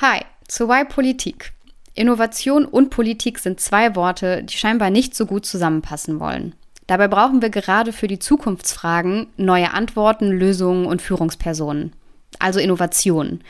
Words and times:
Hi, 0.00 0.20
zu 0.46 0.68
Why 0.68 0.84
Politik. 0.84 1.52
Innovation 1.92 2.66
und 2.66 2.90
Politik 2.90 3.40
sind 3.40 3.58
zwei 3.58 3.96
Worte, 3.96 4.44
die 4.44 4.56
scheinbar 4.56 4.90
nicht 4.90 5.16
so 5.16 5.26
gut 5.26 5.44
zusammenpassen 5.44 6.20
wollen. 6.20 6.54
Dabei 6.86 7.08
brauchen 7.08 7.42
wir 7.42 7.50
gerade 7.50 7.92
für 7.92 8.06
die 8.06 8.20
Zukunftsfragen 8.20 9.26
neue 9.36 9.74
Antworten, 9.74 10.28
Lösungen 10.30 10.86
und 10.86 11.02
Führungspersonen. 11.02 11.94
Also 12.38 12.60
Innovation. 12.60 13.40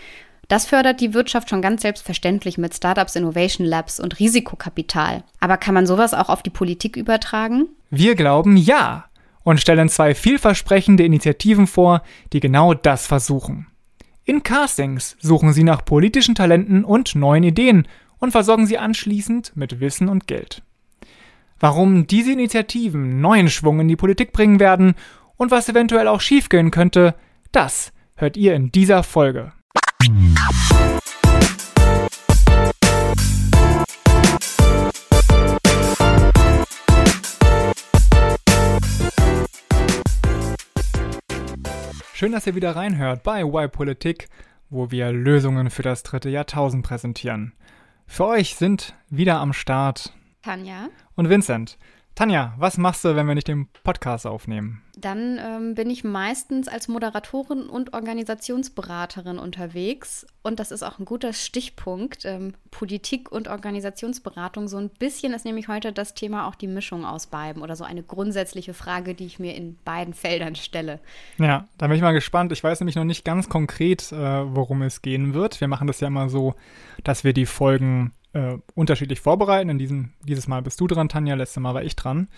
Das 0.48 0.64
fördert 0.64 1.02
die 1.02 1.12
Wirtschaft 1.12 1.50
schon 1.50 1.60
ganz 1.60 1.82
selbstverständlich 1.82 2.56
mit 2.56 2.74
Startups, 2.74 3.14
Innovation 3.14 3.66
Labs 3.66 4.00
und 4.00 4.18
Risikokapital. 4.18 5.24
Aber 5.40 5.58
kann 5.58 5.74
man 5.74 5.86
sowas 5.86 6.14
auch 6.14 6.30
auf 6.30 6.42
die 6.42 6.48
Politik 6.48 6.96
übertragen? 6.96 7.68
Wir 7.90 8.14
glauben 8.14 8.56
ja 8.56 9.04
und 9.44 9.60
stellen 9.60 9.90
zwei 9.90 10.14
vielversprechende 10.14 11.04
Initiativen 11.04 11.66
vor, 11.66 12.02
die 12.32 12.40
genau 12.40 12.72
das 12.72 13.06
versuchen. 13.06 13.66
In 14.28 14.42
Castings 14.42 15.16
suchen 15.20 15.54
sie 15.54 15.64
nach 15.64 15.86
politischen 15.86 16.34
Talenten 16.34 16.84
und 16.84 17.14
neuen 17.14 17.44
Ideen 17.44 17.88
und 18.18 18.32
versorgen 18.32 18.66
sie 18.66 18.76
anschließend 18.76 19.52
mit 19.54 19.80
Wissen 19.80 20.10
und 20.10 20.26
Geld. 20.26 20.60
Warum 21.58 22.06
diese 22.06 22.32
Initiativen 22.32 23.22
neuen 23.22 23.48
Schwung 23.48 23.80
in 23.80 23.88
die 23.88 23.96
Politik 23.96 24.32
bringen 24.32 24.60
werden 24.60 24.96
und 25.38 25.50
was 25.50 25.70
eventuell 25.70 26.08
auch 26.08 26.20
schiefgehen 26.20 26.70
könnte, 26.70 27.14
das 27.52 27.90
hört 28.16 28.36
ihr 28.36 28.54
in 28.54 28.70
dieser 28.70 29.02
Folge. 29.02 29.54
Schön, 42.18 42.32
dass 42.32 42.48
ihr 42.48 42.56
wieder 42.56 42.74
reinhört 42.74 43.22
bei 43.22 43.44
Why 43.44 43.68
Politik, 43.68 44.28
wo 44.70 44.90
wir 44.90 45.12
Lösungen 45.12 45.70
für 45.70 45.82
das 45.82 46.02
dritte 46.02 46.28
Jahrtausend 46.28 46.84
präsentieren. 46.84 47.52
Für 48.08 48.26
euch 48.26 48.56
sind 48.56 48.96
wieder 49.08 49.38
am 49.38 49.52
Start 49.52 50.12
Tanja 50.42 50.88
und 51.14 51.28
Vincent. 51.28 51.78
Tanja, 52.18 52.52
was 52.58 52.78
machst 52.78 53.04
du, 53.04 53.14
wenn 53.14 53.28
wir 53.28 53.36
nicht 53.36 53.46
den 53.46 53.68
Podcast 53.84 54.26
aufnehmen? 54.26 54.82
Dann 54.96 55.38
ähm, 55.38 55.76
bin 55.76 55.88
ich 55.88 56.02
meistens 56.02 56.66
als 56.66 56.88
Moderatorin 56.88 57.68
und 57.68 57.92
Organisationsberaterin 57.92 59.38
unterwegs. 59.38 60.26
Und 60.42 60.58
das 60.58 60.72
ist 60.72 60.82
auch 60.82 60.98
ein 60.98 61.04
guter 61.04 61.32
Stichpunkt. 61.32 62.24
Ähm, 62.24 62.54
Politik 62.72 63.30
und 63.30 63.46
Organisationsberatung. 63.46 64.66
So 64.66 64.78
ein 64.78 64.88
bisschen 64.88 65.32
ist 65.32 65.44
nämlich 65.44 65.68
heute 65.68 65.92
das 65.92 66.14
Thema 66.14 66.48
auch 66.48 66.56
die 66.56 66.66
Mischung 66.66 67.04
aus 67.04 67.28
beiden 67.28 67.62
oder 67.62 67.76
so 67.76 67.84
eine 67.84 68.02
grundsätzliche 68.02 68.74
Frage, 68.74 69.14
die 69.14 69.26
ich 69.26 69.38
mir 69.38 69.54
in 69.54 69.78
beiden 69.84 70.12
Feldern 70.12 70.56
stelle. 70.56 70.98
Ja, 71.38 71.68
da 71.78 71.86
bin 71.86 71.94
ich 71.94 72.02
mal 72.02 72.10
gespannt. 72.10 72.50
Ich 72.50 72.64
weiß 72.64 72.80
nämlich 72.80 72.96
noch 72.96 73.04
nicht 73.04 73.24
ganz 73.24 73.48
konkret, 73.48 74.10
äh, 74.10 74.16
worum 74.16 74.82
es 74.82 75.02
gehen 75.02 75.34
wird. 75.34 75.60
Wir 75.60 75.68
machen 75.68 75.86
das 75.86 76.00
ja 76.00 76.08
immer 76.08 76.28
so, 76.28 76.56
dass 77.04 77.22
wir 77.22 77.32
die 77.32 77.46
Folgen 77.46 78.12
äh, 78.32 78.58
unterschiedlich 78.74 79.20
vorbereiten. 79.20 79.68
In 79.68 79.78
diesem, 79.78 80.12
dieses 80.24 80.48
Mal 80.48 80.62
bist 80.62 80.80
du 80.80 80.86
dran, 80.86 81.08
Tanja, 81.08 81.34
letztes 81.34 81.62
Mal 81.62 81.74
war 81.74 81.82
ich 81.82 81.96
dran. 81.96 82.28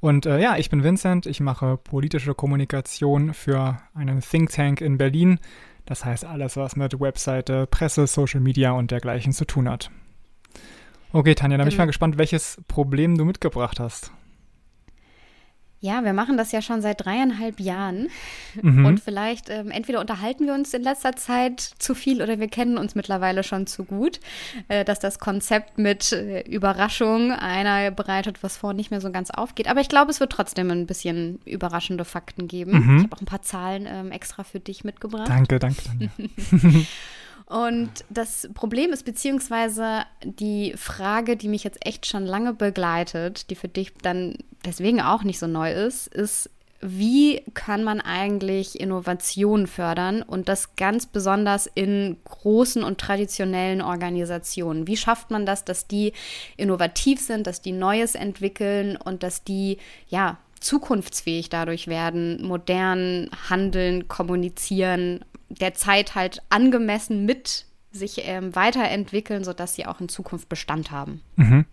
Und 0.00 0.26
äh, 0.26 0.40
ja, 0.40 0.56
ich 0.56 0.70
bin 0.70 0.84
Vincent, 0.84 1.26
ich 1.26 1.40
mache 1.40 1.76
politische 1.76 2.34
Kommunikation 2.34 3.34
für 3.34 3.78
einen 3.94 4.20
Think 4.20 4.50
Tank 4.50 4.80
in 4.80 4.98
Berlin. 4.98 5.40
Das 5.86 6.04
heißt 6.04 6.24
alles, 6.24 6.56
was 6.56 6.76
mit 6.76 7.00
Webseite, 7.00 7.66
Presse, 7.66 8.06
Social 8.06 8.40
Media 8.40 8.72
und 8.72 8.90
dergleichen 8.90 9.32
zu 9.32 9.44
tun 9.44 9.68
hat. 9.68 9.90
Okay, 11.12 11.34
Tanja, 11.34 11.56
dann 11.56 11.64
bin 11.64 11.68
ich 11.68 11.74
genau. 11.74 11.84
mal 11.84 11.86
gespannt, 11.86 12.18
welches 12.18 12.62
Problem 12.68 13.16
du 13.16 13.24
mitgebracht 13.24 13.80
hast. 13.80 14.12
Ja, 15.80 16.02
wir 16.02 16.12
machen 16.12 16.36
das 16.36 16.50
ja 16.50 16.60
schon 16.60 16.82
seit 16.82 17.04
dreieinhalb 17.04 17.60
Jahren. 17.60 18.08
Mhm. 18.60 18.84
Und 18.84 19.00
vielleicht 19.00 19.48
ähm, 19.48 19.70
entweder 19.70 20.00
unterhalten 20.00 20.46
wir 20.46 20.54
uns 20.54 20.74
in 20.74 20.82
letzter 20.82 21.14
Zeit 21.14 21.60
zu 21.60 21.94
viel 21.94 22.20
oder 22.20 22.40
wir 22.40 22.48
kennen 22.48 22.78
uns 22.78 22.96
mittlerweile 22.96 23.44
schon 23.44 23.68
zu 23.68 23.84
gut, 23.84 24.18
äh, 24.66 24.84
dass 24.84 24.98
das 24.98 25.20
Konzept 25.20 25.78
mit 25.78 26.12
äh, 26.12 26.40
Überraschung, 26.40 27.30
einer 27.30 27.92
bereitet 27.92 28.42
was 28.42 28.56
vor, 28.56 28.74
nicht 28.74 28.90
mehr 28.90 29.00
so 29.00 29.12
ganz 29.12 29.30
aufgeht. 29.30 29.68
Aber 29.68 29.80
ich 29.80 29.88
glaube, 29.88 30.10
es 30.10 30.18
wird 30.18 30.32
trotzdem 30.32 30.70
ein 30.70 30.86
bisschen 30.86 31.38
überraschende 31.44 32.04
Fakten 32.04 32.48
geben. 32.48 32.72
Mhm. 32.72 32.96
Ich 32.96 33.02
habe 33.04 33.16
auch 33.16 33.20
ein 33.20 33.26
paar 33.26 33.42
Zahlen 33.42 33.86
ähm, 33.88 34.10
extra 34.10 34.42
für 34.42 34.58
dich 34.58 34.82
mitgebracht. 34.82 35.28
Danke, 35.28 35.60
danke. 35.60 35.80
Und 37.48 37.90
das 38.10 38.48
Problem 38.52 38.92
ist, 38.92 39.04
beziehungsweise 39.04 40.02
die 40.22 40.74
Frage, 40.76 41.36
die 41.36 41.48
mich 41.48 41.64
jetzt 41.64 41.84
echt 41.86 42.04
schon 42.04 42.26
lange 42.26 42.52
begleitet, 42.52 43.48
die 43.48 43.54
für 43.54 43.68
dich 43.68 43.94
dann 44.02 44.36
deswegen 44.66 45.00
auch 45.00 45.22
nicht 45.22 45.38
so 45.38 45.46
neu 45.46 45.72
ist, 45.72 46.08
ist, 46.08 46.50
wie 46.80 47.42
kann 47.54 47.82
man 47.82 48.00
eigentlich 48.00 48.78
Innovation 48.78 49.66
fördern 49.66 50.22
und 50.22 50.48
das 50.48 50.76
ganz 50.76 51.06
besonders 51.06 51.66
in 51.66 52.18
großen 52.24 52.84
und 52.84 53.00
traditionellen 53.00 53.80
Organisationen? 53.80 54.86
Wie 54.86 54.96
schafft 54.96 55.30
man 55.30 55.46
das, 55.46 55.64
dass 55.64 55.88
die 55.88 56.12
innovativ 56.56 57.18
sind, 57.18 57.46
dass 57.46 57.62
die 57.62 57.72
Neues 57.72 58.14
entwickeln 58.14 58.96
und 58.96 59.22
dass 59.22 59.42
die 59.42 59.78
ja 60.08 60.38
zukunftsfähig 60.60 61.48
dadurch 61.48 61.88
werden, 61.88 62.46
modern 62.46 63.30
handeln, 63.48 64.06
kommunizieren, 64.06 65.24
der 65.48 65.74
Zeit 65.74 66.14
halt 66.14 66.42
angemessen 66.50 67.24
mit 67.24 67.66
sich 67.90 68.22
ähm, 68.24 68.54
weiterentwickeln, 68.54 69.44
sodass 69.44 69.74
sie 69.74 69.86
auch 69.86 70.00
in 70.00 70.08
Zukunft 70.08 70.48
Bestand 70.48 70.90
haben. 70.90 71.22
Mhm. 71.36 71.64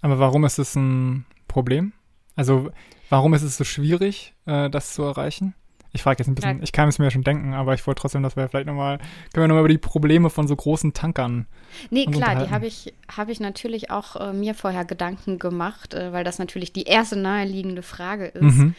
Aber 0.00 0.18
warum 0.18 0.44
ist 0.44 0.58
es 0.58 0.74
ein 0.74 1.26
Problem? 1.48 1.92
Also 2.36 2.70
warum 3.08 3.34
ist 3.34 3.42
es 3.42 3.56
so 3.56 3.64
schwierig, 3.64 4.34
äh, 4.46 4.70
das 4.70 4.92
zu 4.92 5.02
erreichen? 5.02 5.54
Ich 5.92 6.02
frage 6.02 6.18
jetzt 6.18 6.28
ein 6.28 6.34
bisschen, 6.34 6.58
ja. 6.58 6.62
ich 6.62 6.72
kann 6.72 6.88
es 6.88 6.98
mir 6.98 7.06
ja 7.06 7.10
schon 7.10 7.22
denken, 7.22 7.54
aber 7.54 7.72
ich 7.72 7.86
wollte 7.86 8.02
trotzdem, 8.02 8.22
dass 8.22 8.36
wir 8.36 8.48
vielleicht 8.48 8.66
nochmal, 8.66 8.98
können 9.32 9.44
wir 9.44 9.48
nochmal 9.48 9.62
über 9.62 9.70
die 9.70 9.78
Probleme 9.78 10.28
von 10.28 10.46
so 10.46 10.54
großen 10.54 10.92
Tankern. 10.92 11.46
Nee, 11.88 12.04
klar, 12.04 12.44
die 12.44 12.50
habe 12.50 12.66
ich, 12.66 12.92
hab 13.14 13.30
ich 13.30 13.40
natürlich 13.40 13.90
auch 13.90 14.16
äh, 14.16 14.32
mir 14.34 14.54
vorher 14.54 14.84
Gedanken 14.84 15.38
gemacht, 15.38 15.94
äh, 15.94 16.12
weil 16.12 16.22
das 16.22 16.38
natürlich 16.38 16.74
die 16.74 16.82
erste 16.82 17.16
naheliegende 17.16 17.82
Frage 17.82 18.26
ist. 18.26 18.56
Mhm 18.56 18.74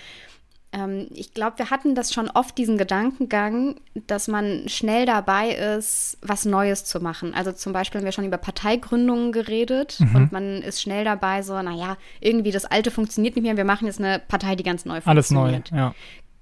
ähm, 0.73 1.07
ich 1.13 1.33
glaube, 1.33 1.59
wir 1.59 1.69
hatten 1.69 1.95
das 1.95 2.13
schon 2.13 2.29
oft, 2.29 2.57
diesen 2.57 2.77
Gedankengang, 2.77 3.75
dass 4.07 4.27
man 4.27 4.67
schnell 4.67 5.05
dabei 5.05 5.51
ist, 5.51 6.17
was 6.21 6.45
Neues 6.45 6.85
zu 6.85 6.99
machen. 6.99 7.33
Also 7.33 7.51
zum 7.51 7.73
Beispiel 7.73 7.99
haben 7.99 8.05
wir 8.05 8.11
schon 8.11 8.25
über 8.25 8.37
Parteigründungen 8.37 9.31
geredet 9.31 9.99
mhm. 9.99 10.15
und 10.15 10.31
man 10.31 10.61
ist 10.61 10.81
schnell 10.81 11.05
dabei, 11.05 11.41
so, 11.41 11.61
naja, 11.61 11.97
irgendwie 12.19 12.51
das 12.51 12.65
Alte 12.65 12.91
funktioniert 12.91 13.35
nicht 13.35 13.43
mehr, 13.43 13.57
wir 13.57 13.65
machen 13.65 13.85
jetzt 13.85 13.99
eine 13.99 14.19
Partei, 14.19 14.55
die 14.55 14.63
ganz 14.63 14.85
neu 14.85 15.01
funktioniert. 15.01 15.71
Alles 15.71 15.71
neu, 15.71 15.77
ja. 15.77 15.95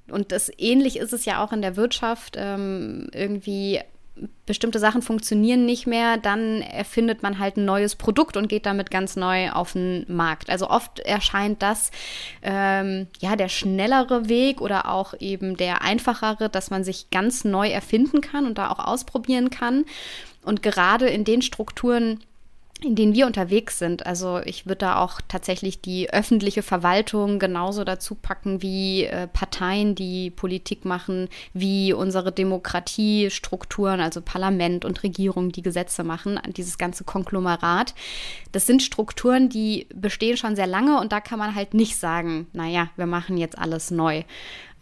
Und 0.10 0.32
das 0.32 0.52
ähnlich 0.58 0.98
ist 0.98 1.14
es 1.14 1.26
ja 1.26 1.44
auch 1.44 1.52
in 1.52 1.62
der 1.62 1.78
Wirtschaft. 1.78 2.36
Ähm, 2.38 3.10
irgendwie 3.12 3.80
bestimmte 4.46 4.80
Sachen 4.80 5.02
funktionieren 5.02 5.66
nicht 5.66 5.88
mehr, 5.88 6.18
dann 6.18 6.62
erfindet 6.62 7.24
man 7.24 7.40
halt 7.40 7.58
ein 7.58 7.66
neues 7.66 7.96
Produkt 7.96 8.38
und 8.38 8.48
geht 8.48 8.66
damit 8.66 8.92
ganz 8.92 9.16
neu 9.16 9.52
auf 9.52 9.74
den 9.74 10.06
Markt. 10.08 10.50
Also 10.50 10.70
oft 10.70 11.00
erscheint 11.00 11.62
das 11.62 11.92
ähm, 12.42 13.08
ja 13.20 13.36
der 13.36 13.50
schnellere 13.50 14.30
Weg 14.30 14.62
oder 14.62 14.90
auch 14.90 15.14
eben 15.20 15.58
der 15.58 15.82
einfachere, 15.82 16.50
dass 16.50 16.70
man 16.70 16.84
sich 16.84 17.10
ganz 17.10 17.44
neu 17.44 17.70
erfinden 17.70 18.22
kann 18.22 18.46
und 18.46 18.58
da 18.58 18.70
auch 18.70 18.80
ausprobieren 18.80 19.50
kann. 19.50 19.86
Und 20.44 20.62
gerade 20.62 21.08
in 21.08 21.24
den 21.24 21.42
Strukturen, 21.42 22.20
in 22.82 22.96
denen 22.96 23.14
wir 23.14 23.26
unterwegs 23.26 23.80
sind. 23.80 24.06
Also 24.06 24.42
ich 24.44 24.66
würde 24.66 24.80
da 24.80 25.00
auch 25.00 25.22
tatsächlich 25.28 25.80
die 25.82 26.10
öffentliche 26.12 26.62
Verwaltung 26.62 27.40
genauso 27.40 27.86
dazu 27.86 28.16
packen 28.16 28.62
wie 28.62 29.06
äh, 29.06 29.28
Parteien, 29.28 29.96
die 29.96 30.30
Politik 30.30 30.84
machen, 30.84 31.30
wie 31.54 31.94
unsere 31.94 32.34
Demokratiestrukturen, 32.34 34.02
also 34.02 34.22
Parlament 34.22 34.84
und 34.84 35.04
Regierung, 35.04 35.54
die 35.54 35.62
Gesetze 35.62 36.04
machen, 36.04 36.40
dieses 36.58 36.78
ganze 36.78 37.06
Konglomerat. 37.06 37.96
Das 38.52 38.68
sind 38.68 38.84
Strukturen, 38.84 39.48
die 39.48 39.88
bestehen 39.96 40.36
schon 40.36 40.58
sehr 40.58 40.68
lange 40.68 41.00
und 41.00 41.14
da 41.14 41.22
kann 41.22 41.40
man 41.40 41.56
halt 41.56 41.74
nicht 41.74 41.96
sagen, 41.96 42.48
naja, 42.52 42.90
wir 42.98 43.06
machen 43.06 43.38
jetzt 43.38 43.58
alles 43.58 43.90
neu. 43.90 44.24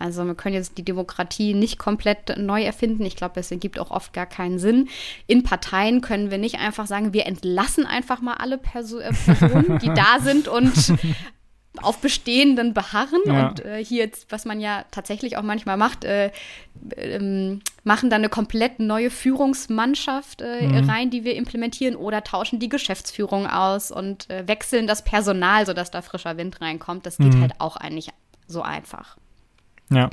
Also 0.04 0.26
wir 0.26 0.36
können 0.36 0.56
jetzt 0.56 0.78
die 0.78 0.84
Demokratie 0.84 1.54
nicht 1.54 1.80
komplett 1.80 2.38
neu 2.38 2.62
erfinden. 2.62 3.06
Ich 3.06 3.16
glaube, 3.16 3.40
es 3.40 3.50
ergibt 3.52 3.80
auch 3.80 3.90
oft 3.90 4.12
gar 4.12 4.26
keinen 4.26 4.60
Sinn. 4.60 4.90
In 5.28 5.44
Parteien 5.44 6.02
können 6.02 6.30
wir 6.30 6.38
nicht 6.38 6.60
einfach 6.60 6.88
sagen, 6.88 7.14
wir 7.14 7.26
entlassen 7.26 7.86
einfach 7.86 8.20
mal 8.20 8.34
alle 8.34 8.58
Perso 8.58 9.00
äh, 9.00 9.14
Personen, 9.14 9.80
die 9.80 9.88
da 9.96 10.20
sind 10.20 10.50
und 10.50 10.74
auf 11.82 12.00
Bestehenden 12.00 12.74
beharren 12.74 13.22
ja. 13.26 13.48
und 13.48 13.66
äh, 13.66 13.84
hier 13.84 14.00
jetzt, 14.00 14.30
was 14.30 14.44
man 14.44 14.60
ja 14.60 14.84
tatsächlich 14.92 15.38
auch 15.38 15.42
manchmal 15.42 15.78
macht, 15.78 16.04
äh, 16.04 16.32
ähm, 16.98 17.62
machen 17.86 18.10
dann 18.10 18.20
eine 18.20 18.30
komplett 18.30 18.80
neue 18.80 19.10
Führungsmannschaft 19.10 20.42
äh, 20.42 20.68
mhm. 20.68 20.90
rein, 20.90 21.12
die 21.12 21.24
wir 21.24 21.36
implementieren 21.36 21.96
oder 21.96 22.26
tauschen 22.26 22.60
die 22.60 22.70
Geschäftsführung 22.70 23.48
aus 23.48 23.90
und 23.90 24.30
äh, 24.30 24.50
wechseln 24.50 24.86
das 24.86 25.06
Personal, 25.06 25.66
sodass 25.66 25.92
da 25.92 26.02
frischer 26.02 26.36
Wind 26.36 26.60
reinkommt. 26.60 27.06
Das 27.06 27.18
geht 27.18 27.34
mhm. 27.36 27.42
halt 27.42 27.54
auch 27.60 27.78
eigentlich 27.78 28.10
so 28.48 28.62
einfach. 28.62 29.18
Ja. 29.96 30.10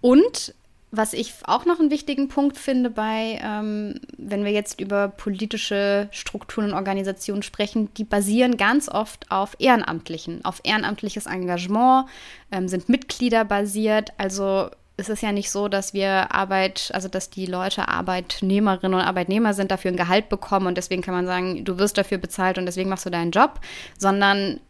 Und 0.00 0.54
was 0.94 1.14
ich 1.14 1.32
auch 1.44 1.64
noch 1.64 1.80
einen 1.80 1.90
wichtigen 1.90 2.28
Punkt 2.28 2.58
finde 2.58 2.90
bei, 2.90 3.40
ähm, 3.42 3.98
wenn 4.18 4.44
wir 4.44 4.52
jetzt 4.52 4.78
über 4.78 5.08
politische 5.08 6.08
Strukturen 6.10 6.66
und 6.66 6.74
Organisationen 6.74 7.42
sprechen, 7.42 7.88
die 7.94 8.04
basieren 8.04 8.58
ganz 8.58 8.90
oft 8.90 9.30
auf 9.30 9.56
Ehrenamtlichen, 9.58 10.44
auf 10.44 10.60
ehrenamtliches 10.64 11.24
Engagement, 11.24 12.08
ähm, 12.50 12.68
sind 12.68 12.90
Mitglieder 12.90 13.46
basiert. 13.46 14.10
Also 14.18 14.68
es 14.98 15.08
ist 15.08 15.22
ja 15.22 15.32
nicht 15.32 15.50
so, 15.50 15.68
dass 15.68 15.94
wir 15.94 16.34
Arbeit, 16.34 16.90
also 16.92 17.08
dass 17.08 17.30
die 17.30 17.46
Leute 17.46 17.88
Arbeitnehmerinnen 17.88 18.94
und 18.94 19.06
Arbeitnehmer 19.06 19.54
sind, 19.54 19.70
dafür 19.70 19.92
ein 19.92 19.96
Gehalt 19.96 20.28
bekommen 20.28 20.66
und 20.66 20.76
deswegen 20.76 21.00
kann 21.00 21.14
man 21.14 21.26
sagen, 21.26 21.64
du 21.64 21.78
wirst 21.78 21.96
dafür 21.96 22.18
bezahlt 22.18 22.58
und 22.58 22.66
deswegen 22.66 22.90
machst 22.90 23.06
du 23.06 23.10
deinen 23.10 23.30
Job, 23.30 23.60
sondern 23.98 24.60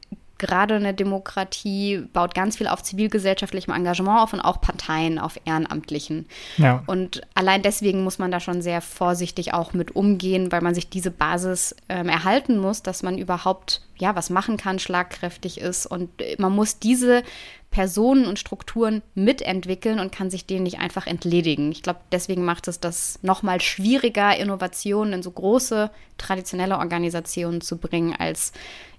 gerade 0.43 0.75
eine 0.75 0.93
Demokratie 0.93 2.05
baut 2.13 2.35
ganz 2.35 2.57
viel 2.59 2.67
auf 2.67 2.83
zivilgesellschaftlichem 2.83 3.73
Engagement 3.73 4.21
auf 4.21 4.33
und 4.33 4.41
auch 4.41 4.61
Parteien 4.61 5.19
auf 5.19 5.41
Ehrenamtlichen. 5.45 6.27
Ja. 6.59 6.83
Und 6.87 7.23
allein 7.35 7.63
deswegen 7.63 8.05
muss 8.05 8.19
man 8.19 8.31
da 8.31 8.41
schon 8.41 8.61
sehr 8.61 8.81
vorsichtig 8.81 9.55
auch 9.55 9.73
mit 9.73 9.97
umgehen, 9.97 10.53
weil 10.53 10.61
man 10.61 10.75
sich 10.75 10.91
diese 10.91 11.11
Basis 11.11 11.75
ähm, 11.89 12.09
erhalten 12.09 12.59
muss, 12.59 12.83
dass 12.83 13.03
man 13.03 13.17
überhaupt 13.17 13.83
ja 13.97 14.17
was 14.17 14.31
machen 14.31 14.57
kann, 14.57 14.79
schlagkräftig 14.79 15.61
ist 15.61 15.87
und 15.87 16.11
man 16.39 16.53
muss 16.53 16.79
diese 16.81 17.23
Personen 17.71 18.27
und 18.27 18.39
Strukturen 18.39 19.03
mitentwickeln 19.15 19.99
und 19.99 20.13
kann 20.13 20.31
sich 20.31 20.47
denen 20.47 20.65
nicht 20.65 20.79
einfach 20.79 21.07
entledigen. 21.07 21.73
Ich 21.73 21.83
glaube, 21.83 22.01
deswegen 22.13 22.45
macht 22.45 22.69
es 22.69 22.79
das 22.79 23.19
nochmal 23.23 23.61
schwieriger, 23.61 24.37
Innovationen 24.37 25.15
in 25.15 25.23
so 25.23 25.31
große 25.31 25.91
traditionelle 26.19 26.79
Organisationen 26.79 27.61
zu 27.61 27.79
bringen, 27.79 28.15
als 28.17 28.53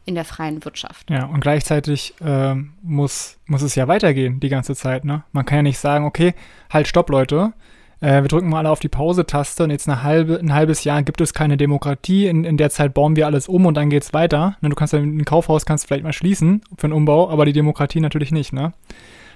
in 0.05 0.15
der 0.15 0.25
freien 0.25 0.63
Wirtschaft. 0.65 1.09
Ja, 1.09 1.25
und 1.25 1.39
gleichzeitig 1.39 2.13
äh, 2.21 2.55
muss, 2.81 3.37
muss 3.45 3.61
es 3.61 3.75
ja 3.75 3.87
weitergehen 3.87 4.39
die 4.39 4.49
ganze 4.49 4.75
Zeit. 4.75 5.05
Ne? 5.05 5.23
Man 5.31 5.45
kann 5.45 5.57
ja 5.57 5.63
nicht 5.63 5.79
sagen, 5.79 6.05
okay, 6.05 6.33
halt, 6.69 6.87
stopp, 6.87 7.09
Leute. 7.09 7.53
Äh, 8.01 8.21
wir 8.21 8.27
drücken 8.27 8.49
mal 8.49 8.59
alle 8.59 8.69
auf 8.69 8.81
die 8.81 8.89
Pause-Taste 8.89 9.63
und 9.63 9.69
jetzt 9.69 9.87
halbe, 9.87 10.37
ein 10.37 10.53
halbes 10.53 10.83
Jahr 10.83 11.03
gibt 11.03 11.21
es 11.21 11.33
keine 11.33 11.55
Demokratie. 11.55 12.27
In, 12.27 12.43
in 12.43 12.57
der 12.57 12.69
Zeit 12.69 12.93
bauen 12.93 13.15
wir 13.15 13.25
alles 13.25 13.47
um 13.47 13.65
und 13.65 13.75
dann 13.75 13.89
geht 13.89 14.03
es 14.03 14.13
weiter. 14.13 14.57
Ne, 14.59 14.69
du 14.69 14.75
kannst 14.75 14.93
ein 14.93 15.23
Kaufhaus 15.23 15.65
kannst 15.65 15.87
vielleicht 15.87 16.03
mal 16.03 16.11
schließen 16.11 16.61
für 16.77 16.87
einen 16.87 16.93
Umbau, 16.93 17.29
aber 17.29 17.45
die 17.45 17.53
Demokratie 17.53 18.01
natürlich 18.01 18.31
nicht. 18.31 18.51
Ne? 18.51 18.73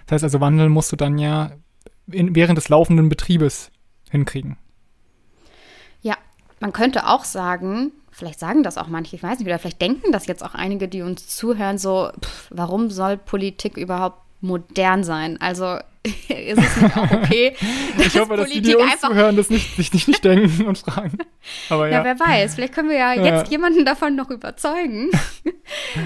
Das 0.05 0.15
heißt 0.15 0.23
also, 0.25 0.41
wandeln 0.41 0.71
musst 0.71 0.91
du 0.91 0.97
dann 0.97 1.17
ja 1.17 1.51
in, 2.11 2.35
während 2.35 2.57
des 2.57 2.67
laufenden 2.67 3.07
Betriebes 3.07 3.71
hinkriegen. 4.09 4.57
Ja, 6.01 6.15
man 6.59 6.73
könnte 6.73 7.07
auch 7.07 7.23
sagen, 7.23 7.91
vielleicht 8.17 8.39
sagen 8.39 8.63
das 8.63 8.79
auch 8.79 8.87
manche, 8.87 9.15
ich 9.15 9.21
weiß 9.21 9.37
nicht, 9.37 9.47
oder 9.47 9.59
vielleicht 9.59 9.79
denken 9.79 10.11
das 10.11 10.25
jetzt 10.25 10.43
auch 10.43 10.55
einige, 10.55 10.87
die 10.87 11.03
uns 11.03 11.27
zuhören, 11.27 11.77
so, 11.77 12.09
pff, 12.19 12.47
warum 12.49 12.89
soll 12.89 13.15
Politik 13.15 13.77
überhaupt 13.77 14.21
modern 14.41 15.03
sein? 15.03 15.39
Also 15.39 15.77
ist 16.29 16.59
es 16.59 16.81
nicht 16.81 16.97
auch 16.97 17.11
okay? 17.11 17.55
ich 17.97 18.19
hoffe, 18.19 18.37
dass 18.37 18.49
die, 18.49 18.61
die 18.61 18.75
uns 18.75 18.99
zuhören, 18.99 19.35
das 19.35 19.49
nicht, 19.49 19.75
sich 19.75 19.93
nicht, 19.93 20.07
nicht 20.07 20.23
denken 20.23 20.65
und 20.65 20.77
fragen. 20.77 21.17
Aber 21.69 21.87
ja. 21.87 21.99
ja. 21.99 22.03
wer 22.03 22.19
weiß, 22.19 22.55
vielleicht 22.55 22.73
können 22.73 22.89
wir 22.89 22.97
ja, 22.97 23.13
ja. 23.13 23.37
jetzt 23.37 23.51
jemanden 23.51 23.85
davon 23.85 24.15
noch 24.15 24.29
überzeugen. 24.29 25.09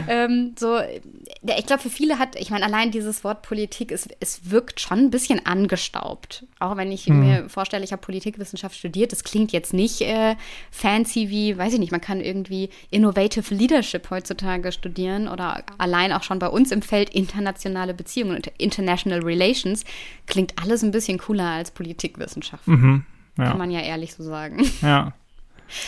ähm, 0.08 0.56
so, 0.58 0.80
ich 0.80 1.66
glaube, 1.66 1.82
für 1.82 1.90
viele 1.90 2.20
hat, 2.20 2.36
ich 2.36 2.50
meine, 2.50 2.66
allein 2.66 2.92
dieses 2.92 3.24
Wort 3.24 3.42
Politik, 3.42 3.92
es, 3.92 4.08
es 4.20 4.52
wirkt 4.52 4.80
schon 4.80 5.00
ein 5.00 5.12
bisschen 5.12 5.46
angestaubt. 5.46 6.46
Auch 6.60 6.78
wenn 6.78 6.92
ich 6.92 7.06
hm. 7.06 7.20
mir 7.20 7.50
vorstelle, 7.50 7.84
ich 7.84 7.92
habe 7.92 8.02
Politikwissenschaft 8.02 8.76
studiert, 8.76 9.12
das 9.12 9.24
klingt 9.24 9.52
jetzt 9.52 9.74
nicht 9.74 10.02
äh, 10.02 10.36
fancy 10.72 11.30
wie, 11.30 11.58
weiß 11.58 11.74
ich 11.74 11.80
nicht, 11.80 11.92
man 11.92 12.02
kann 12.02 12.22
irgendwie 12.22 12.70
Innovative 12.90 13.54
Leadership 13.54 14.10
heutzutage 14.10 14.72
studieren 14.72 15.28
oder 15.28 15.64
allein 15.78 16.14
auch 16.14 16.24
schon 16.24 16.40
bei 16.40 16.48
uns 16.48 16.72
im 16.72 16.82
Feld 16.82 17.10
internationale 17.10 17.94
Beziehungen 17.94 18.36
und 18.36 18.48
International 18.58 19.20
Relations 19.20 19.81
klingt 20.28 20.62
alles 20.62 20.83
ein 20.83 20.92
bisschen 20.92 21.18
cooler 21.18 21.50
als 21.50 21.72
Politikwissenschaft. 21.72 22.68
Mhm, 22.68 23.06
ja. 23.38 23.45
Kann 23.45 23.57
man 23.57 23.72
ja 23.72 23.81
ehrlich 23.81 24.13
so 24.13 24.24
sagen. 24.24 24.66
Ja. 24.81 25.13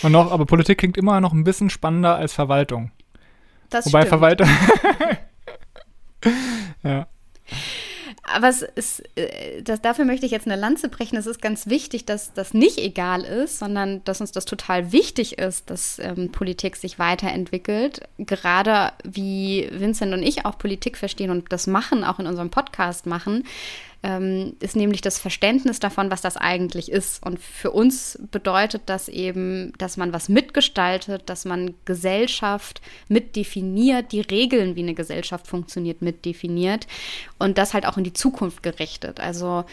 Und 0.02 0.14
noch, 0.14 0.32
aber 0.32 0.46
Politik 0.46 0.78
klingt 0.78 0.96
immer 0.96 1.20
noch 1.20 1.34
ein 1.34 1.44
bisschen 1.44 1.70
spannender 1.70 2.16
als 2.16 2.32
Verwaltung. 2.32 2.92
Das 3.70 3.86
Wobei 3.86 4.06
stimmt. 4.06 4.10
Verwaltung. 4.10 4.48
ja. 6.84 7.08
Aber 8.26 8.48
es 8.48 8.62
ist, 8.62 9.04
äh, 9.18 9.62
das, 9.62 9.82
dafür 9.82 10.06
möchte 10.06 10.26
ich 10.26 10.32
jetzt 10.32 10.48
eine 10.48 10.56
Lanze 10.56 10.88
brechen. 10.88 11.18
Es 11.18 11.28
ist 11.28 11.42
ganz 11.42 11.68
wichtig, 11.68 12.06
dass 12.06 12.34
das 12.34 12.54
nicht 12.54 12.78
egal 12.78 13.24
ist, 13.24 13.60
sondern 13.60 14.04
dass 14.06 14.22
uns 14.22 14.32
das 14.32 14.46
total 14.46 14.94
wichtig 14.94 15.40
ist, 15.40 15.70
dass 15.70 16.00
ähm, 16.00 16.32
Politik 16.32 16.78
sich 16.78 17.00
weiterentwickelt. 17.00 18.02
Gerade 18.18 18.94
wie 19.04 19.70
Vincent 19.72 20.14
und 20.14 20.24
ich 20.24 20.46
auch 20.46 20.58
Politik 20.58 20.98
verstehen 20.98 21.32
und 21.32 21.52
das 21.52 21.68
machen, 21.68 22.06
auch 22.06 22.20
in 22.20 22.28
unserem 22.28 22.50
Podcast 22.50 23.06
machen, 23.06 23.44
ähm, 24.04 24.56
ist 24.60 24.76
nämlich 24.76 25.02
das 25.02 25.18
Verständnis 25.18 25.80
davon, 25.80 26.12
was 26.12 26.22
das 26.22 26.38
eigentlich 26.38 26.92
ist. 26.92 27.26
Und 27.26 27.40
für 27.40 27.72
uns 27.72 28.20
bedeutet 28.32 28.84
das 28.86 29.08
eben, 29.08 29.74
dass 29.78 29.98
man 29.98 30.12
was 30.14 30.30
mitgestaltet, 30.30 31.24
dass 31.28 31.46
man 31.46 31.74
Gesellschaft 31.86 32.82
mitdefiniert, 33.08 34.12
die 34.12 34.22
Regeln, 34.22 34.76
wie 34.76 34.84
eine 34.84 34.94
Gesellschaft 34.94 35.48
funktioniert, 35.48 36.02
mitdefiniert 36.02 36.86
und 37.40 37.58
das 37.58 37.74
halt 37.74 37.86
auch 37.86 37.98
in 37.98 38.04
die 38.04 38.14
Zukunft 38.14 38.62
gerichtet. 38.62 39.22
Also 39.22 39.64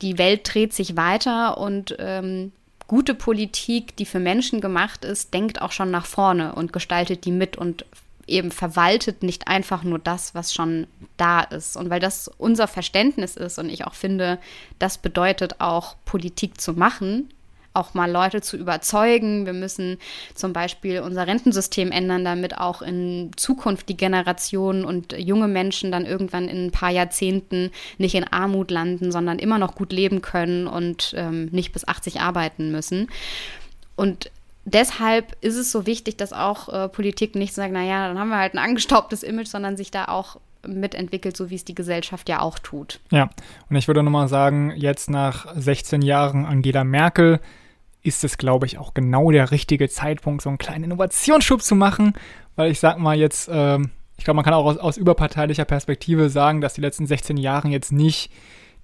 die 0.00 0.16
Welt 0.16 0.48
dreht 0.52 0.72
sich 0.72 0.96
weiter 0.96 1.58
und 1.58 1.94
ähm, 1.98 2.52
gute 2.86 3.14
Politik, 3.14 3.96
die 3.96 4.06
für 4.06 4.20
Menschen 4.20 4.60
gemacht 4.60 5.04
ist, 5.04 5.34
denkt 5.34 5.60
auch 5.60 5.72
schon 5.72 5.90
nach 5.90 6.06
vorne 6.06 6.54
und 6.54 6.72
gestaltet 6.72 7.24
die 7.26 7.32
mit 7.32 7.56
und 7.56 7.84
eben 8.26 8.50
verwaltet 8.50 9.22
nicht 9.22 9.48
einfach 9.48 9.82
nur 9.82 9.98
das, 9.98 10.34
was 10.34 10.52
schon 10.52 10.86
da 11.16 11.40
ist. 11.40 11.76
Und 11.76 11.90
weil 11.90 12.00
das 12.00 12.28
unser 12.38 12.68
Verständnis 12.68 13.36
ist 13.36 13.58
und 13.58 13.68
ich 13.68 13.86
auch 13.86 13.94
finde, 13.94 14.38
das 14.78 14.98
bedeutet 14.98 15.60
auch 15.60 15.96
Politik 16.04 16.60
zu 16.60 16.72
machen, 16.72 17.28
auch 17.74 17.92
mal 17.92 18.10
Leute 18.10 18.40
zu 18.40 18.56
überzeugen. 18.56 19.46
Wir 19.46 19.52
müssen 19.52 19.98
zum 20.34 20.52
Beispiel 20.52 21.00
unser 21.00 21.26
Rentensystem 21.26 21.90
ändern, 21.90 22.24
damit 22.24 22.56
auch 22.56 22.82
in 22.82 23.32
Zukunft 23.36 23.88
die 23.88 23.96
Generationen 23.96 24.84
und 24.84 25.12
junge 25.18 25.48
Menschen 25.48 25.90
dann 25.90 26.06
irgendwann 26.06 26.48
in 26.48 26.66
ein 26.66 26.70
paar 26.70 26.90
Jahrzehnten 26.90 27.72
nicht 27.98 28.14
in 28.14 28.24
Armut 28.24 28.70
landen, 28.70 29.10
sondern 29.10 29.40
immer 29.40 29.58
noch 29.58 29.74
gut 29.74 29.92
leben 29.92 30.22
können 30.22 30.68
und 30.68 31.14
ähm, 31.16 31.46
nicht 31.46 31.72
bis 31.72 31.86
80 31.86 32.20
arbeiten 32.20 32.70
müssen. 32.70 33.08
Und 33.96 34.30
deshalb 34.64 35.36
ist 35.40 35.56
es 35.56 35.70
so 35.70 35.86
wichtig, 35.86 36.16
dass 36.16 36.32
auch 36.32 36.68
äh, 36.68 36.88
Politik 36.88 37.34
nicht 37.34 37.54
sagt, 37.54 37.72
naja, 37.72 38.08
dann 38.08 38.18
haben 38.18 38.28
wir 38.28 38.38
halt 38.38 38.54
ein 38.54 38.58
angestaubtes 38.58 39.22
Image, 39.22 39.48
sondern 39.48 39.76
sich 39.76 39.90
da 39.90 40.06
auch 40.06 40.38
mitentwickelt, 40.66 41.36
so 41.36 41.50
wie 41.50 41.56
es 41.56 41.64
die 41.64 41.74
Gesellschaft 41.74 42.28
ja 42.28 42.40
auch 42.40 42.58
tut. 42.58 43.00
Ja, 43.10 43.30
und 43.68 43.76
ich 43.76 43.86
würde 43.86 44.02
nochmal 44.02 44.28
sagen, 44.28 44.72
jetzt 44.76 45.10
nach 45.10 45.46
16 45.54 46.02
Jahren 46.02 46.46
Angela 46.46 46.84
Merkel 46.84 47.40
ist 48.02 48.24
es, 48.24 48.38
glaube 48.38 48.66
ich, 48.66 48.78
auch 48.78 48.94
genau 48.94 49.30
der 49.30 49.50
richtige 49.50 49.88
Zeitpunkt, 49.88 50.42
so 50.42 50.50
einen 50.50 50.58
kleinen 50.58 50.84
Innovationsschub 50.84 51.62
zu 51.62 51.74
machen, 51.74 52.14
weil 52.56 52.70
ich 52.70 52.80
sag 52.80 52.98
mal 52.98 53.16
jetzt, 53.16 53.48
äh, 53.48 53.78
ich 54.16 54.24
glaube, 54.24 54.36
man 54.36 54.44
kann 54.44 54.54
auch 54.54 54.66
aus, 54.66 54.78
aus 54.78 54.96
überparteilicher 54.96 55.64
Perspektive 55.64 56.28
sagen, 56.28 56.60
dass 56.60 56.74
die 56.74 56.80
letzten 56.80 57.06
16 57.06 57.36
Jahre 57.36 57.68
jetzt 57.68 57.92
nicht 57.92 58.30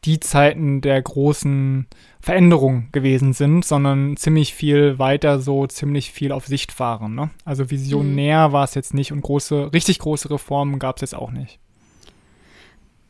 die 0.05 0.21
Zeiten 0.21 0.81
der 0.81 1.01
großen 1.01 1.87
Veränderung 2.21 2.89
gewesen 2.93 3.33
sind, 3.33 3.65
sondern 3.65 4.17
ziemlich 4.17 4.55
viel 4.55 4.99
weiter 4.99 5.41
so, 5.41 5.67
ziemlich 5.67 6.11
viel 6.11 6.33
auf 6.33 6.47
Sicht 6.47 6.73
fahren. 6.73 7.15
Ne? 7.15 7.31
Also 7.45 7.71
visionär 7.71 8.49
mhm. 8.49 8.53
war 8.53 8.65
es 8.65 8.75
jetzt 8.75 8.95
nicht 8.95 9.13
und 9.13 9.23
große, 9.23 9.73
richtig 9.73 9.99
große 9.99 10.31
Reformen 10.31 10.79
gab 10.79 10.97
es 10.97 11.03
jetzt 11.03 11.15
auch 11.15 11.31
nicht. 11.31 11.59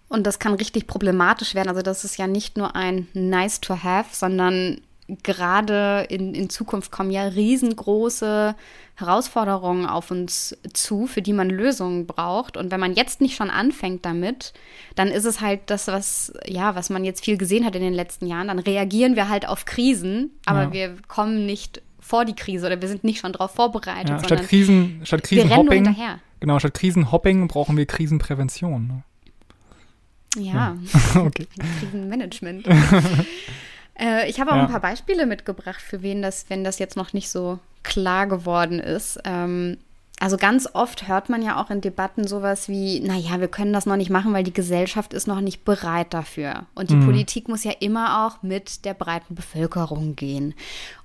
Und 0.08 0.26
das 0.26 0.40
kann 0.40 0.54
richtig 0.54 0.88
problematisch 0.88 1.54
werden. 1.54 1.68
Also 1.68 1.82
das 1.82 2.04
ist 2.04 2.18
ja 2.18 2.26
nicht 2.26 2.56
nur 2.56 2.74
ein 2.74 3.06
Nice 3.14 3.60
to 3.60 3.82
have, 3.84 4.08
sondern 4.12 4.80
gerade 5.22 6.06
in, 6.08 6.34
in 6.34 6.50
Zukunft 6.50 6.90
kommen 6.90 7.10
ja 7.10 7.24
riesengroße 7.24 8.54
Herausforderungen 8.96 9.86
auf 9.86 10.10
uns 10.10 10.56
zu, 10.72 11.06
für 11.06 11.22
die 11.22 11.32
man 11.32 11.48
Lösungen 11.48 12.06
braucht. 12.06 12.56
Und 12.56 12.70
wenn 12.70 12.80
man 12.80 12.94
jetzt 12.94 13.20
nicht 13.20 13.36
schon 13.36 13.50
anfängt 13.50 14.04
damit, 14.04 14.52
dann 14.94 15.08
ist 15.08 15.24
es 15.24 15.40
halt 15.40 15.60
das, 15.66 15.88
was, 15.88 16.32
ja, 16.46 16.74
was 16.74 16.90
man 16.90 17.04
jetzt 17.04 17.24
viel 17.24 17.38
gesehen 17.38 17.64
hat 17.64 17.74
in 17.74 17.82
den 17.82 17.94
letzten 17.94 18.26
Jahren. 18.26 18.48
Dann 18.48 18.58
reagieren 18.58 19.16
wir 19.16 19.28
halt 19.28 19.48
auf 19.48 19.64
Krisen, 19.64 20.30
aber 20.44 20.64
ja. 20.64 20.72
wir 20.72 20.96
kommen 21.08 21.46
nicht 21.46 21.82
vor 21.98 22.24
die 22.24 22.34
Krise 22.34 22.66
oder 22.66 22.80
wir 22.80 22.88
sind 22.88 23.04
nicht 23.04 23.20
schon 23.20 23.32
darauf 23.32 23.52
vorbereitet. 23.52 24.10
Ja, 24.10 24.24
statt 24.24 24.42
Krisen, 24.48 25.00
statt 25.04 25.22
Krisenhopping, 25.22 25.96
genau, 26.40 26.58
statt 26.58 26.74
Krisenhopping 26.74 27.48
brauchen 27.48 27.76
wir 27.76 27.86
Krisenprävention. 27.86 28.86
Ne? 28.86 29.02
Ja, 30.36 30.76
ja. 31.14 31.20
okay. 31.22 31.46
Krisenmanagement. 31.80 32.66
Äh, 34.00 34.28
ich 34.28 34.40
habe 34.40 34.52
auch 34.52 34.56
ja. 34.56 34.62
ein 34.62 34.70
paar 34.70 34.80
Beispiele 34.80 35.26
mitgebracht, 35.26 35.80
für 35.80 36.02
wen 36.02 36.22
das, 36.22 36.46
wenn 36.48 36.64
das 36.64 36.78
jetzt 36.78 36.96
noch 36.96 37.12
nicht 37.12 37.30
so 37.30 37.58
klar 37.82 38.26
geworden 38.26 38.80
ist. 38.80 39.20
Ähm, 39.24 39.78
also 40.22 40.36
ganz 40.36 40.68
oft 40.74 41.08
hört 41.08 41.30
man 41.30 41.42
ja 41.42 41.58
auch 41.58 41.70
in 41.70 41.80
Debatten 41.80 42.28
sowas 42.28 42.68
wie, 42.68 43.00
naja, 43.00 43.40
wir 43.40 43.48
können 43.48 43.72
das 43.72 43.86
noch 43.86 43.96
nicht 43.96 44.10
machen, 44.10 44.34
weil 44.34 44.44
die 44.44 44.52
Gesellschaft 44.52 45.14
ist 45.14 45.26
noch 45.26 45.40
nicht 45.40 45.64
bereit 45.64 46.12
dafür. 46.12 46.66
Und 46.74 46.90
die 46.90 46.96
mhm. 46.96 47.06
Politik 47.06 47.48
muss 47.48 47.64
ja 47.64 47.72
immer 47.80 48.26
auch 48.26 48.42
mit 48.42 48.84
der 48.84 48.92
breiten 48.92 49.34
Bevölkerung 49.34 50.16
gehen. 50.16 50.52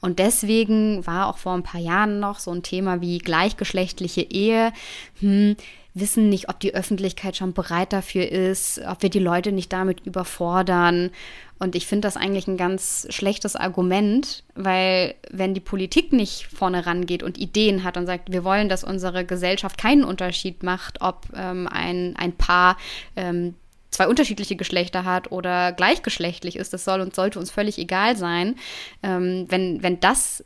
Und 0.01 0.19
deswegen 0.19 1.07
war 1.07 1.27
auch 1.27 1.37
vor 1.37 1.53
ein 1.53 1.63
paar 1.63 1.79
Jahren 1.79 2.19
noch 2.19 2.39
so 2.39 2.51
ein 2.51 2.61
Thema 2.61 2.99
wie 2.99 3.19
gleichgeschlechtliche 3.19 4.21
Ehe. 4.21 4.73
Hm, 5.21 5.55
wissen 5.93 6.27
nicht, 6.27 6.49
ob 6.49 6.59
die 6.59 6.75
Öffentlichkeit 6.75 7.37
schon 7.37 7.53
bereit 7.53 7.93
dafür 7.93 8.29
ist, 8.29 8.81
ob 8.85 9.01
wir 9.01 9.09
die 9.09 9.19
Leute 9.19 9.53
nicht 9.53 9.71
damit 9.71 10.05
überfordern. 10.05 11.09
Und 11.57 11.75
ich 11.75 11.87
finde 11.87 12.07
das 12.07 12.17
eigentlich 12.17 12.47
ein 12.47 12.57
ganz 12.57 13.07
schlechtes 13.09 13.55
Argument, 13.55 14.43
weil 14.55 15.15
wenn 15.31 15.53
die 15.53 15.61
Politik 15.61 16.11
nicht 16.11 16.47
vorne 16.47 16.85
rangeht 16.85 17.23
und 17.23 17.37
Ideen 17.37 17.83
hat 17.83 17.95
und 17.97 18.05
sagt, 18.05 18.31
wir 18.31 18.43
wollen, 18.43 18.67
dass 18.67 18.83
unsere 18.83 19.25
Gesellschaft 19.25 19.77
keinen 19.77 20.03
Unterschied 20.03 20.63
macht, 20.63 21.01
ob 21.01 21.27
ähm, 21.33 21.67
ein, 21.71 22.15
ein 22.17 22.33
Paar 22.33 22.77
ähm, 23.15 23.55
zwei 23.89 24.07
unterschiedliche 24.07 24.57
Geschlechter 24.57 25.05
hat 25.05 25.31
oder 25.31 25.71
gleichgeschlechtlich 25.71 26.57
ist. 26.57 26.73
Das 26.73 26.83
soll 26.83 26.99
und 26.99 27.15
sollte 27.15 27.39
uns 27.39 27.51
völlig 27.51 27.77
egal 27.77 28.17
sein. 28.17 28.55
Ähm, 29.01 29.45
wenn, 29.47 29.81
wenn 29.81 30.01
das 30.01 30.43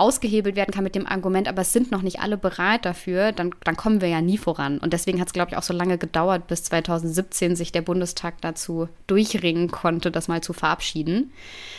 ausgehebelt 0.00 0.56
werden 0.56 0.72
kann 0.72 0.84
mit 0.84 0.94
dem 0.94 1.06
Argument, 1.06 1.46
aber 1.46 1.62
es 1.62 1.72
sind 1.72 1.90
noch 1.90 2.02
nicht 2.02 2.20
alle 2.20 2.36
bereit 2.36 2.84
dafür, 2.84 3.32
dann, 3.32 3.54
dann 3.64 3.76
kommen 3.76 4.00
wir 4.00 4.08
ja 4.08 4.20
nie 4.20 4.38
voran. 4.38 4.78
Und 4.78 4.92
deswegen 4.92 5.20
hat 5.20 5.28
es, 5.28 5.32
glaube 5.32 5.50
ich, 5.50 5.56
auch 5.56 5.62
so 5.62 5.74
lange 5.74 5.98
gedauert, 5.98 6.46
bis 6.46 6.64
2017 6.64 7.54
sich 7.54 7.70
der 7.70 7.82
Bundestag 7.82 8.40
dazu 8.40 8.88
durchringen 9.06 9.70
konnte, 9.70 10.10
das 10.10 10.26
mal 10.26 10.40
zu 10.40 10.52
verabschieden. 10.52 11.32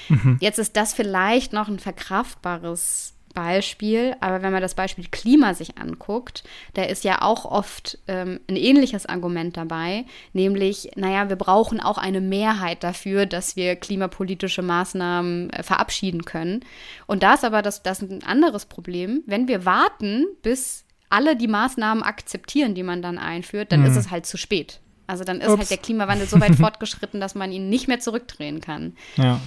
Mhm. 0.10 0.38
Jetzt 0.40 0.60
ist 0.60 0.78
das 0.78 0.94
vielleicht 0.94 1.52
noch 1.52 1.68
ein 1.68 1.80
verkraftbares 1.80 3.14
Beispiel, 3.34 4.16
aber 4.20 4.42
wenn 4.42 4.52
man 4.52 4.62
das 4.62 4.76
Beispiel 4.76 5.06
Klima 5.10 5.54
sich 5.54 5.78
anguckt, 5.78 6.44
da 6.74 6.84
ist 6.84 7.04
ja 7.04 7.22
auch 7.22 7.46
oft 7.46 7.98
ähm, 8.08 8.40
ein 8.50 8.56
ähnliches 8.56 9.06
Argument 9.06 9.58
dabei, 9.58 10.06
nämlich, 10.34 10.92
naja, 10.96 11.30
wir 11.30 11.36
brauchen 11.36 11.80
auch 11.80 11.98
eine 11.98 12.22
Mehrheit 12.22 12.84
dafür, 12.84 13.26
dass 13.26 13.56
wir 13.56 13.76
klimapolitische 13.76 14.62
Maßnahmen 14.62 15.50
äh, 15.52 15.64
verabschieden 15.64 16.26
können. 16.26 16.62
Und 17.08 17.24
da 17.24 17.34
ist 17.34 17.46
aber 17.46 17.62
das, 17.62 17.84
das 17.84 18.02
ein 18.02 18.24
anderes 18.24 18.66
Problem. 18.66 19.24
Wenn 19.26 19.48
wir 19.48 19.66
warten, 19.66 20.26
bis 20.42 20.86
alle 21.10 21.36
die 21.36 21.48
Maßnahmen 21.48 22.04
akzeptieren, 22.04 22.74
die 22.74 22.84
man 22.84 23.02
dann 23.02 23.18
einführt, 23.18 23.72
dann 23.72 23.82
mhm. 23.82 23.88
ist 23.88 23.98
es 23.98 24.12
halt 24.12 24.26
zu 24.26 24.38
spät. 24.38 24.80
Also 25.08 25.26
dann 25.26 25.38
ist 25.38 25.44
halt 25.44 25.54
Ups. 25.54 25.60
halt 25.60 25.72
der 25.72 25.78
Klimawandel 25.78 26.28
so 26.28 26.40
weit 26.40 26.56
fortgeschritten, 26.58 27.20
dass 27.20 27.36
man 27.36 27.52
ihn 27.52 27.70
nicht 27.70 27.90
mehr 27.90 28.00
zurückdrehen 28.00 28.62
kann. 28.62 28.96
Ja. 29.18 29.42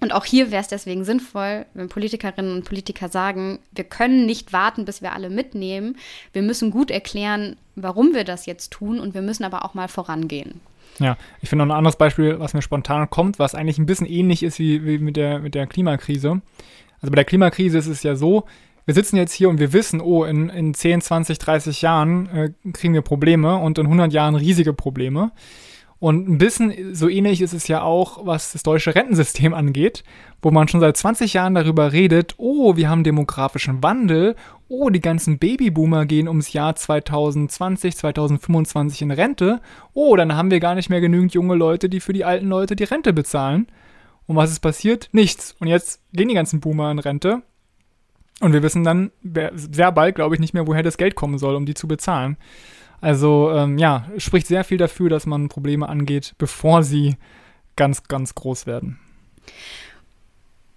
Und 0.00 0.12
auch 0.12 0.24
hier 0.24 0.50
wäre 0.50 0.60
es 0.60 0.68
deswegen 0.68 1.04
sinnvoll, 1.04 1.66
wenn 1.74 1.88
Politikerinnen 1.88 2.56
und 2.56 2.64
Politiker 2.64 3.08
sagen, 3.08 3.60
wir 3.72 3.84
können 3.84 4.26
nicht 4.26 4.52
warten, 4.52 4.84
bis 4.84 5.02
wir 5.02 5.12
alle 5.12 5.30
mitnehmen. 5.30 5.96
Wir 6.32 6.42
müssen 6.42 6.70
gut 6.70 6.90
erklären, 6.90 7.56
warum 7.76 8.14
wir 8.14 8.24
das 8.24 8.46
jetzt 8.46 8.72
tun 8.72 9.00
und 9.00 9.14
wir 9.14 9.22
müssen 9.22 9.44
aber 9.44 9.64
auch 9.64 9.74
mal 9.74 9.88
vorangehen. 9.88 10.60
Ja, 10.98 11.16
ich 11.40 11.48
finde 11.48 11.64
noch 11.64 11.74
ein 11.74 11.78
anderes 11.78 11.96
Beispiel, 11.96 12.38
was 12.38 12.54
mir 12.54 12.62
spontan 12.62 13.10
kommt, 13.10 13.38
was 13.38 13.54
eigentlich 13.54 13.78
ein 13.78 13.86
bisschen 13.86 14.06
ähnlich 14.06 14.42
ist 14.42 14.58
wie, 14.58 14.84
wie 14.84 14.98
mit, 14.98 15.16
der, 15.16 15.40
mit 15.40 15.54
der 15.54 15.66
Klimakrise. 15.66 16.40
Also 17.00 17.10
bei 17.10 17.16
der 17.16 17.24
Klimakrise 17.24 17.78
ist 17.78 17.88
es 17.88 18.02
ja 18.02 18.14
so, 18.14 18.44
wir 18.86 18.94
sitzen 18.94 19.16
jetzt 19.16 19.32
hier 19.32 19.48
und 19.48 19.58
wir 19.58 19.72
wissen, 19.72 20.00
oh, 20.00 20.24
in, 20.24 20.50
in 20.50 20.74
10, 20.74 21.00
20, 21.00 21.38
30 21.38 21.82
Jahren 21.82 22.28
äh, 22.28 22.50
kriegen 22.72 22.94
wir 22.94 23.02
Probleme 23.02 23.56
und 23.56 23.78
in 23.78 23.86
100 23.86 24.12
Jahren 24.12 24.34
riesige 24.34 24.72
Probleme. 24.72 25.32
Und 26.04 26.28
ein 26.28 26.36
bisschen 26.36 26.94
so 26.94 27.08
ähnlich 27.08 27.40
ist 27.40 27.54
es 27.54 27.66
ja 27.66 27.80
auch, 27.80 28.26
was 28.26 28.52
das 28.52 28.62
deutsche 28.62 28.94
Rentensystem 28.94 29.54
angeht, 29.54 30.04
wo 30.42 30.50
man 30.50 30.68
schon 30.68 30.80
seit 30.80 30.98
20 30.98 31.32
Jahren 31.32 31.54
darüber 31.54 31.92
redet, 31.92 32.34
oh, 32.36 32.76
wir 32.76 32.90
haben 32.90 33.04
demografischen 33.04 33.82
Wandel, 33.82 34.36
oh, 34.68 34.90
die 34.90 35.00
ganzen 35.00 35.38
Babyboomer 35.38 36.04
gehen 36.04 36.28
ums 36.28 36.52
Jahr 36.52 36.76
2020, 36.76 37.96
2025 37.96 39.00
in 39.00 39.12
Rente, 39.12 39.62
oh, 39.94 40.14
dann 40.14 40.36
haben 40.36 40.50
wir 40.50 40.60
gar 40.60 40.74
nicht 40.74 40.90
mehr 40.90 41.00
genügend 41.00 41.32
junge 41.32 41.54
Leute, 41.54 41.88
die 41.88 42.00
für 42.00 42.12
die 42.12 42.26
alten 42.26 42.48
Leute 42.48 42.76
die 42.76 42.84
Rente 42.84 43.14
bezahlen. 43.14 43.66
Und 44.26 44.36
was 44.36 44.50
ist 44.50 44.60
passiert? 44.60 45.08
Nichts. 45.12 45.56
Und 45.58 45.68
jetzt 45.68 46.02
gehen 46.12 46.28
die 46.28 46.34
ganzen 46.34 46.60
Boomer 46.60 46.90
in 46.90 46.98
Rente. 46.98 47.40
Und 48.42 48.52
wir 48.52 48.62
wissen 48.62 48.84
dann 48.84 49.10
sehr 49.54 49.90
bald, 49.90 50.16
glaube 50.16 50.34
ich, 50.34 50.40
nicht 50.42 50.52
mehr, 50.52 50.66
woher 50.66 50.82
das 50.82 50.98
Geld 50.98 51.14
kommen 51.14 51.38
soll, 51.38 51.54
um 51.54 51.64
die 51.64 51.72
zu 51.72 51.88
bezahlen. 51.88 52.36
Also 53.04 53.50
ähm, 53.50 53.76
ja, 53.76 54.06
spricht 54.16 54.46
sehr 54.46 54.64
viel 54.64 54.78
dafür, 54.78 55.10
dass 55.10 55.26
man 55.26 55.50
Probleme 55.50 55.90
angeht, 55.90 56.34
bevor 56.38 56.82
sie 56.82 57.16
ganz, 57.76 58.04
ganz 58.04 58.34
groß 58.34 58.66
werden. 58.66 58.98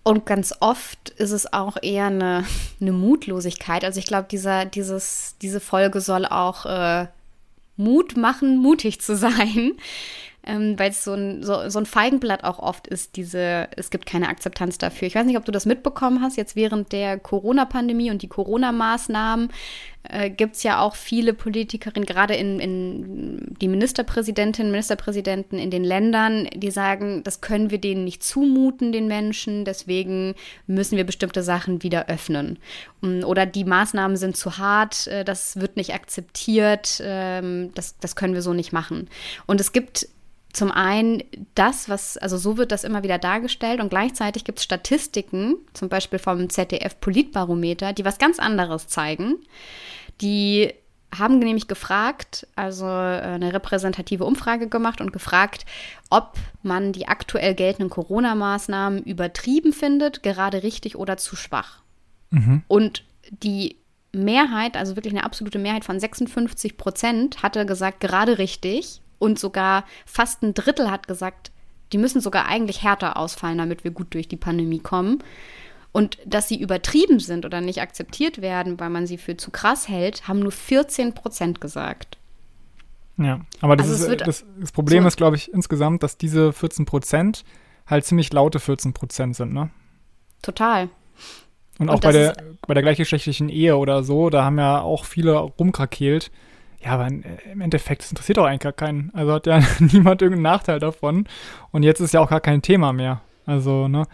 Und 0.04 0.26
ganz 0.26 0.54
oft 0.60 1.12
ist 1.12 1.32
es 1.32 1.54
auch 1.54 1.78
eher 1.82 2.08
eine, 2.08 2.44
eine 2.82 2.92
Mutlosigkeit. 2.92 3.86
Also 3.86 4.00
ich 4.00 4.08
glaube, 4.08 4.28
diese 4.30 5.60
Folge 5.62 6.02
soll 6.02 6.26
auch 6.26 6.66
äh, 6.66 7.08
Mut 7.78 8.18
machen, 8.18 8.58
mutig 8.58 9.00
zu 9.00 9.16
sein 9.16 9.78
ähm, 10.48 10.80
weil 10.80 10.92
es 10.92 11.04
so 11.04 11.14
ein, 11.14 11.44
so, 11.44 11.70
so 11.70 11.78
ein 11.78 11.86
Feigenblatt 11.86 12.44
auch 12.44 12.60
oft 12.60 12.88
ist, 12.88 13.18
diese, 13.18 13.68
es 13.76 13.90
gibt 13.90 14.06
keine 14.06 14.30
Akzeptanz 14.30 14.78
dafür. 14.78 15.08
Ich 15.08 15.16
weiß 15.16 15.26
nicht, 15.26 15.38
ob 15.38 15.46
du 15.46 15.52
das 15.52 15.66
mitbekommen 15.66 16.22
hast, 16.22 16.38
jetzt 16.38 16.56
während 16.56 16.94
der 16.94 17.20
Corona-Pandemie 17.20 18.12
und 18.12 18.22
die 18.22 18.30
Corona-Maßnahmen 18.30 19.50
äh, 20.04 20.30
gibt 20.30 20.56
es 20.56 20.64
ja 20.64 20.80
auch 20.80 20.96
viele 20.96 21.34
Politikerinnen, 21.34 22.06
gerade 22.06 22.36
in, 22.36 22.62
in 22.62 23.56
die 23.60 23.68
Ministerpräsidentinnen, 23.68 24.72
Ministerpräsidenten 24.72 25.60
in 25.60 25.70
den 25.70 25.84
Ländern, 25.84 26.48
die 26.56 26.72
sagen, 26.72 27.24
das 27.24 27.42
können 27.42 27.70
wir 27.70 27.80
denen 27.80 28.06
nicht 28.06 28.24
zumuten, 28.24 28.94
den 28.94 29.08
Menschen, 29.08 29.66
deswegen 29.66 30.36
müssen 30.66 30.96
wir 30.96 31.04
bestimmte 31.04 31.44
Sachen 31.44 31.84
wieder 31.84 32.08
öffnen. 32.08 32.58
Mm, 33.02 33.26
oder 33.26 33.46
die 33.46 33.66
Maßnahmen 33.66 34.16
sind 34.16 34.38
zu 34.38 34.58
hart, 34.58 35.08
äh, 35.08 35.26
das 35.26 35.60
wird 35.60 35.76
nicht 35.76 35.94
akzeptiert, 35.94 37.02
ähm, 37.04 37.72
das, 37.74 37.98
das 38.00 38.16
können 38.16 38.34
wir 38.34 38.42
so 38.42 38.54
nicht 38.54 38.72
machen. 38.72 39.10
Und 39.46 39.60
es 39.60 39.74
gibt 39.74 40.08
zum 40.58 40.72
einen 40.72 41.22
das, 41.54 41.88
was, 41.88 42.18
also 42.18 42.36
so 42.36 42.58
wird 42.58 42.72
das 42.72 42.84
immer 42.84 43.04
wieder 43.04 43.20
dargestellt 43.20 43.80
und 43.80 43.90
gleichzeitig 43.90 44.44
gibt 44.44 44.58
es 44.58 44.64
Statistiken, 44.64 45.58
zum 45.74 45.88
Beispiel 45.88 46.18
vom 46.18 46.50
ZDF 46.50 47.00
Politbarometer, 47.00 47.94
die 47.94 48.04
was 48.04 48.18
ganz 48.18 48.40
anderes 48.40 48.88
zeigen. 48.88 49.36
Die 50.20 50.74
haben 51.16 51.38
nämlich 51.38 51.68
gefragt, 51.68 52.48
also 52.56 52.86
äh, 52.88 53.22
eine 53.22 53.54
repräsentative 53.54 54.26
Umfrage 54.26 54.68
gemacht 54.68 55.00
und 55.00 55.14
gefragt, 55.14 55.68
ob 56.10 56.34
man 56.64 56.92
die 56.92 57.08
aktuell 57.08 57.54
geltenden 57.54 57.92
Corona-Maßnahmen 57.92 59.04
übertrieben 59.04 59.74
findet, 59.74 60.24
gerade 60.24 60.64
richtig 60.64 60.96
oder 60.96 61.18
zu 61.18 61.36
schwach. 61.36 61.84
Mhm. 62.32 62.64
Und 62.68 63.04
die 63.30 63.78
Mehrheit, 64.12 64.76
also 64.76 64.96
wirklich 64.96 65.14
eine 65.14 65.24
absolute 65.24 65.60
Mehrheit 65.60 65.86
von 65.86 66.00
56 66.00 66.78
Prozent, 66.78 67.44
hatte 67.44 67.68
gesagt, 67.68 68.00
gerade 68.00 68.40
richtig 68.40 69.02
und 69.20 69.40
sogar 69.40 69.86
fast 70.06 70.44
ein 70.44 70.54
Drittel 70.54 70.92
hat 70.92 71.08
gesagt, 71.08 71.52
die 71.92 71.98
müssen 71.98 72.22
sogar 72.22 72.48
eigentlich 72.48 72.84
härter 72.84 73.18
ausfallen, 73.18 73.58
damit 73.58 73.84
wir 73.84 73.92
gut 73.92 74.14
durch 74.14 74.28
die 74.28 74.38
Pandemie 74.38 74.80
kommen. 74.80 75.24
Und 75.94 76.18
dass 76.26 76.48
sie 76.48 76.60
übertrieben 76.60 77.20
sind 77.20 77.46
oder 77.46 77.62
nicht 77.62 77.82
akzeptiert 77.82 78.42
werden, 78.42 78.80
weil 78.80 78.90
man 78.90 79.08
sie 79.08 79.18
für 79.18 79.38
zu 79.38 79.52
krass 79.52 79.88
hält, 79.88 80.28
haben 80.28 80.40
nur 80.40 80.52
14 80.52 81.14
Prozent 81.14 81.62
gesagt. 81.62 82.18
Ja, 83.18 83.42
aber 83.62 83.76
das, 83.76 83.90
also 83.90 84.12
ist, 84.12 84.22
das, 84.28 84.46
das 84.60 84.72
Problem 84.72 85.04
so 85.04 85.08
ist, 85.08 85.18
glaube 85.18 85.38
ich, 85.38 85.52
insgesamt, 85.52 86.04
dass 86.04 86.18
diese 86.18 86.54
14 86.54 86.86
Prozent 86.86 87.46
halt 87.88 88.06
ziemlich 88.06 88.32
laute 88.32 88.60
14 88.60 88.94
Prozent 88.94 89.36
sind, 89.36 89.54
ne? 89.54 89.72
Total. 90.44 90.90
Und 91.80 91.90
auch 91.90 91.96
Und 91.96 92.02
bei, 92.02 92.12
der, 92.12 92.36
bei 92.68 92.74
der 92.74 92.84
gleichgeschlechtlichen 92.84 93.50
Ehe 93.50 93.78
oder 93.78 94.04
so, 94.04 94.30
da 94.30 94.44
haben 94.44 94.60
ja 94.60 94.82
auch 94.82 95.06
viele 95.06 95.36
rumkrakeelt, 95.36 96.32
ja, 96.88 96.94
aber 96.94 97.08
im 97.08 97.60
Endeffekt, 97.60 98.02
das 98.02 98.12
interessiert 98.12 98.38
doch 98.38 98.46
eigentlich 98.46 98.62
gar 98.62 98.72
keinen. 98.72 99.12
Also 99.14 99.34
hat 99.34 99.46
ja 99.46 99.60
niemand 99.80 100.22
irgendeinen 100.22 100.44
Nachteil 100.44 100.80
davon. 100.80 101.28
Und 101.72 101.84
jetzt 101.84 102.00
ist 102.00 102.14
ja 102.14 102.22
auch 102.22 102.30
gar 102.30 102.40
kein 102.40 102.62
Thema 102.62 102.94
mehr. 102.94 103.22
Also, 103.46 103.90
ne? 103.90 104.08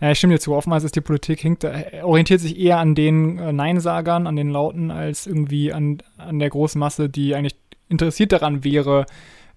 Ja, 0.00 0.10
ich 0.10 0.18
stimme 0.18 0.34
dir 0.34 0.40
zu. 0.40 0.54
Oftmals 0.54 0.84
ist 0.84 0.96
die 0.96 1.02
Politik, 1.02 1.40
hinkt, 1.40 1.64
äh, 1.64 2.00
orientiert 2.02 2.40
sich 2.40 2.58
eher 2.58 2.78
an 2.78 2.94
den 2.94 3.38
äh, 3.38 3.52
Neinsagern, 3.52 4.26
an 4.26 4.36
den 4.36 4.48
Lauten, 4.48 4.90
als 4.90 5.26
irgendwie 5.26 5.72
an, 5.72 5.98
an 6.16 6.38
der 6.38 6.48
großen 6.48 6.78
Masse, 6.78 7.10
die 7.10 7.34
eigentlich 7.34 7.56
interessiert 7.90 8.32
daran 8.32 8.64
wäre, 8.64 9.04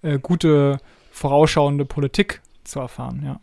äh, 0.02 0.18
gute, 0.18 0.78
vorausschauende 1.10 1.86
Politik 1.86 2.42
zu 2.64 2.80
erfahren, 2.80 3.22
ja. 3.24 3.40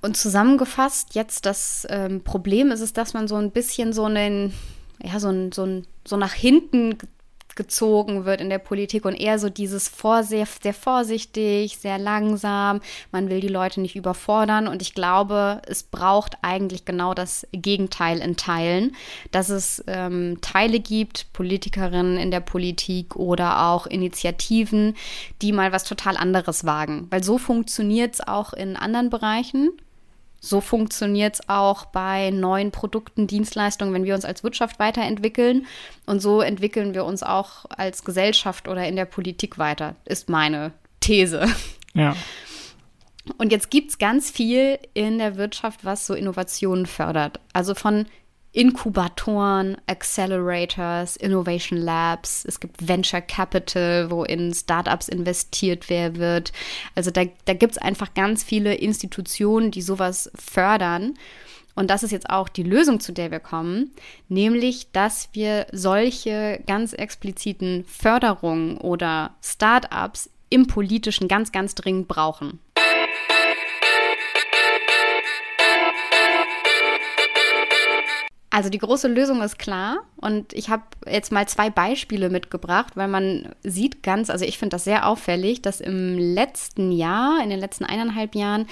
Und 0.00 0.16
zusammengefasst, 0.16 1.14
jetzt 1.14 1.44
das 1.44 1.86
ähm, 1.90 2.24
Problem 2.24 2.70
ist 2.70 2.80
es, 2.80 2.94
dass 2.94 3.12
man 3.12 3.28
so 3.28 3.36
ein 3.36 3.50
bisschen 3.50 3.92
so 3.92 4.06
einen 4.06 4.54
ja, 5.02 5.20
so, 5.20 5.28
ein, 5.28 5.52
so, 5.52 5.64
ein, 5.64 5.86
so 6.06 6.16
nach 6.16 6.32
hinten 6.32 6.96
gezogen 7.56 8.24
wird 8.24 8.40
in 8.40 8.48
der 8.48 8.58
Politik 8.58 9.04
und 9.04 9.14
eher 9.14 9.38
so 9.38 9.48
dieses 9.48 9.88
vor, 9.88 10.22
sehr, 10.22 10.46
sehr 10.46 10.74
vorsichtig, 10.74 11.76
sehr 11.76 11.98
langsam. 11.98 12.80
Man 13.12 13.28
will 13.28 13.40
die 13.40 13.48
Leute 13.48 13.80
nicht 13.80 13.96
überfordern 13.96 14.66
und 14.66 14.82
ich 14.82 14.94
glaube, 14.94 15.60
es 15.66 15.82
braucht 15.82 16.38
eigentlich 16.42 16.84
genau 16.84 17.14
das 17.14 17.46
Gegenteil 17.52 18.20
in 18.20 18.36
Teilen, 18.36 18.96
dass 19.30 19.48
es 19.48 19.84
ähm, 19.86 20.38
Teile 20.40 20.80
gibt, 20.80 21.32
Politikerinnen 21.32 22.16
in 22.16 22.30
der 22.30 22.40
Politik 22.40 23.16
oder 23.16 23.66
auch 23.66 23.86
Initiativen, 23.86 24.96
die 25.42 25.52
mal 25.52 25.72
was 25.72 25.84
total 25.84 26.16
anderes 26.16 26.64
wagen, 26.64 27.08
weil 27.10 27.22
so 27.22 27.36
funktioniert 27.38 28.14
es 28.14 28.26
auch 28.26 28.52
in 28.52 28.76
anderen 28.76 29.10
Bereichen. 29.10 29.70
So 30.40 30.62
funktioniert 30.62 31.34
es 31.34 31.48
auch 31.48 31.84
bei 31.84 32.30
neuen 32.30 32.70
Produkten, 32.70 33.26
Dienstleistungen, 33.26 33.92
wenn 33.92 34.04
wir 34.04 34.14
uns 34.14 34.24
als 34.24 34.42
Wirtschaft 34.42 34.78
weiterentwickeln. 34.78 35.66
Und 36.06 36.20
so 36.20 36.40
entwickeln 36.40 36.94
wir 36.94 37.04
uns 37.04 37.22
auch 37.22 37.66
als 37.68 38.04
Gesellschaft 38.04 38.66
oder 38.66 38.88
in 38.88 38.96
der 38.96 39.04
Politik 39.04 39.58
weiter, 39.58 39.96
ist 40.06 40.30
meine 40.30 40.72
These. 41.00 41.46
Ja. 41.92 42.16
Und 43.36 43.52
jetzt 43.52 43.70
gibt 43.70 43.90
es 43.90 43.98
ganz 43.98 44.30
viel 44.30 44.78
in 44.94 45.18
der 45.18 45.36
Wirtschaft, 45.36 45.84
was 45.84 46.06
so 46.06 46.14
Innovationen 46.14 46.86
fördert. 46.86 47.38
Also 47.52 47.74
von 47.74 48.06
Inkubatoren, 48.52 49.76
Accelerators, 49.86 51.16
Innovation 51.16 51.78
Labs, 51.78 52.44
es 52.44 52.58
gibt 52.58 52.86
Venture 52.86 53.20
Capital, 53.20 54.10
wo 54.10 54.24
in 54.24 54.52
Startups 54.52 55.08
investiert 55.08 55.88
wird. 55.88 56.52
Also 56.96 57.12
da, 57.12 57.22
da 57.44 57.54
gibt 57.54 57.72
es 57.72 57.78
einfach 57.78 58.12
ganz 58.14 58.42
viele 58.42 58.74
Institutionen, 58.74 59.70
die 59.70 59.82
sowas 59.82 60.30
fördern. 60.34 61.14
Und 61.76 61.90
das 61.90 62.02
ist 62.02 62.10
jetzt 62.10 62.28
auch 62.28 62.48
die 62.48 62.64
Lösung, 62.64 62.98
zu 62.98 63.12
der 63.12 63.30
wir 63.30 63.38
kommen, 63.38 63.92
nämlich, 64.28 64.90
dass 64.90 65.28
wir 65.32 65.66
solche 65.70 66.60
ganz 66.66 66.92
expliziten 66.92 67.84
Förderungen 67.84 68.76
oder 68.78 69.36
Startups 69.42 70.28
im 70.48 70.66
Politischen 70.66 71.28
ganz, 71.28 71.52
ganz 71.52 71.76
dringend 71.76 72.08
brauchen. 72.08 72.58
Also 78.60 78.68
die 78.68 78.76
große 78.76 79.08
Lösung 79.08 79.40
ist 79.40 79.58
klar 79.58 80.00
und 80.18 80.52
ich 80.52 80.68
habe 80.68 80.82
jetzt 81.10 81.32
mal 81.32 81.48
zwei 81.48 81.70
Beispiele 81.70 82.28
mitgebracht, 82.28 82.94
weil 82.94 83.08
man 83.08 83.54
sieht 83.62 84.02
ganz, 84.02 84.28
also 84.28 84.44
ich 84.44 84.58
finde 84.58 84.74
das 84.74 84.84
sehr 84.84 85.06
auffällig, 85.06 85.62
dass 85.62 85.80
im 85.80 86.18
letzten 86.18 86.92
Jahr, 86.92 87.42
in 87.42 87.48
den 87.48 87.58
letzten 87.58 87.86
eineinhalb 87.86 88.34
Jahren, 88.34 88.66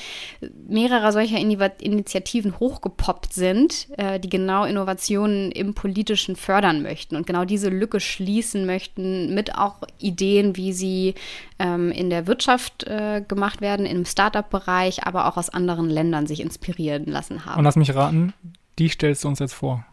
mehrere 0.69 1.11
solcher 1.11 1.39
Initiativen 1.39 2.61
hochgepoppt 2.61 3.33
sind, 3.33 3.89
äh, 3.97 4.21
die 4.21 4.29
genau 4.29 4.67
Innovationen 4.67 5.53
im 5.53 5.73
Politischen 5.73 6.37
fördern 6.37 6.83
möchten 6.83 7.17
und 7.17 7.27
genau 7.27 7.47
diese 7.47 7.71
Lücke 7.71 7.99
schließen 7.99 8.67
möchten 8.67 9.33
mit 9.35 9.55
auch 9.55 9.77
Ideen, 9.97 10.55
wie 10.55 10.75
sie 10.75 11.15
ähm, 11.59 11.93
in 11.93 12.11
der 12.11 12.27
Wirtschaft 12.27 12.85
äh, 12.85 13.23
gemacht 13.27 13.63
werden, 13.63 13.87
im 13.87 14.05
Startup-Bereich, 14.05 15.07
aber 15.07 15.29
auch 15.29 15.39
aus 15.39 15.49
anderen 15.49 15.89
Ländern 15.89 16.27
sich 16.27 16.41
inspirieren 16.41 17.07
lassen 17.07 17.47
haben. 17.47 17.57
Und 17.57 17.65
lass 17.65 17.77
mich 17.77 17.95
raten, 17.95 18.35
die 18.79 18.89
stellst 18.89 19.25
du 19.25 19.29
uns 19.29 19.39
jetzt 19.39 19.55
vor. 19.55 19.85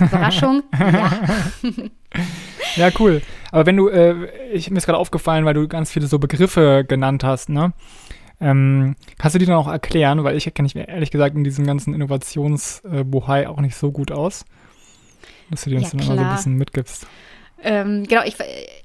Überraschung? 0.00 0.62
ja. 0.78 1.10
ja, 2.76 2.90
cool. 2.98 3.22
Aber 3.52 3.66
wenn 3.66 3.76
du, 3.76 3.88
äh, 3.88 4.26
ich, 4.52 4.70
mir 4.70 4.78
ist 4.78 4.86
gerade 4.86 4.98
aufgefallen, 4.98 5.44
weil 5.44 5.54
du 5.54 5.68
ganz 5.68 5.90
viele 5.90 6.06
so 6.06 6.18
Begriffe 6.18 6.84
genannt 6.86 7.24
hast, 7.24 7.48
ne? 7.48 7.72
Ähm, 8.40 8.96
kannst 9.18 9.34
du 9.34 9.38
die 9.38 9.44
dann 9.44 9.56
auch 9.56 9.68
erklären? 9.68 10.24
Weil 10.24 10.36
ich 10.36 10.52
kenne 10.54 10.64
mich 10.66 10.76
ehrlich 10.76 11.10
gesagt 11.10 11.36
in 11.36 11.44
diesem 11.44 11.66
ganzen 11.66 11.92
Innovationsbohai 11.94 13.48
auch 13.48 13.60
nicht 13.60 13.76
so 13.76 13.92
gut 13.92 14.10
aus. 14.12 14.44
Dass 15.50 15.64
du 15.64 15.70
dir 15.70 15.76
uns 15.76 15.92
ja, 15.92 15.98
dann 15.98 16.06
immer 16.06 16.16
so 16.16 16.22
ein 16.22 16.36
bisschen 16.36 16.54
mitgibst. 16.56 17.06
Ähm, 17.62 18.04
genau, 18.08 18.22
ich, 18.24 18.36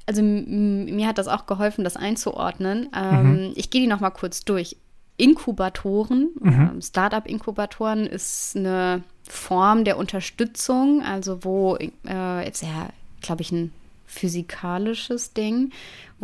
also 0.05 0.21
mir 0.21 1.07
hat 1.07 1.17
das 1.17 1.29
auch 1.29 1.45
geholfen, 1.45 1.83
das 1.85 1.95
einzuordnen. 1.95 2.89
Ähm, 2.93 3.47
mhm. 3.47 3.53
Ich 3.55 3.69
gehe 3.69 3.81
die 3.81 3.87
noch 3.87 4.01
mal 4.01 4.09
kurz 4.09 4.43
durch. 4.43 4.75
Inkubatoren, 5.17 6.29
mhm. 6.39 6.81
Startup-Inkubatoren 6.81 8.05
ist 8.05 8.55
eine 8.55 9.03
Form 9.27 9.85
der 9.85 9.97
Unterstützung, 9.97 11.01
also 11.03 11.43
wo 11.43 11.77
äh, 11.77 12.45
jetzt 12.45 12.61
ja, 12.63 12.89
glaube 13.21 13.41
ich, 13.41 13.51
ein 13.51 13.71
physikalisches 14.05 15.33
Ding, 15.33 15.71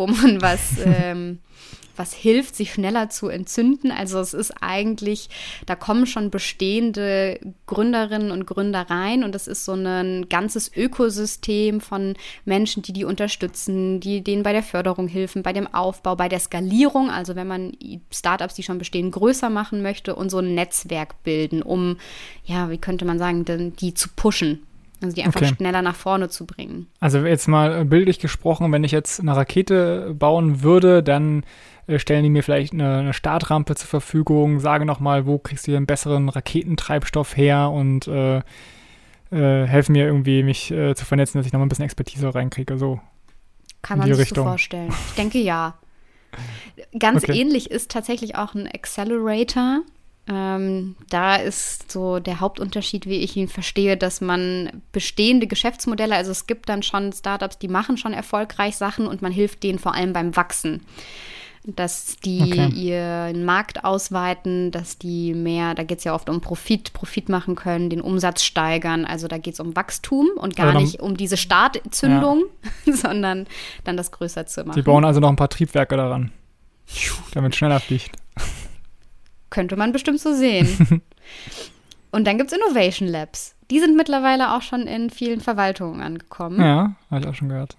wo 0.02 0.08
man 0.08 0.42
was 0.42 0.78
ähm, 0.86 1.40
was 1.96 2.14
hilft, 2.14 2.56
sich 2.56 2.74
schneller 2.74 3.10
zu 3.10 3.28
entzünden. 3.28 3.92
Also 3.92 4.20
es 4.20 4.34
ist 4.34 4.52
eigentlich, 4.62 5.30
da 5.68 5.76
kommen 5.76 6.08
schon 6.08 6.32
bestehende 6.32 7.40
Gründerinnen 7.68 8.32
und 8.32 8.48
Gründer 8.48 8.90
rein 8.90 9.24
und 9.24 9.36
es 9.36 9.48
ist 9.48 9.66
so 9.66 9.74
ein 9.74 10.28
ganzes 10.28 10.76
Ökosystem 10.76 11.80
von 11.80 12.16
Menschen, 12.44 12.82
die 12.82 12.94
die 12.94 13.06
unterstützen, 13.06 14.00
die 14.00 14.24
denen 14.24 14.42
bei 14.42 14.52
der 14.52 14.64
Förderung 14.64 15.08
helfen, 15.08 15.44
bei 15.44 15.54
dem 15.54 15.72
Aufbau, 15.72 16.16
bei 16.16 16.28
der 16.30 16.40
Skalierung, 16.40 17.12
also 17.12 17.36
wenn 17.36 17.48
man 17.48 17.74
Startups, 18.10 18.56
die 18.56 18.64
schon 18.64 18.80
bestehen, 18.80 19.12
größer 19.12 19.50
machen 19.52 19.84
möchte 19.84 20.16
und 20.16 20.30
so 20.30 20.40
ein 20.40 20.56
Netzwerk 20.56 21.24
bilden, 21.24 21.62
um, 21.62 21.98
ja, 22.46 22.70
wie 22.70 22.80
könnte 22.80 23.06
man 23.06 23.20
sagen, 23.20 23.46
die 23.76 23.94
zu 23.94 24.10
pushen. 24.16 24.64
Also 25.02 25.16
die 25.16 25.24
einfach 25.24 25.42
okay. 25.42 25.54
schneller 25.56 25.82
nach 25.82 25.96
vorne 25.96 26.30
zu 26.30 26.46
bringen. 26.46 26.88
Also 27.00 27.20
jetzt 27.20 27.48
mal 27.48 27.86
bildlich 27.86 28.20
gesprochen, 28.20 28.72
wenn 28.72 28.84
ich 28.84 28.92
jetzt 28.92 29.20
eine 29.20 29.36
Rakete 29.36 30.14
bauen 30.18 30.62
würde, 30.62 31.02
dann 31.02 31.44
äh, 31.88 32.00
stellen 32.00 32.24
die 32.24 32.30
mir 32.30 32.44
vielleicht 32.44 32.74
eine, 32.74 32.98
eine 32.98 33.14
Startrampe 33.14 33.76
zur 33.76 33.88
Verfügung, 33.88 34.60
sagen 34.60 34.86
nochmal, 34.86 35.26
wo 35.26 35.40
kriegst 35.40 35.66
du 35.66 35.72
hier 35.72 35.78
einen 35.78 35.88
besseren 35.88 36.30
Raketentreibstoff 36.30 37.36
her 37.36 37.72
und 37.72 38.08
äh, 38.08 38.42
äh, 39.32 39.66
helfen 39.66 39.94
mir 39.94 40.06
irgendwie, 40.06 40.44
mich 40.44 40.72
äh, 40.72 40.94
zu 40.94 41.06
vernetzen, 41.06 41.40
dass 41.40 41.48
ich 41.48 41.54
nochmal 41.54 41.66
ein 41.66 41.70
bisschen 41.70 41.86
Expertise 41.86 42.34
reinkriege. 42.34 42.78
So. 42.78 43.00
Kann 43.82 44.00
man 44.00 44.08
sich 44.08 44.18
Richtung. 44.18 44.44
so 44.44 44.50
vorstellen. 44.50 44.94
Ich 45.08 45.16
denke 45.16 45.40
ja. 45.40 45.76
Ganz 46.98 47.24
okay. 47.24 47.40
ähnlich 47.40 47.72
ist 47.72 47.92
tatsächlich 47.92 48.36
auch 48.36 48.54
ein 48.54 48.68
Accelerator. 48.68 49.82
Ähm, 50.32 50.96
da 51.10 51.36
ist 51.36 51.92
so 51.92 52.20
der 52.20 52.40
Hauptunterschied, 52.40 53.06
wie 53.06 53.18
ich 53.18 53.36
ihn 53.36 53.50
verstehe, 53.50 53.98
dass 53.98 54.22
man 54.22 54.82
bestehende 54.94 55.46
Geschäftsmodelle, 55.46 56.16
also 56.16 56.32
es 56.32 56.48
gibt 56.48 56.70
dann 56.70 56.84
schon 56.84 57.12
Startups, 57.12 57.58
die 57.58 57.68
machen 57.68 57.98
schon 57.98 58.14
erfolgreich 58.14 58.78
Sachen 58.78 59.08
und 59.08 59.22
man 59.22 59.34
hilft 59.34 59.64
denen 59.64 59.78
vor 59.78 59.94
allem 59.94 60.14
beim 60.14 60.36
Wachsen 60.38 60.82
dass 61.64 62.18
die 62.18 62.42
okay. 62.42 62.70
ihren 62.70 63.46
Markt 63.46 63.84
ausweiten, 63.84 64.72
dass 64.72 64.98
die 64.98 65.34
mehr, 65.36 65.76
da 65.76 65.84
geht 65.84 66.00
es 66.00 66.04
ja 66.04 66.16
oft 66.16 66.28
um 66.28 66.42
Profit, 66.42 66.92
Profit 66.94 67.30
machen 67.30 67.56
können, 67.56 67.90
den 67.92 68.02
Umsatz 68.02 68.44
steigern. 68.44 69.06
Also 69.06 69.28
da 69.28 69.38
geht 69.38 69.54
es 69.54 69.60
um 69.60 69.76
Wachstum 69.76 70.30
und 70.38 70.56
gar 70.56 70.68
also 70.68 70.80
dann, 70.80 70.84
nicht 70.84 71.00
um 71.02 71.18
diese 71.18 71.38
Startzündung, 71.38 72.46
ja. 72.86 72.94
sondern 72.94 73.46
dann 73.84 73.96
das 73.96 74.12
größer 74.12 74.48
zu 74.48 74.64
machen. 74.64 74.74
Sie 74.74 74.82
bauen 74.82 75.06
also 75.06 75.20
noch 75.20 75.30
ein 75.30 75.36
paar 75.36 75.50
Triebwerke 75.50 75.98
daran, 75.98 76.32
damit 77.34 77.56
schneller 77.56 77.80
fliegt. 77.80 78.16
Könnte 79.52 79.76
man 79.76 79.92
bestimmt 79.92 80.20
so 80.20 80.34
sehen. 80.34 81.04
und 82.12 82.26
dann 82.26 82.40
gibt 82.40 82.52
es 82.52 82.58
Innovation 82.58 83.08
Labs. 83.08 83.56
Die 83.70 83.80
sind 83.80 83.96
mittlerweile 83.96 84.56
auch 84.56 84.64
schon 84.64 84.88
in 84.88 85.12
vielen 85.12 85.42
Verwaltungen 85.42 86.02
angekommen. 86.02 86.60
Ja, 86.60 86.96
habe 87.12 87.22
ich 87.22 87.28
auch 87.28 87.36
schon 87.36 87.50
gehört. 87.50 87.78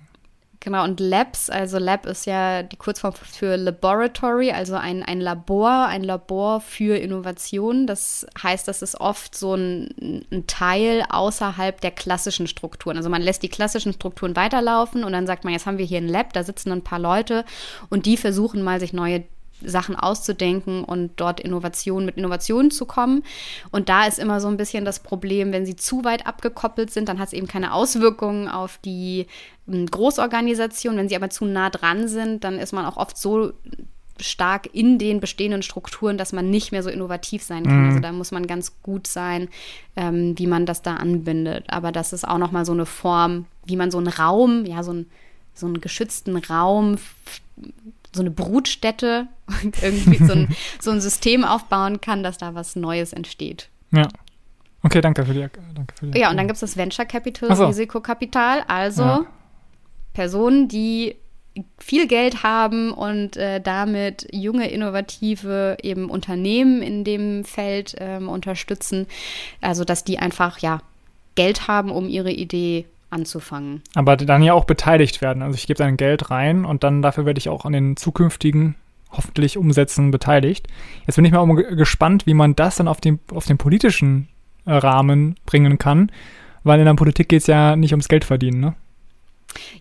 Genau, 0.65 0.85
und 0.85 1.01
Labs, 1.01 1.51
also 1.51 1.79
Lab 1.79 2.07
ist 2.07 2.25
ja 2.25 2.63
die 2.63 2.77
Kurzform 2.77 3.15
für 3.15 3.57
Laboratory, 3.57 4.53
also 4.53 4.77
ein, 4.77 5.03
ein 5.03 5.21
Labor, 5.21 5.87
ein 5.87 6.05
Labor 6.05 6.61
für 6.61 6.97
Innovation. 6.97 7.89
Das 7.89 8.25
heißt, 8.41 8.69
das 8.69 8.81
ist 8.81 9.01
oft 9.01 9.35
so 9.35 9.57
ein, 9.57 10.25
ein, 10.31 10.47
Teil 10.47 11.03
außerhalb 11.11 11.81
der 11.81 11.91
klassischen 11.91 12.47
Strukturen. 12.47 12.97
Also 12.97 13.11
man 13.11 13.23
lässt 13.23 13.43
die 13.43 13.49
klassischen 13.49 13.93
Strukturen 13.93 14.37
weiterlaufen 14.37 15.03
und 15.03 15.11
dann 15.11 15.27
sagt 15.27 15.43
man, 15.43 15.53
jetzt 15.53 15.67
haben 15.67 15.79
wir 15.79 15.85
hier 15.85 15.99
ein 15.99 16.07
Lab, 16.07 16.33
da 16.33 16.45
sitzen 16.45 16.71
ein 16.71 16.85
paar 16.85 17.01
Leute 17.01 17.45
und 17.91 18.07
die 18.07 18.17
versuchen 18.17 18.63
mal, 18.63 18.79
sich 18.79 18.93
neue 18.93 19.25
Sachen 19.65 19.97
auszudenken 19.97 20.85
und 20.85 21.13
dort 21.17 21.41
Innovationen 21.41 22.07
mit 22.07 22.17
Innovationen 22.17 22.71
zu 22.71 22.87
kommen. 22.87 23.23
Und 23.71 23.89
da 23.89 24.07
ist 24.07 24.19
immer 24.19 24.41
so 24.41 24.49
ein 24.49 24.57
bisschen 24.57 24.85
das 24.85 25.01
Problem, 25.01 25.53
wenn 25.53 25.67
sie 25.67 25.77
zu 25.77 26.05
weit 26.05 26.27
abgekoppelt 26.27 26.91
sind, 26.91 27.09
dann 27.09 27.19
hat 27.19 27.29
es 27.29 27.33
eben 27.33 27.47
keine 27.47 27.73
Auswirkungen 27.73 28.49
auf 28.49 28.79
die 28.85 29.27
ähm, 29.69 29.87
Großorganisation. 29.87 30.97
Wenn 30.97 31.09
sie 31.09 31.17
aber 31.17 31.31
zu 31.31 31.45
nah 31.45 31.71
dran 31.71 32.09
sind, 32.09 32.45
dann 32.45 32.59
ist 32.59 32.73
man 32.73 32.87
auch 32.87 32.97
oft 32.97 33.17
so 33.17 33.53
stark 34.21 34.69
in 34.73 34.99
den 34.99 35.21
bestehenden 35.21 35.63
Strukturen, 35.63 36.19
dass 36.19 36.33
man 36.33 36.51
nicht 36.51 36.73
mehr 36.73 36.83
so 36.83 36.91
innovativ 36.91 37.43
sein 37.43 37.65
kann. 37.65 37.83
Mhm. 37.83 37.89
Also 37.89 38.01
da 38.01 38.13
muss 38.13 38.31
man 38.31 38.47
ganz 38.47 38.81
gut 38.83 39.07
sein, 39.07 39.49
ähm, 39.97 40.39
wie 40.39 40.47
man 40.47 40.67
das 40.67 40.83
da 40.83 40.97
anbindet. 40.97 41.65
Aber 41.69 41.93
das 41.93 42.13
ist 42.13 42.27
auch 42.27 42.39
nochmal 42.39 42.65
so 42.65 42.73
eine 42.73 42.87
Form, 42.87 43.47
wie 43.65 43.77
man 43.77 43.91
so 43.91 43.99
einen 43.99 44.09
Raum, 44.09 44.65
ja, 44.65 44.83
so, 44.83 44.93
ein, 44.93 45.07
so 45.55 45.67
einen 45.67 45.81
geschützten 45.81 46.37
Raum 46.37 46.99
so 48.15 48.21
eine 48.21 48.31
Brutstätte 48.31 49.29
und 49.63 49.83
irgendwie 49.83 50.25
so 50.25 50.33
ein, 50.33 50.57
so 50.81 50.91
ein 50.91 51.01
System 51.01 51.45
aufbauen 51.45 52.01
kann, 52.01 52.23
dass 52.23 52.39
da 52.39 52.55
was 52.55 52.77
Neues 52.77 53.13
entsteht. 53.13 53.69
Ja. 53.91 54.09
Okay, 54.83 55.01
danke 55.01 55.25
für 55.25 55.33
die, 55.33 55.47
danke 55.75 55.95
für 55.99 56.07
die 56.07 56.19
Ja, 56.19 56.31
und 56.31 56.37
dann 56.37 56.47
gibt 56.47 56.57
es 56.57 56.61
das 56.61 56.77
Venture 56.77 57.05
Capital, 57.05 57.55
so. 57.55 57.67
Risikokapital, 57.67 58.65
also 58.67 59.03
ja. 59.03 59.27
Personen, 60.13 60.69
die 60.69 61.17
viel 61.79 62.07
Geld 62.09 62.43
haben 62.43 62.93
und 62.93 63.37
äh, 63.37 63.61
damit 63.61 64.27
junge, 64.33 64.71
innovative 64.71 65.77
eben 65.83 66.11
Unternehmen 66.11 66.83
in 66.83 67.05
dem 67.05 67.45
Feld 67.45 67.95
ähm, 67.99 68.29
unterstützen. 68.29 69.07
Also, 69.61 69.85
dass 69.85 70.03
die 70.03 70.19
einfach, 70.19 70.59
ja, 70.59 70.81
Geld 71.35 71.69
haben, 71.69 71.91
um 71.91 72.09
ihre 72.09 72.33
Idee 72.33 72.87
anzufangen. 73.13 73.83
Aber 73.95 74.17
dann 74.17 74.43
ja 74.43 74.55
auch 74.55 74.65
beteiligt 74.65 75.21
werden. 75.21 75.43
Also 75.43 75.57
ich 75.57 75.67
gebe 75.67 75.79
dann 75.79 75.97
Geld 75.97 76.31
rein 76.31 76.65
und 76.65 76.85
dann 76.85 77.03
dafür 77.03 77.27
werde 77.27 77.39
ich 77.39 77.49
auch 77.49 77.65
an 77.65 77.73
den 77.73 77.97
zukünftigen, 77.97 78.75
hoffentlich 79.11 79.57
Umsätzen 79.57 80.11
beteiligt. 80.11 80.69
Jetzt 81.07 81.17
bin 81.17 81.25
ich 81.25 81.33
mal 81.33 81.47
gespannt, 81.55 82.27
wie 82.27 82.35
man 82.35 82.57
das 82.57 82.77
dann 82.77 82.89
auf 82.89 83.01
den, 83.01 83.21
auf 83.33 83.47
den 83.47 83.59
politischen 83.59 84.29
äh, 84.65 84.73
Rahmen 84.73 85.37
bringen 85.47 85.79
kann, 85.79 86.11
weil 86.65 86.79
in 86.79 86.87
der 86.87 86.95
Politik 86.95 87.29
geht 87.29 87.43
es 87.43 87.47
ja 87.47 87.77
nicht 87.77 87.93
ums 87.93 88.09
Geld 88.09 88.25
verdienen, 88.25 88.61
ne? 88.61 88.75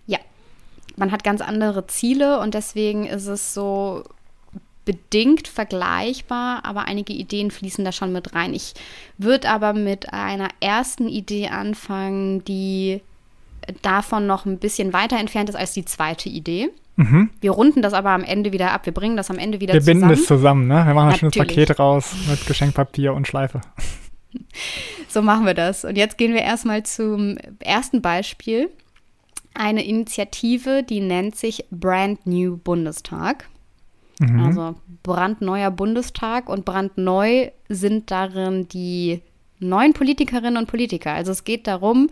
Ja, 0.06 0.20
man 0.98 1.12
hat 1.12 1.24
ganz 1.24 1.42
andere 1.42 1.88
Ziele 1.88 2.40
und 2.40 2.54
deswegen 2.54 3.06
ist 3.06 3.28
es 3.28 3.54
so 3.54 4.04
bedingt 4.84 5.48
vergleichbar, 5.48 6.66
aber 6.66 6.86
einige 6.86 7.14
Ideen 7.14 7.52
fließen 7.52 7.86
da 7.86 7.92
schon 7.92 8.12
mit 8.12 8.34
rein. 8.34 8.54
Ich 8.54 8.74
würde 9.18 9.50
aber 9.50 9.74
mit 9.74 10.12
einer 10.12 10.50
ersten 10.60 11.08
Idee 11.08 11.50
anfangen, 11.50 12.44
die 12.46 13.02
davon 13.82 14.28
noch 14.28 14.46
ein 14.46 14.58
bisschen 14.60 14.94
weiter 14.94 15.18
entfernt 15.18 15.50
ist 15.50 15.56
als 15.56 15.74
die 15.74 15.86
zweite 15.86 16.30
Idee. 16.30 16.70
Mhm. 16.96 17.30
Wir 17.40 17.52
runden 17.52 17.82
das 17.82 17.94
aber 17.94 18.12
am 18.12 18.24
Ende 18.24 18.52
wieder 18.52 18.72
ab. 18.72 18.86
Wir 18.86 18.94
bringen 18.94 19.18
das 19.18 19.30
am 19.30 19.38
Ende 19.38 19.60
wieder 19.60 19.74
Wir 19.74 19.82
zusammen. 19.82 20.02
Wir 20.02 20.08
binden 20.08 20.22
es 20.22 20.28
zusammen, 20.28 20.68
ne? 20.68 20.86
Wir 20.86 20.94
machen 20.94 21.10
ein 21.10 21.18
schönes 21.18 21.36
Paket 21.36 21.80
raus 21.80 22.14
mit 22.30 22.46
Geschenkpapier 22.46 23.14
und 23.14 23.28
Schleife. 23.28 23.62
So 25.08 25.22
machen 25.22 25.46
wir 25.46 25.54
das. 25.54 25.84
Und 25.84 25.98
jetzt 25.98 26.18
gehen 26.18 26.34
wir 26.34 26.42
erstmal 26.42 26.84
zum 26.84 27.38
ersten 27.60 28.02
Beispiel. 28.02 28.70
Eine 29.54 29.86
Initiative, 29.86 30.84
die 30.84 31.02
nennt 31.02 31.36
sich 31.36 31.66
Brand 31.72 32.26
New 32.26 32.58
Bundestag. 32.58 33.50
Mhm. 34.20 34.40
Also 34.40 34.76
brandneuer 35.04 35.72
Bundestag 35.72 36.48
und 36.48 36.64
brandneu 36.64 37.50
sind 37.68 38.12
darin 38.12 38.68
die 38.70 39.22
neuen 39.60 39.94
Politikerinnen 39.94 40.58
und 40.58 40.68
Politiker. 40.68 41.12
Also 41.12 41.32
es 41.32 41.44
geht 41.44 41.68
darum, 41.68 42.10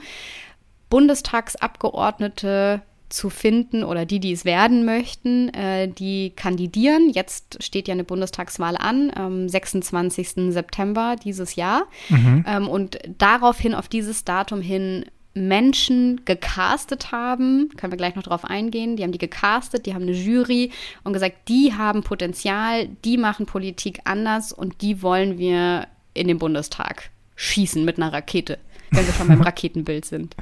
Bundestagsabgeordnete 0.90 2.82
zu 3.10 3.30
finden 3.30 3.84
oder 3.84 4.06
die, 4.06 4.20
die 4.20 4.32
es 4.32 4.46
werden 4.46 4.86
möchten, 4.86 5.50
äh, 5.50 5.88
die 5.88 6.32
kandidieren. 6.36 7.10
Jetzt 7.10 7.64
steht 7.64 7.88
ja 7.88 7.94
eine 7.94 8.04
Bundestagswahl 8.04 8.78
an, 8.78 9.12
am 9.14 9.50
26. 9.50 10.54
September 10.54 11.16
dieses 11.22 11.56
Jahr. 11.56 11.88
Mhm. 12.10 12.46
Ähm, 12.48 12.68
und 12.68 13.00
daraufhin, 13.18 13.74
auf 13.74 13.88
dieses 13.88 14.26
Datum 14.26 14.62
hin, 14.62 15.06
Menschen 15.34 16.22
gecastet 16.26 17.12
haben, 17.12 17.70
können 17.78 17.94
wir 17.94 17.98
gleich 17.98 18.16
noch 18.16 18.24
drauf 18.24 18.46
eingehen, 18.46 18.96
die 18.96 19.04
haben 19.04 19.12
die 19.12 19.20
gecastet, 19.20 19.86
die 19.86 19.94
haben 19.94 20.04
eine 20.04 20.12
Jury 20.12 20.72
und 21.04 21.14
gesagt, 21.14 21.48
die 21.48 21.74
haben 21.76 22.04
Potenzial, 22.04 22.88
die 23.06 23.18
machen 23.18 23.46
Politik 23.46 24.02
anders 24.06 24.52
und 24.52 24.82
die 24.82 25.02
wollen 25.02 25.38
wir 25.38 25.88
in 26.14 26.28
den 26.28 26.40
Bundestag 26.40 27.12
schießen 27.36 27.86
mit 27.86 27.98
einer 27.98 28.12
Rakete, 28.12 28.58
wenn 28.92 29.06
wir 29.06 29.14
schon 29.14 29.28
beim 29.28 29.42
Raketenbild 29.42 30.06
sind. 30.06 30.36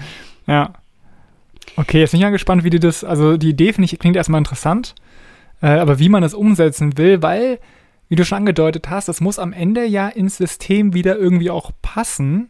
Ja. 0.47 0.73
Okay, 1.75 1.99
jetzt 1.99 2.11
bin 2.11 2.19
ich 2.19 2.23
ja 2.23 2.29
gespannt, 2.29 2.63
wie 2.63 2.69
die 2.69 2.79
das, 2.79 3.03
also 3.03 3.37
die 3.37 3.49
Idee 3.49 3.73
finde 3.73 3.91
ich, 3.91 3.99
klingt 3.99 4.15
erstmal 4.15 4.39
interessant, 4.39 4.95
äh, 5.61 5.67
aber 5.67 5.99
wie 5.99 6.09
man 6.09 6.21
das 6.21 6.33
umsetzen 6.33 6.97
will, 6.97 7.21
weil, 7.21 7.59
wie 8.09 8.15
du 8.15 8.25
schon 8.25 8.39
angedeutet 8.39 8.89
hast, 8.89 9.07
das 9.07 9.21
muss 9.21 9.37
am 9.37 9.53
Ende 9.53 9.85
ja 9.85 10.07
ins 10.07 10.37
System 10.37 10.93
wieder 10.93 11.17
irgendwie 11.17 11.49
auch 11.49 11.71
passen. 11.81 12.49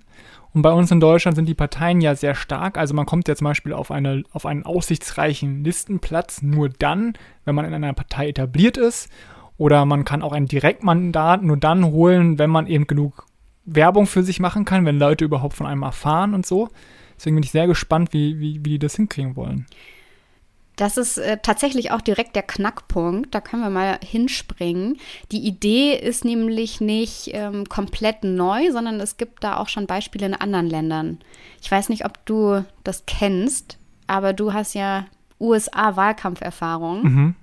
Und 0.54 0.64
bei 0.64 0.72
uns 0.72 0.90
in 0.90 1.00
Deutschland 1.00 1.36
sind 1.36 1.46
die 1.46 1.54
Parteien 1.54 2.02
ja 2.02 2.16
sehr 2.16 2.34
stark. 2.34 2.80
Also 2.80 2.96
man 2.96 3.06
kommt 3.06 3.28
ja 3.28 3.36
zum 3.36 3.46
Beispiel 3.46 3.74
auf, 3.74 3.92
eine, 3.92 4.24
auf 4.32 4.48
einen 4.48 4.64
aussichtsreichen 4.64 5.64
Listenplatz 5.64 6.42
nur 6.42 6.70
dann, 6.70 7.14
wenn 7.46 7.54
man 7.54 7.66
in 7.66 7.76
einer 7.76 7.94
Partei 7.94 8.30
etabliert 8.30 8.76
ist. 8.78 9.10
Oder 9.60 9.86
man 9.86 10.04
kann 10.04 10.24
auch 10.24 10.32
ein 10.32 10.48
Direktmandat 10.48 11.44
nur 11.44 11.58
dann 11.58 11.86
holen, 11.86 12.40
wenn 12.40 12.50
man 12.50 12.66
eben 12.66 12.88
genug 12.88 13.27
Werbung 13.68 14.08
für 14.08 14.24
sich 14.24 14.40
machen 14.40 14.66
kann, 14.66 14.86
wenn 14.86 14.98
Leute 14.98 15.26
überhaupt 15.26 15.56
von 15.56 15.68
einem 15.68 15.84
erfahren 15.84 16.34
und 16.34 16.46
so. 16.46 16.70
Deswegen 17.18 17.36
bin 17.36 17.44
ich 17.44 17.52
sehr 17.52 17.68
gespannt, 17.68 18.14
wie, 18.14 18.40
wie, 18.40 18.56
wie 18.64 18.70
die 18.72 18.80
das 18.80 18.96
hinkriegen 18.96 19.36
wollen. 19.36 19.66
Das 20.78 20.96
ist 20.96 21.18
äh, 21.18 21.40
tatsächlich 21.42 21.92
auch 21.92 22.02
direkt 22.02 22.36
der 22.36 22.44
Knackpunkt. 22.44 23.34
Da 23.34 23.42
können 23.42 23.64
wir 23.64 23.72
mal 23.72 24.00
hinspringen. 24.04 24.98
Die 25.32 25.40
Idee 25.40 25.96
ist 25.96 26.24
nämlich 26.24 26.80
nicht 26.80 27.32
ähm, 27.34 27.66
komplett 27.68 28.24
neu, 28.24 28.72
sondern 28.72 29.00
es 29.00 29.18
gibt 29.18 29.44
da 29.44 29.58
auch 29.58 29.70
schon 29.70 29.88
Beispiele 29.88 30.28
in 30.28 30.36
anderen 30.36 30.68
Ländern. 30.68 31.20
Ich 31.62 31.70
weiß 31.70 31.90
nicht, 31.90 32.06
ob 32.06 32.24
du 32.28 32.64
das 32.84 33.06
kennst, 33.08 33.80
aber 34.06 34.34
du 34.34 34.54
hast 34.54 34.76
ja 34.76 35.08
USA-Wahlkampferfahrung. 35.40 37.04
Mhm. 37.04 37.36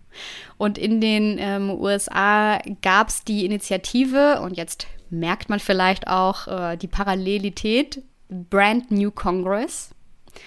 Und 0.57 0.79
in 0.79 1.01
den 1.01 1.37
ähm, 1.41 1.71
USA 1.71 2.61
gab 2.83 3.09
es 3.09 3.25
die 3.25 3.45
Initiative, 3.45 4.41
und 4.43 4.57
jetzt 4.57 4.87
merkt 5.19 5.49
man 5.49 5.61
vielleicht 5.61 6.09
auch 6.09 6.47
äh, 6.49 6.77
die 6.77 6.89
Parallelität, 6.89 8.03
Brand 8.29 8.91
New 8.91 9.11
Congress. 9.11 9.91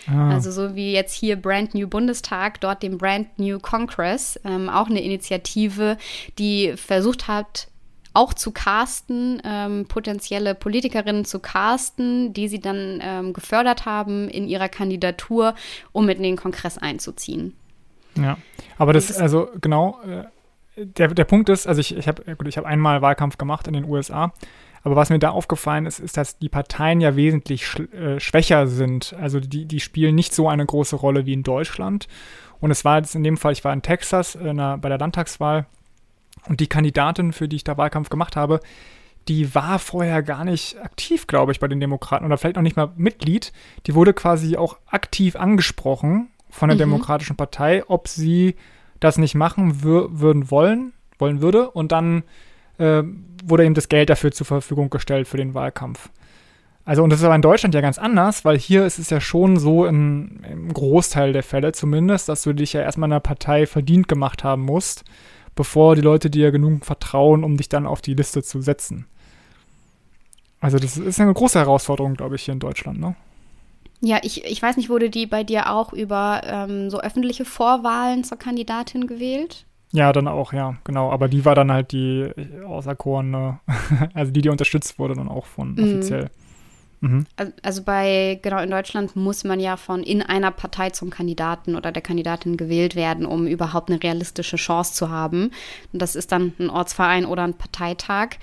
Ah. 0.08 0.32
Also 0.32 0.51
so 0.51 0.75
wie 0.75 0.91
jetzt 0.93 1.13
hier 1.13 1.36
Brand 1.36 1.73
New 1.73 1.88
Bundestag, 1.88 2.60
dort 2.62 2.84
dem 2.84 2.97
Brand 2.97 3.39
New 3.39 3.60
Congress, 3.60 4.39
ähm, 4.43 4.69
auch 4.69 4.88
eine 4.88 5.01
Initiative, 5.01 5.97
die 6.38 6.73
versucht 6.75 7.27
hat, 7.27 7.67
auch 8.13 8.34
zu 8.34 8.51
casten, 8.51 9.41
ähm, 9.45 9.86
potenzielle 9.88 10.56
Politikerinnen 10.56 11.23
zu 11.23 11.39
casten, 11.39 12.34
die 12.34 12.47
sie 12.47 12.60
dann 12.60 12.99
ähm, 13.01 13.32
gefördert 13.32 13.86
haben 13.86 14.27
in 14.27 14.47
ihrer 14.47 14.69
Kandidatur, 14.69 15.53
um 15.91 16.08
mit 16.08 16.17
in 16.17 16.23
den 16.23 16.36
Kongress 16.36 16.80
einzuziehen. 16.80 17.53
Ja, 18.15 18.38
aber 18.80 18.93
das, 18.93 19.08
das 19.08 19.17
also 19.17 19.49
genau, 19.62 19.99
äh, 20.01 20.23
der, 20.78 21.10
der 21.10 21.26
Punkt 21.26 21.50
ist, 21.50 21.68
also 21.68 21.82
ich, 21.82 21.96
ich 21.96 22.08
habe 22.08 22.24
hab 22.28 22.66
einmal 22.66 23.02
Wahlkampf 23.02 23.38
gemacht 23.38 23.68
in 23.68 23.74
den 23.74 23.86
USA 23.86 24.32
aber 24.88 24.96
was 24.96 25.10
mir 25.10 25.20
da 25.20 25.32
aufgefallen 25.32 25.86
ist, 25.86 26.00
ist, 26.00 26.16
dass 26.16 26.38
die 26.38 26.48
Parteien 26.48 27.02
ja 27.02 27.18
wesentlich 27.18 27.68
sch 27.68 27.82
äh, 27.92 28.22
schwächer 28.22 28.68
sind. 28.68 29.13
Also 29.20 29.42
die, 29.42 29.66
die 29.66 29.82
spielen 29.82 30.16
nicht 30.16 30.34
so 30.34 30.48
eine 30.48 30.66
große 30.66 30.96
Rolle 30.96 31.26
wie 31.26 31.34
in 31.34 31.44
Deutschland. 31.44 32.08
Und 32.62 32.72
es 32.72 32.86
war 32.86 32.98
jetzt 32.98 33.13
in 33.13 33.22
dem 33.22 33.36
Fall, 33.36 33.52
ich 33.52 33.66
war 33.66 33.74
in 33.74 33.82
Texas 33.82 34.36
in 34.36 34.48
einer, 34.48 34.78
bei 34.78 34.88
der 34.88 34.98
Landtagswahl 34.98 35.66
und 36.48 36.62
die 36.62 36.68
Kandidatin, 36.68 37.34
für 37.34 37.50
die 37.50 37.58
ich 37.58 37.66
da 37.66 37.78
Wahlkampf 37.78 38.08
gemacht 38.08 38.38
habe, 38.38 38.62
die 39.28 39.54
war 39.54 39.78
vorher 39.78 40.24
gar 40.24 40.46
nicht 40.46 40.82
aktiv, 40.82 41.28
glaube 41.28 41.52
ich, 41.52 41.60
bei 41.60 41.68
den 41.68 41.82
Demokraten 41.82 42.26
oder 42.26 42.38
vielleicht 42.38 42.56
noch 42.56 42.63
nicht 42.63 42.78
mal 42.78 42.94
Mitglied. 42.96 43.52
Die 43.88 43.94
wurde 43.94 44.13
quasi 44.13 44.56
auch 44.56 44.78
aktiv 44.88 45.36
angesprochen 45.36 46.30
von 46.50 46.70
der 46.70 46.78
mhm. 46.78 46.92
Demokratischen 46.92 47.36
Partei, 47.36 47.84
ob 47.90 48.08
sie 48.08 48.56
das 49.00 49.18
nicht 49.18 49.36
machen 49.36 49.84
würden 49.84 50.52
wollen, 50.52 50.94
wollen 51.18 51.42
würde. 51.42 51.70
Und 51.72 51.92
dann 51.92 52.24
äh, 52.78 53.04
wurde 53.44 53.66
ihm 53.66 53.74
das 53.74 53.90
Geld 53.90 54.10
dafür 54.10 54.32
zur 54.32 54.46
Verfügung 54.46 54.90
gestellt 54.90 55.28
für 55.28 55.38
den 55.38 55.54
Wahlkampf. 55.54 56.10
Also, 56.86 57.04
und 57.04 57.10
das 57.10 57.20
ist 57.20 57.26
aber 57.26 57.36
in 57.36 57.42
Deutschland 57.42 57.76
ja 57.76 57.82
ganz 57.82 57.98
anders, 57.98 58.46
weil 58.46 58.58
hier 58.58 58.86
ist 58.86 58.98
es 58.98 59.10
ja 59.10 59.20
schon 59.20 59.58
so 59.58 59.86
in, 59.86 60.40
im 60.50 60.74
Großteil 60.74 61.34
der 61.34 61.44
Fälle 61.44 61.74
zumindest, 61.74 62.30
dass 62.30 62.44
du 62.44 62.54
dich 62.54 62.72
ja 62.72 62.82
erstmal 62.82 63.10
in 63.10 63.14
einer 63.14 63.20
Partei 63.20 63.68
verdient 63.68 64.08
gemacht 64.08 64.46
haben 64.46 64.62
musst, 64.62 65.04
bevor 65.54 65.96
die 65.96 66.02
Leute 66.02 66.30
dir 66.30 66.52
genug 66.52 66.86
vertrauen, 66.86 67.44
um 67.44 67.58
dich 67.58 67.68
dann 67.68 67.86
auf 67.86 68.02
die 68.02 68.14
Liste 68.14 68.42
zu 68.42 68.62
setzen. 68.62 69.06
Also, 70.62 70.80
das 70.80 70.96
ist 70.96 71.20
eine 71.20 71.34
große 71.34 71.60
Herausforderung, 71.60 72.14
glaube 72.14 72.36
ich, 72.36 72.44
hier 72.44 72.54
in 72.54 72.62
Deutschland, 72.62 73.02
ne? 73.02 73.16
Ja, 74.00 74.20
ich, 74.22 74.46
ich 74.46 74.62
weiß 74.62 74.78
nicht, 74.78 74.90
wurde 74.90 75.10
die 75.10 75.26
bei 75.26 75.44
dir 75.44 75.72
auch 75.72 75.92
über 75.92 76.42
ähm, 76.46 76.90
so 76.90 77.00
öffentliche 77.00 77.46
Vorwahlen 77.46 78.24
zur 78.24 78.38
Kandidatin 78.38 79.08
gewählt? 79.08 79.66
Ja, 79.92 80.12
dann 80.14 80.28
auch, 80.28 80.54
ja, 80.54 80.76
genau. 80.84 81.12
Aber 81.12 81.28
die 81.28 81.46
war 81.46 81.56
dann 81.56 81.72
halt 81.72 81.92
die 81.92 82.30
auserkorene, 82.66 83.60
also 84.14 84.32
die, 84.32 84.42
die 84.42 84.50
unterstützt 84.50 85.00
wurde 85.00 85.16
dann 85.16 85.30
auch 85.30 85.46
von 85.46 85.74
mhm. 85.74 85.84
offiziell. 85.84 86.30
Mhm. 87.00 87.28
Also 87.62 87.84
bei, 87.84 88.40
genau, 88.42 88.60
in 88.60 88.72
Deutschland 88.72 89.16
muss 89.16 89.44
man 89.44 89.60
ja 89.60 89.78
von 89.78 90.02
in 90.02 90.22
einer 90.22 90.52
Partei 90.52 90.90
zum 90.90 91.10
Kandidaten 91.10 91.76
oder 91.76 91.92
der 91.92 92.02
Kandidatin 92.02 92.58
gewählt 92.58 92.96
werden, 92.96 93.26
um 93.26 93.46
überhaupt 93.46 93.90
eine 93.90 94.02
realistische 94.02 94.58
Chance 94.58 94.94
zu 94.94 95.10
haben. 95.10 95.52
Und 95.94 96.02
das 96.02 96.16
ist 96.16 96.32
dann 96.32 96.54
ein 96.60 96.70
Ortsverein 96.70 97.26
oder 97.26 97.44
ein 97.44 97.54
Parteitag. 97.54 98.38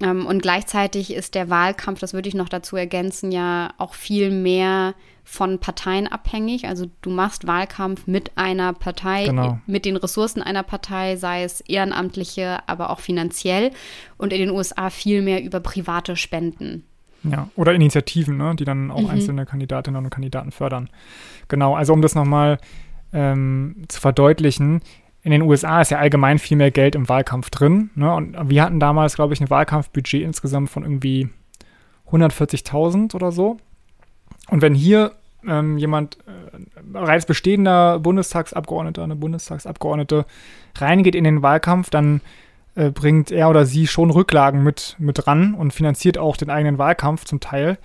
Ähm, 0.00 0.26
und 0.26 0.42
gleichzeitig 0.42 1.12
ist 1.12 1.34
der 1.34 1.50
Wahlkampf, 1.50 2.00
das 2.00 2.14
würde 2.14 2.28
ich 2.28 2.34
noch 2.34 2.48
dazu 2.48 2.76
ergänzen, 2.76 3.32
ja 3.32 3.70
auch 3.78 3.94
viel 3.94 4.30
mehr 4.30 4.94
von 5.24 5.58
Parteien 5.58 6.08
abhängig. 6.08 6.66
Also 6.66 6.86
du 7.02 7.10
machst 7.10 7.46
Wahlkampf 7.46 8.06
mit 8.06 8.36
einer 8.36 8.72
Partei, 8.72 9.26
genau. 9.26 9.60
mit 9.66 9.84
den 9.84 9.96
Ressourcen 9.96 10.42
einer 10.42 10.62
Partei, 10.62 11.16
sei 11.16 11.44
es 11.44 11.60
ehrenamtliche, 11.60 12.58
aber 12.66 12.90
auch 12.90 13.00
finanziell. 13.00 13.70
Und 14.16 14.32
in 14.32 14.40
den 14.40 14.50
USA 14.50 14.90
viel 14.90 15.22
mehr 15.22 15.42
über 15.42 15.60
private 15.60 16.16
Spenden. 16.16 16.84
Ja, 17.22 17.48
oder 17.54 17.74
Initiativen, 17.74 18.38
ne, 18.38 18.56
die 18.56 18.64
dann 18.64 18.90
auch 18.90 19.02
mhm. 19.02 19.10
einzelne 19.10 19.46
Kandidatinnen 19.46 20.02
und 20.02 20.10
Kandidaten 20.10 20.52
fördern. 20.52 20.88
Genau, 21.48 21.76
also 21.76 21.92
um 21.92 22.00
das 22.00 22.14
nochmal 22.14 22.58
ähm, 23.12 23.84
zu 23.88 24.00
verdeutlichen, 24.00 24.80
in 25.22 25.30
den 25.32 25.42
USA 25.42 25.80
ist 25.80 25.90
ja 25.90 25.98
allgemein 25.98 26.38
viel 26.38 26.56
mehr 26.56 26.70
Geld 26.70 26.94
im 26.94 27.08
Wahlkampf 27.08 27.50
drin. 27.50 27.90
Ne? 27.94 28.12
Und 28.14 28.36
wir 28.48 28.62
hatten 28.62 28.80
damals, 28.80 29.14
glaube 29.14 29.34
ich, 29.34 29.40
ein 29.40 29.50
Wahlkampfbudget 29.50 30.22
insgesamt 30.22 30.70
von 30.70 30.82
irgendwie 30.82 31.28
140.000 32.10 33.14
oder 33.14 33.30
so. 33.30 33.58
Und 34.48 34.62
wenn 34.62 34.74
hier 34.74 35.12
ähm, 35.46 35.78
jemand, 35.78 36.18
äh, 36.26 36.58
bereits 36.82 37.26
bestehender 37.26 37.98
Bundestagsabgeordneter, 37.98 39.02
eine 39.02 39.16
Bundestagsabgeordnete 39.16 40.24
reingeht 40.76 41.14
in 41.14 41.24
den 41.24 41.42
Wahlkampf, 41.42 41.90
dann 41.90 42.20
äh, 42.74 42.90
bringt 42.90 43.30
er 43.30 43.50
oder 43.50 43.66
sie 43.66 43.86
schon 43.86 44.10
Rücklagen 44.10 44.62
mit, 44.62 44.96
mit 44.98 45.26
ran 45.26 45.54
und 45.54 45.72
finanziert 45.72 46.18
auch 46.18 46.36
den 46.36 46.50
eigenen 46.50 46.78
Wahlkampf 46.78 47.24
zum 47.24 47.40
Teil, 47.40 47.78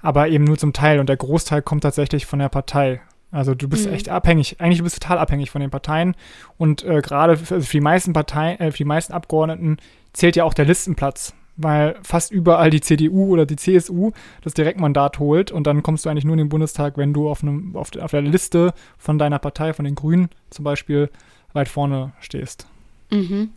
aber 0.00 0.28
eben 0.28 0.44
nur 0.44 0.58
zum 0.58 0.72
Teil. 0.72 1.00
Und 1.00 1.08
der 1.08 1.16
Großteil 1.16 1.62
kommt 1.62 1.82
tatsächlich 1.82 2.26
von 2.26 2.38
der 2.38 2.48
Partei. 2.48 3.00
Also 3.30 3.54
du 3.54 3.68
bist 3.68 3.86
mhm. 3.86 3.94
echt 3.94 4.08
abhängig, 4.08 4.60
eigentlich 4.60 4.78
du 4.78 4.84
bist 4.84 5.00
total 5.02 5.18
abhängig 5.18 5.50
von 5.50 5.60
den 5.60 5.70
Parteien 5.70 6.14
und 6.56 6.82
äh, 6.84 7.00
gerade 7.02 7.36
für, 7.36 7.56
also 7.56 7.66
für, 7.66 7.76
die 7.76 7.82
meisten 7.82 8.12
Parteien, 8.12 8.58
äh, 8.60 8.70
für 8.70 8.78
die 8.78 8.84
meisten 8.84 9.12
Abgeordneten 9.12 9.76
zählt 10.12 10.36
ja 10.36 10.44
auch 10.44 10.54
der 10.54 10.64
Listenplatz 10.64 11.34
weil 11.60 11.96
fast 12.02 12.30
überall 12.30 12.70
die 12.70 12.80
CDU 12.80 13.32
oder 13.32 13.44
die 13.44 13.56
CSU 13.56 14.12
das 14.42 14.54
Direktmandat 14.54 15.18
holt 15.18 15.50
und 15.50 15.66
dann 15.66 15.82
kommst 15.82 16.04
du 16.04 16.08
eigentlich 16.08 16.24
nur 16.24 16.34
in 16.34 16.38
den 16.38 16.48
Bundestag, 16.48 16.96
wenn 16.96 17.12
du 17.12 17.28
auf, 17.28 17.42
einem, 17.42 17.74
auf, 17.74 17.94
auf 17.96 18.12
der 18.12 18.22
Liste 18.22 18.72
von 18.96 19.18
deiner 19.18 19.40
Partei, 19.40 19.72
von 19.72 19.84
den 19.84 19.96
Grünen 19.96 20.28
zum 20.50 20.64
Beispiel, 20.64 21.10
weit 21.52 21.68
vorne 21.68 22.12
stehst. 22.20 22.68
Mhm 23.10 23.50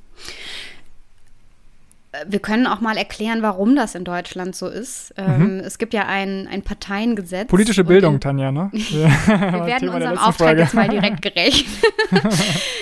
wir 2.28 2.39
können 2.39 2.67
auch 2.67 2.82
mal 2.82 2.97
erklären, 2.97 3.41
warum 3.41 3.74
das 3.76 3.95
in 3.95 4.04
Deutschland 4.04 4.54
so 4.54 4.67
ist. 4.67 5.13
Ähm, 5.15 5.56
mhm. 5.56 5.60
Es 5.62 5.78
gibt 5.78 5.93
ja 5.93 6.08
ein, 6.08 6.45
ein 6.47 6.62
Parteiengesetz. 6.62 7.47
Politische 7.47 7.86
Bildung, 7.86 8.15
in, 8.15 8.19
Tanja, 8.19 8.52
ne? 8.52 8.69
wir 8.74 9.06
werden 9.65 9.88
unserem 9.88 10.17
Auftrag 10.17 10.50
Frage. 10.50 10.62
jetzt 10.62 10.74
mal 10.74 10.89
direkt 10.89 11.21
gerecht. 11.21 11.65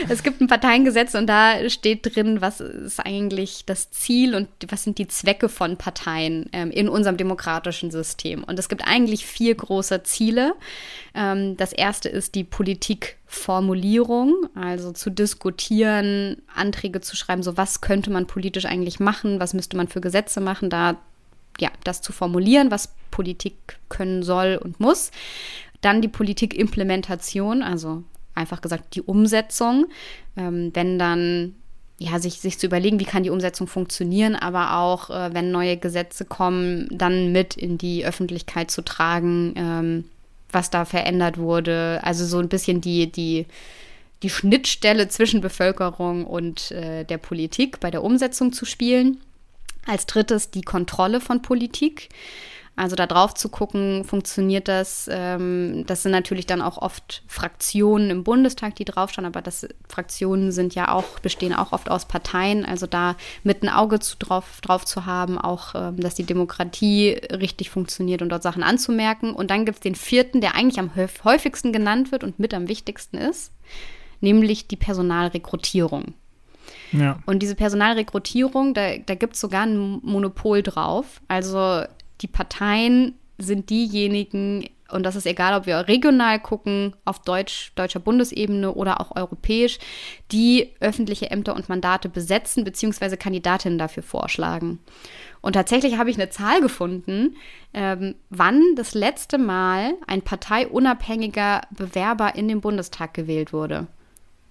es 0.10 0.24
gibt 0.24 0.42
ein 0.42 0.48
Parteiengesetz 0.48 1.14
und 1.14 1.28
da 1.28 1.70
steht 1.70 2.16
drin, 2.16 2.42
was 2.42 2.60
ist 2.60 3.00
eigentlich 3.00 3.66
das 3.66 3.92
Ziel 3.92 4.34
und 4.34 4.48
was 4.68 4.84
sind 4.84 4.98
die 4.98 5.08
Zwecke 5.08 5.48
von 5.48 5.78
Parteien 5.78 6.50
ähm, 6.52 6.72
in 6.72 6.90
unserem 6.90 7.18
demokratischen 7.18 7.92
System. 7.92 8.44
Und 8.44 8.58
es 8.58 8.68
gibt 8.68 8.88
eigentlich 8.88 9.28
vier 9.28 9.54
große 9.54 10.02
Ziele. 10.02 10.56
Ähm, 11.14 11.56
das 11.56 11.72
erste 11.72 12.10
ist 12.10 12.34
die 12.34 12.44
Politikformulierung, 13.30 14.50
also 14.56 14.92
zu 14.92 15.12
diskutieren, 15.12 16.42
Anträge 16.54 17.00
zu 17.00 17.16
schreiben, 17.16 17.44
so 17.44 17.58
was 17.58 17.80
könnte 17.80 18.10
man 18.10 18.26
politisch 18.26 18.66
eigentlich 18.66 19.00
machen, 19.00 19.40
was 19.40 19.54
müsste 19.54 19.78
man 19.78 19.88
für 19.88 20.02
Gesetze 20.02 20.42
machen, 20.42 20.70
da 20.70 20.98
ja, 21.60 21.70
das 21.84 22.02
zu 22.02 22.12
formulieren, 22.12 22.72
was 22.72 22.94
Politik 23.12 23.80
können 23.88 24.24
soll 24.24 24.60
und 24.62 24.80
muss. 24.80 25.12
Dann 25.82 26.02
die 26.02 26.08
Politikimplementation, 26.08 27.62
also 27.62 28.04
einfach 28.34 28.62
gesagt 28.62 28.96
die 28.96 29.02
Umsetzung. 29.02 29.86
Ähm, 30.36 30.72
wenn 30.74 30.98
dann 30.98 31.56
ja, 31.98 32.18
sich, 32.20 32.40
sich 32.40 32.58
zu 32.58 32.66
überlegen, 32.66 33.00
wie 33.00 33.06
kann 33.06 33.24
die 33.24 33.30
Umsetzung 33.30 33.68
funktionieren, 33.68 34.36
aber 34.36 34.78
auch, 34.78 35.10
äh, 35.10 35.34
wenn 35.34 35.52
neue 35.52 35.76
Gesetze 35.76 36.24
kommen, 36.24 36.88
dann 36.92 37.34
mit 37.34 37.58
in 37.58 37.78
die 37.78 38.06
Öffentlichkeit 38.06 38.72
zu 38.72 38.84
tragen, 38.84 39.54
ähm, 39.58 40.06
was 40.52 40.70
da 40.70 40.86
verändert 40.86 41.38
wurde. 41.38 42.00
Also 42.04 42.26
so 42.26 42.40
ein 42.40 42.50
bisschen 42.50 42.82
die, 42.82 43.12
die, 43.12 43.46
die 44.24 44.30
Schnittstelle 44.30 45.08
zwischen 45.08 45.42
Bevölkerung 45.42 46.26
und 46.26 46.72
äh, 46.72 47.04
der 47.06 47.18
Politik 47.18 47.80
bei 47.80 47.92
der 47.92 48.04
Umsetzung 48.04 48.54
zu 48.54 48.66
spielen. 48.66 49.20
Als 49.86 50.06
drittes 50.06 50.52
die 50.52 50.62
Kontrolle 50.62 51.22
von 51.22 51.42
Politik. 51.42 52.10
Also 52.76 52.96
da 52.96 53.08
drauf 53.08 53.34
zu 53.34 53.50
gucken, 53.50 54.06
funktioniert 54.06 54.70
das? 54.70 55.10
Ähm, 55.12 55.84
das 55.86 56.04
sind 56.04 56.14
natürlich 56.14 56.46
dann 56.46 56.62
auch 56.62 56.78
oft 56.78 57.24
Fraktionen 57.28 58.10
im 58.10 58.24
Bundestag, 58.24 58.76
die 58.76 58.86
draufschauen, 58.86 59.26
aber 59.26 59.42
das 59.42 59.68
Fraktionen 59.90 60.54
sind 60.54 60.76
ja 60.76 60.94
auch, 60.94 61.20
bestehen 61.20 61.54
auch 61.54 61.74
oft 61.74 61.92
aus 61.92 62.06
Parteien. 62.06 62.66
Also 62.66 62.88
da 62.88 63.18
mit 63.44 63.64
ein 63.64 63.70
Auge 63.70 64.00
zu, 64.00 64.16
drauf, 64.18 64.62
drauf 64.62 64.86
zu 64.86 65.06
haben, 65.06 65.38
auch, 65.38 65.76
ähm, 65.76 66.00
dass 66.00 66.16
die 66.16 66.24
Demokratie 66.24 67.20
richtig 67.32 67.70
funktioniert 67.70 68.22
und 68.22 68.30
dort 68.30 68.44
Sachen 68.44 68.64
anzumerken. 68.64 69.34
Und 69.34 69.52
dann 69.52 69.66
gibt 69.66 69.80
es 69.80 69.82
den 69.82 69.96
vierten, 69.96 70.40
der 70.40 70.56
eigentlich 70.56 70.80
am 70.80 70.92
häufigsten 71.26 71.74
genannt 71.74 72.14
wird 72.14 72.24
und 72.24 72.40
mit 72.40 72.54
am 72.54 72.70
wichtigsten 72.70 73.18
ist, 73.18 73.52
nämlich 74.22 74.68
die 74.68 74.78
Personalrekrutierung. 74.78 76.14
Ja. 76.92 77.20
Und 77.26 77.40
diese 77.40 77.56
Personalrekrutierung, 77.56 78.74
da, 78.74 78.98
da 78.98 79.16
gibt 79.16 79.36
es 79.36 79.42
sogar 79.42 79.64
ein 79.64 80.00
Monopol 80.02 80.64
drauf. 80.64 81.22
Also 81.28 81.84
die 82.22 82.28
Parteien 82.28 83.14
sind 83.38 83.70
diejenigen, 83.70 84.70
und 84.92 85.04
das 85.04 85.16
ist 85.16 85.26
egal, 85.26 85.58
ob 85.58 85.66
wir 85.66 85.88
regional 85.88 86.40
gucken, 86.40 86.96
auf 87.06 87.20
Deutsch, 87.20 87.72
deutscher 87.76 88.00
Bundesebene 88.00 88.74
oder 88.74 89.00
auch 89.00 89.16
europäisch, 89.16 89.80
die 90.32 90.74
öffentliche 90.80 91.32
Ämter 91.32 91.56
und 91.56 91.70
Mandate 91.70 92.10
besetzen 92.10 92.64
bzw. 92.64 93.16
Kandidatinnen 93.18 93.80
dafür 93.80 94.04
vorschlagen. 94.04 94.80
Und 95.42 95.54
tatsächlich 95.54 95.98
habe 95.98 96.10
ich 96.10 96.18
eine 96.18 96.30
Zahl 96.30 96.60
gefunden, 96.60 97.38
ähm, 97.74 98.16
wann 98.30 98.62
das 98.76 98.94
letzte 98.94 99.38
Mal 99.38 99.94
ein 100.06 100.22
parteiunabhängiger 100.22 101.62
Bewerber 101.72 102.36
in 102.36 102.48
den 102.48 102.60
Bundestag 102.60 103.14
gewählt 103.14 103.54
wurde. 103.54 103.88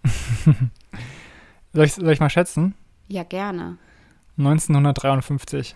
soll, 1.74 1.84
ich, 1.84 1.92
soll 1.92 2.12
ich 2.12 2.20
mal 2.20 2.30
schätzen? 2.30 2.74
Ja, 3.08 3.22
gerne. 3.22 3.76
1953. 4.38 5.74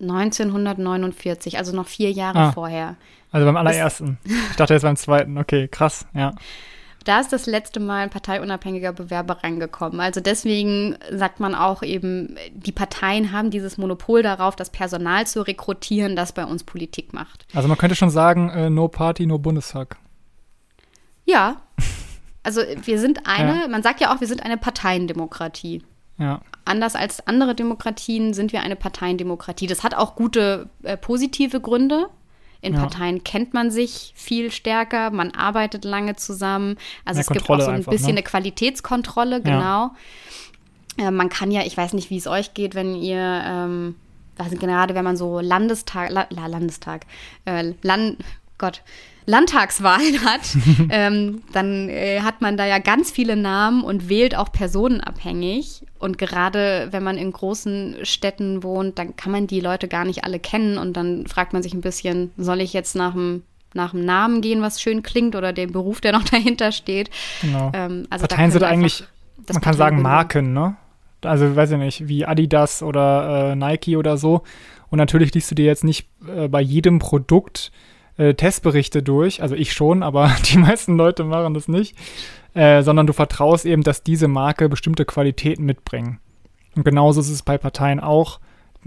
1949, 0.00 1.58
also 1.58 1.74
noch 1.74 1.86
vier 1.86 2.10
Jahre 2.10 2.38
ah, 2.38 2.52
vorher. 2.52 2.96
Also 3.32 3.46
beim 3.46 3.56
allerersten. 3.56 4.18
ich 4.24 4.56
dachte 4.56 4.74
jetzt 4.74 4.82
beim 4.82 4.96
zweiten. 4.96 5.38
Okay, 5.38 5.68
krass, 5.68 6.06
ja. 6.14 6.34
Da 7.04 7.18
ist 7.18 7.32
das 7.32 7.46
letzte 7.46 7.80
Mal 7.80 8.02
ein 8.02 8.10
parteiunabhängiger 8.10 8.92
Bewerber 8.92 9.42
reingekommen. 9.42 10.00
Also 10.00 10.20
deswegen 10.20 10.96
sagt 11.10 11.40
man 11.40 11.54
auch 11.54 11.82
eben, 11.82 12.36
die 12.52 12.72
Parteien 12.72 13.32
haben 13.32 13.50
dieses 13.50 13.78
Monopol 13.78 14.22
darauf, 14.22 14.54
das 14.54 14.68
Personal 14.68 15.26
zu 15.26 15.40
rekrutieren, 15.40 16.14
das 16.14 16.32
bei 16.32 16.44
uns 16.44 16.62
Politik 16.62 17.14
macht. 17.14 17.46
Also 17.54 17.68
man 17.68 17.78
könnte 17.78 17.96
schon 17.96 18.10
sagen, 18.10 18.50
äh, 18.50 18.68
no 18.68 18.88
Party, 18.88 19.26
no 19.26 19.38
Bundestag. 19.38 19.96
Ja. 21.24 21.62
Also 22.42 22.60
wir 22.84 22.98
sind 22.98 23.26
eine, 23.26 23.62
ja. 23.62 23.68
man 23.68 23.82
sagt 23.82 24.00
ja 24.00 24.14
auch, 24.14 24.20
wir 24.20 24.28
sind 24.28 24.44
eine 24.44 24.58
Parteiendemokratie. 24.58 25.82
Ja. 26.18 26.42
Anders 26.64 26.94
als 26.94 27.26
andere 27.26 27.54
Demokratien 27.54 28.34
sind 28.34 28.52
wir 28.52 28.62
eine 28.62 28.76
Parteiendemokratie. 28.76 29.66
Das 29.66 29.82
hat 29.82 29.94
auch 29.94 30.14
gute 30.14 30.68
äh, 30.82 30.96
positive 30.96 31.60
Gründe. 31.60 32.08
In 32.62 32.74
ja. 32.74 32.80
Parteien 32.80 33.24
kennt 33.24 33.54
man 33.54 33.70
sich 33.70 34.12
viel 34.14 34.50
stärker, 34.50 35.10
man 35.10 35.30
arbeitet 35.30 35.84
lange 35.84 36.16
zusammen. 36.16 36.76
Also 37.06 37.18
Mehr 37.18 37.20
es 37.22 37.26
Kontrolle 37.26 37.38
gibt 37.38 37.50
auch 37.50 37.64
so 37.64 37.70
ein 37.70 37.76
einfach, 37.76 37.92
bisschen 37.92 38.08
ne? 38.08 38.18
eine 38.18 38.22
Qualitätskontrolle, 38.22 39.40
genau. 39.40 39.92
Ja. 40.98 41.08
Äh, 41.08 41.10
man 41.10 41.30
kann 41.30 41.50
ja, 41.50 41.62
ich 41.62 41.76
weiß 41.76 41.94
nicht, 41.94 42.10
wie 42.10 42.18
es 42.18 42.26
euch 42.26 42.52
geht, 42.52 42.74
wenn 42.74 42.94
ihr, 42.94 43.18
ähm, 43.18 43.96
also 44.36 44.56
gerade 44.56 44.94
wenn 44.94 45.04
man 45.04 45.16
so 45.16 45.40
Landestag, 45.40 46.10
La 46.10 46.26
Landestag, 46.28 47.06
äh, 47.46 47.72
Land, 47.82 48.18
Gott, 48.60 48.82
Landtagswahlen 49.26 50.20
hat, 50.24 50.42
ähm, 50.90 51.42
dann 51.52 51.88
äh, 51.88 52.20
hat 52.20 52.40
man 52.40 52.56
da 52.56 52.66
ja 52.66 52.78
ganz 52.78 53.10
viele 53.10 53.36
Namen 53.36 53.82
und 53.82 54.08
wählt 54.08 54.36
auch 54.36 54.52
personenabhängig. 54.52 55.82
Und 55.98 56.18
gerade 56.18 56.88
wenn 56.92 57.02
man 57.02 57.18
in 57.18 57.32
großen 57.32 57.96
Städten 58.02 58.62
wohnt, 58.62 58.98
dann 58.98 59.16
kann 59.16 59.32
man 59.32 59.46
die 59.46 59.60
Leute 59.60 59.88
gar 59.88 60.04
nicht 60.04 60.24
alle 60.24 60.38
kennen. 60.38 60.78
Und 60.78 60.96
dann 60.96 61.26
fragt 61.26 61.52
man 61.52 61.62
sich 61.62 61.74
ein 61.74 61.82
bisschen, 61.82 62.30
soll 62.36 62.60
ich 62.60 62.72
jetzt 62.72 62.94
nach 62.94 63.12
dem 63.12 63.42
nach 63.72 63.92
dem 63.92 64.04
Namen 64.04 64.40
gehen, 64.40 64.62
was 64.62 64.80
schön 64.80 65.04
klingt, 65.04 65.36
oder 65.36 65.52
dem 65.52 65.70
Beruf, 65.70 66.00
der 66.00 66.10
noch 66.10 66.24
dahinter 66.30 66.72
steht. 66.72 67.08
Genau. 67.40 67.70
Ähm, 67.72 68.06
also 68.10 68.26
Parteien 68.26 68.50
sind 68.50 68.64
eigentlich, 68.64 69.04
man 69.52 69.62
kann 69.62 69.74
sagen, 69.74 70.02
Marken, 70.02 70.52
ne? 70.52 70.76
Also, 71.22 71.54
weiß 71.54 71.72
ich 71.72 71.78
nicht, 71.78 72.08
wie 72.08 72.24
Adidas 72.24 72.82
oder 72.82 73.52
äh, 73.52 73.54
Nike 73.54 73.96
oder 73.96 74.16
so. 74.16 74.42
Und 74.88 74.98
natürlich 74.98 75.32
liest 75.34 75.50
du 75.50 75.54
dir 75.54 75.66
jetzt 75.66 75.84
nicht 75.84 76.08
äh, 76.26 76.48
bei 76.48 76.60
jedem 76.60 76.98
Produkt 76.98 77.70
äh, 78.20 78.34
Testberichte 78.34 79.02
durch. 79.02 79.42
Also 79.42 79.54
ich 79.54 79.72
schon, 79.72 80.02
aber 80.02 80.30
die 80.52 80.58
meisten 80.58 80.96
Leute 80.96 81.24
machen 81.24 81.54
das 81.54 81.68
nicht. 81.68 81.96
Äh, 82.52 82.82
sondern 82.82 83.06
du 83.06 83.12
vertraust 83.12 83.64
eben, 83.64 83.82
dass 83.82 84.02
diese 84.02 84.28
Marke 84.28 84.68
bestimmte 84.68 85.04
Qualitäten 85.04 85.64
mitbringen. 85.64 86.18
Und 86.76 86.84
genauso 86.84 87.20
ist 87.20 87.30
es 87.30 87.42
bei 87.42 87.56
Parteien 87.58 88.00
auch. 88.00 88.40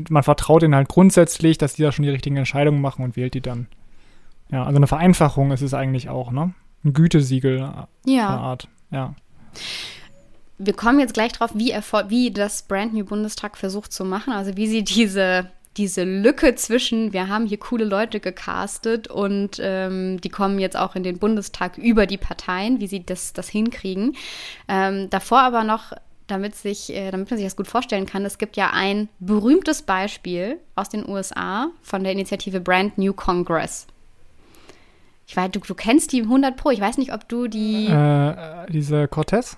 Man 0.09 0.23
vertraut 0.23 0.63
ihnen 0.63 0.75
halt 0.75 0.89
grundsätzlich, 0.89 1.57
dass 1.57 1.73
die 1.73 1.83
da 1.83 1.91
schon 1.91 2.03
die 2.03 2.11
richtigen 2.11 2.37
Entscheidungen 2.37 2.81
machen 2.81 3.03
und 3.03 3.15
wählt 3.15 3.33
die 3.33 3.41
dann. 3.41 3.67
Ja, 4.51 4.63
also 4.63 4.77
eine 4.77 4.87
Vereinfachung 4.87 5.51
ist 5.51 5.61
es 5.61 5.73
eigentlich 5.73 6.09
auch, 6.09 6.31
ne? 6.31 6.53
Ein 6.83 6.93
Gütesiegel 6.93 7.73
ja. 8.05 8.27
Art. 8.27 8.67
Ja. 8.91 9.15
Wir 10.57 10.73
kommen 10.73 10.99
jetzt 10.99 11.13
gleich 11.13 11.31
drauf, 11.31 11.51
wie, 11.55 11.73
wie 12.09 12.31
das 12.31 12.63
Brand 12.63 12.93
New 12.93 13.05
Bundestag 13.05 13.57
versucht 13.57 13.93
zu 13.93 14.03
machen, 14.03 14.33
also 14.33 14.57
wie 14.57 14.67
sie 14.67 14.83
diese 14.83 15.49
diese 15.77 16.03
Lücke 16.03 16.55
zwischen, 16.55 17.13
wir 17.13 17.27
haben 17.27 17.45
hier 17.45 17.57
coole 17.57 17.85
Leute 17.85 18.19
gecastet 18.19 19.07
und 19.07 19.59
ähm, 19.59 20.21
die 20.21 20.29
kommen 20.29 20.59
jetzt 20.59 20.77
auch 20.77 20.95
in 20.95 21.03
den 21.03 21.17
Bundestag 21.17 21.77
über 21.77 22.05
die 22.05 22.17
Parteien, 22.17 22.79
wie 22.79 22.87
sie 22.87 23.05
das, 23.05 23.33
das 23.33 23.49
hinkriegen. 23.49 24.15
Ähm, 24.67 25.09
davor 25.09 25.41
aber 25.41 25.63
noch, 25.63 25.93
damit, 26.27 26.55
sich, 26.55 26.93
äh, 26.93 27.11
damit 27.11 27.29
man 27.29 27.37
sich 27.37 27.45
das 27.45 27.55
gut 27.55 27.67
vorstellen 27.67 28.05
kann, 28.05 28.25
es 28.25 28.37
gibt 28.37 28.55
ja 28.55 28.69
ein 28.71 29.09
berühmtes 29.19 29.81
Beispiel 29.81 30.59
aus 30.75 30.89
den 30.89 31.07
USA 31.07 31.67
von 31.81 32.03
der 32.03 32.13
Initiative 32.13 32.59
Brand 32.59 32.97
New 32.97 33.13
Congress. 33.13 33.87
Ich 35.27 35.35
weiß, 35.35 35.51
du, 35.51 35.59
du 35.59 35.73
kennst 35.73 36.11
die 36.11 36.21
100 36.21 36.55
Pro. 36.55 36.69
Ich 36.69 36.81
weiß 36.81 36.97
nicht, 36.97 37.13
ob 37.13 37.27
du 37.29 37.47
die. 37.47 37.87
Äh, 37.87 38.69
diese 38.69 39.07
Cortez? 39.07 39.57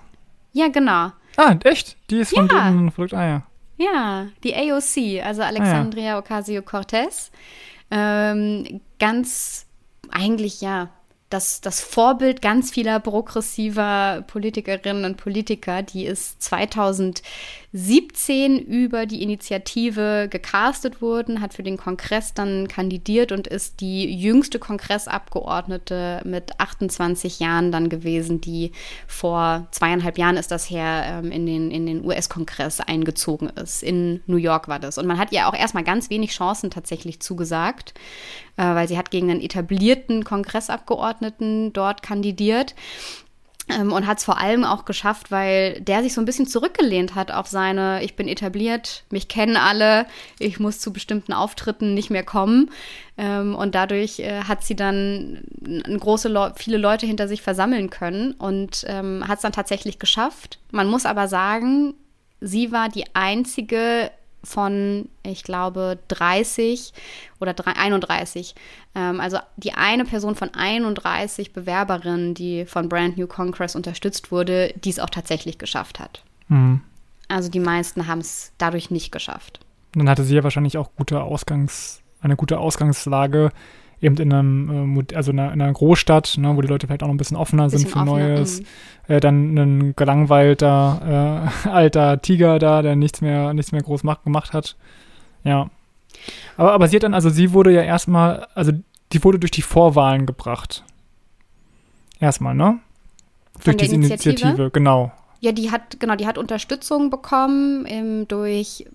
Ja, 0.52 0.68
genau. 0.68 1.12
Ah, 1.36 1.56
echt? 1.64 1.96
Die 2.08 2.18
ist 2.18 2.34
von 2.34 2.48
ja. 2.48 2.70
dem 2.70 2.90
Produkt. 2.90 3.14
Ah, 3.14 3.26
ja. 3.26 3.45
Ja, 3.76 4.28
die 4.42 4.54
AOC, 4.54 5.24
also 5.24 5.42
Alexandria 5.42 6.04
ah, 6.04 6.14
ja. 6.14 6.18
Ocasio-Cortez. 6.18 7.30
Ähm, 7.90 8.80
ganz 8.98 9.66
eigentlich 10.10 10.60
ja 10.60 10.90
das, 11.30 11.60
das 11.60 11.80
Vorbild 11.80 12.40
ganz 12.40 12.70
vieler 12.70 13.00
progressiver 13.00 14.24
Politikerinnen 14.26 15.04
und 15.04 15.16
Politiker, 15.16 15.82
die 15.82 16.06
ist 16.06 16.42
2017 17.76 18.58
über 18.58 19.04
die 19.04 19.22
Initiative 19.22 20.28
gecastet 20.30 21.02
wurden, 21.02 21.42
hat 21.42 21.52
für 21.52 21.62
den 21.62 21.76
Kongress 21.76 22.32
dann 22.32 22.68
kandidiert 22.68 23.32
und 23.32 23.46
ist 23.46 23.80
die 23.80 24.18
jüngste 24.18 24.58
Kongressabgeordnete 24.58 26.22
mit 26.24 26.58
28 26.58 27.38
Jahren 27.38 27.70
dann 27.72 27.90
gewesen, 27.90 28.40
die 28.40 28.72
vor 29.06 29.66
zweieinhalb 29.72 30.16
Jahren 30.16 30.38
ist 30.38 30.50
das 30.50 30.70
her 30.70 31.04
ähm, 31.06 31.30
in 31.30 31.44
den, 31.44 31.70
in 31.70 31.84
den 31.84 32.04
US-Kongress 32.04 32.80
eingezogen 32.80 33.50
ist. 33.50 33.82
In 33.82 34.22
New 34.26 34.36
York 34.36 34.68
war 34.68 34.78
das. 34.78 34.96
Und 34.96 35.06
man 35.06 35.18
hat 35.18 35.32
ihr 35.32 35.46
auch 35.46 35.54
erstmal 35.54 35.84
ganz 35.84 36.08
wenig 36.08 36.30
Chancen 36.30 36.70
tatsächlich 36.70 37.20
zugesagt 37.20 37.92
äh, 38.56 38.62
weil 38.62 38.88
sie 38.88 38.98
hat 38.98 39.10
gegen 39.10 39.30
einen 39.30 39.40
etablierten 39.40 40.24
Kongressabgeordneten 40.24 41.72
dort 41.72 42.02
kandidiert. 42.02 42.74
Ähm, 43.68 43.92
und 43.92 44.06
hat 44.06 44.18
es 44.18 44.24
vor 44.24 44.38
allem 44.38 44.62
auch 44.62 44.84
geschafft, 44.84 45.32
weil 45.32 45.80
der 45.80 46.02
sich 46.02 46.14
so 46.14 46.20
ein 46.20 46.24
bisschen 46.24 46.46
zurückgelehnt 46.46 47.16
hat 47.16 47.32
auf 47.32 47.48
seine, 47.48 48.02
ich 48.04 48.14
bin 48.14 48.28
etabliert, 48.28 49.02
mich 49.10 49.26
kennen 49.26 49.56
alle, 49.56 50.06
ich 50.38 50.60
muss 50.60 50.78
zu 50.78 50.92
bestimmten 50.92 51.32
Auftritten 51.32 51.92
nicht 51.92 52.10
mehr 52.10 52.22
kommen. 52.22 52.70
Ähm, 53.18 53.56
und 53.56 53.74
dadurch 53.74 54.20
äh, 54.20 54.44
hat 54.44 54.62
sie 54.62 54.76
dann 54.76 55.42
große 55.98 56.28
Le 56.28 56.52
viele 56.56 56.76
Leute 56.76 57.06
hinter 57.06 57.26
sich 57.26 57.42
versammeln 57.42 57.90
können 57.90 58.32
und 58.32 58.84
ähm, 58.86 59.26
hat 59.26 59.38
es 59.38 59.42
dann 59.42 59.52
tatsächlich 59.52 59.98
geschafft. 59.98 60.60
Man 60.70 60.88
muss 60.88 61.04
aber 61.04 61.26
sagen, 61.26 61.94
sie 62.40 62.70
war 62.70 62.88
die 62.88 63.04
einzige 63.14 64.10
von, 64.46 65.08
ich 65.22 65.42
glaube, 65.42 65.98
30 66.08 66.92
oder 67.40 67.54
31. 67.66 68.54
Ähm, 68.94 69.20
also 69.20 69.38
die 69.56 69.72
eine 69.72 70.04
Person 70.04 70.34
von 70.34 70.54
31 70.54 71.52
Bewerberinnen, 71.52 72.34
die 72.34 72.64
von 72.64 72.88
Brand 72.88 73.18
New 73.18 73.26
Congress 73.26 73.74
unterstützt 73.74 74.30
wurde, 74.30 74.72
die 74.76 74.90
es 74.90 74.98
auch 74.98 75.10
tatsächlich 75.10 75.58
geschafft 75.58 76.00
hat. 76.00 76.22
Mhm. 76.48 76.80
Also 77.28 77.50
die 77.50 77.60
meisten 77.60 78.06
haben 78.06 78.20
es 78.20 78.52
dadurch 78.58 78.90
nicht 78.90 79.10
geschafft. 79.10 79.60
dann 79.92 80.08
hatte 80.08 80.24
sie 80.24 80.36
ja 80.36 80.44
wahrscheinlich 80.44 80.78
auch 80.78 80.90
gute 80.96 81.20
Ausgangs, 81.20 82.02
eine 82.20 82.36
gute 82.36 82.58
Ausgangslage 82.58 83.50
eben 84.00 84.16
in 84.16 84.32
einem, 84.32 84.98
äh, 84.98 85.14
also 85.14 85.30
in 85.30 85.38
einer, 85.38 85.52
in 85.52 85.60
einer 85.60 85.72
Großstadt, 85.72 86.36
ne, 86.38 86.56
wo 86.56 86.60
die 86.60 86.68
Leute 86.68 86.86
vielleicht 86.86 87.02
auch 87.02 87.08
noch 87.08 87.14
ein 87.14 87.18
bisschen 87.18 87.36
offener 87.36 87.64
bisschen 87.64 87.80
sind 87.80 87.90
für 87.90 87.98
offener, 87.98 88.28
Neues. 88.28 88.60
Mhm. 88.60 88.66
Äh, 89.08 89.20
dann 89.20 89.58
ein 89.58 89.96
gelangweilter 89.96 91.50
äh, 91.64 91.68
alter 91.70 92.20
Tiger 92.20 92.58
da, 92.58 92.82
der 92.82 92.96
nichts 92.96 93.20
mehr, 93.20 93.54
nichts 93.54 93.72
mehr 93.72 93.82
groß 93.82 94.04
macht, 94.04 94.24
gemacht 94.24 94.52
hat. 94.52 94.76
Ja. 95.44 95.70
Aber, 96.56 96.72
aber 96.72 96.88
sie 96.88 96.96
hat 96.96 97.02
dann, 97.02 97.14
also 97.14 97.30
sie 97.30 97.52
wurde 97.52 97.72
ja 97.72 97.82
erstmal, 97.82 98.46
also 98.54 98.72
die 99.12 99.24
wurde 99.24 99.38
durch 99.38 99.52
die 99.52 99.62
Vorwahlen 99.62 100.26
gebracht. 100.26 100.84
Erstmal, 102.18 102.54
ne? 102.54 102.78
Von 103.58 103.64
durch 103.64 103.76
diese 103.76 103.94
Initiative? 103.94 104.30
Initiative, 104.30 104.70
genau. 104.70 105.12
Ja, 105.40 105.52
die 105.52 105.70
hat, 105.70 106.00
genau, 106.00 106.16
die 106.16 106.26
hat 106.26 106.38
Unterstützung 106.38 107.10
bekommen 107.10 107.84
ähm, 107.86 108.26
durch, 108.26 108.86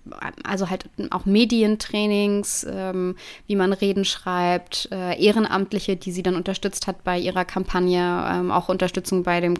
also 0.44 0.70
halt 0.70 0.90
auch 1.10 1.24
Medientrainings, 1.24 2.66
ähm, 2.68 3.16
wie 3.46 3.56
man 3.56 3.72
Reden 3.72 4.04
schreibt, 4.04 4.88
äh, 4.90 5.22
Ehrenamtliche, 5.22 5.96
die 5.96 6.10
sie 6.10 6.22
dann 6.22 6.34
unterstützt 6.34 6.86
hat 6.86 7.04
bei 7.04 7.18
ihrer 7.18 7.44
Kampagne, 7.44 8.24
ähm, 8.28 8.50
auch 8.50 8.68
Unterstützung 8.68 9.22
bei 9.22 9.40
dem 9.40 9.54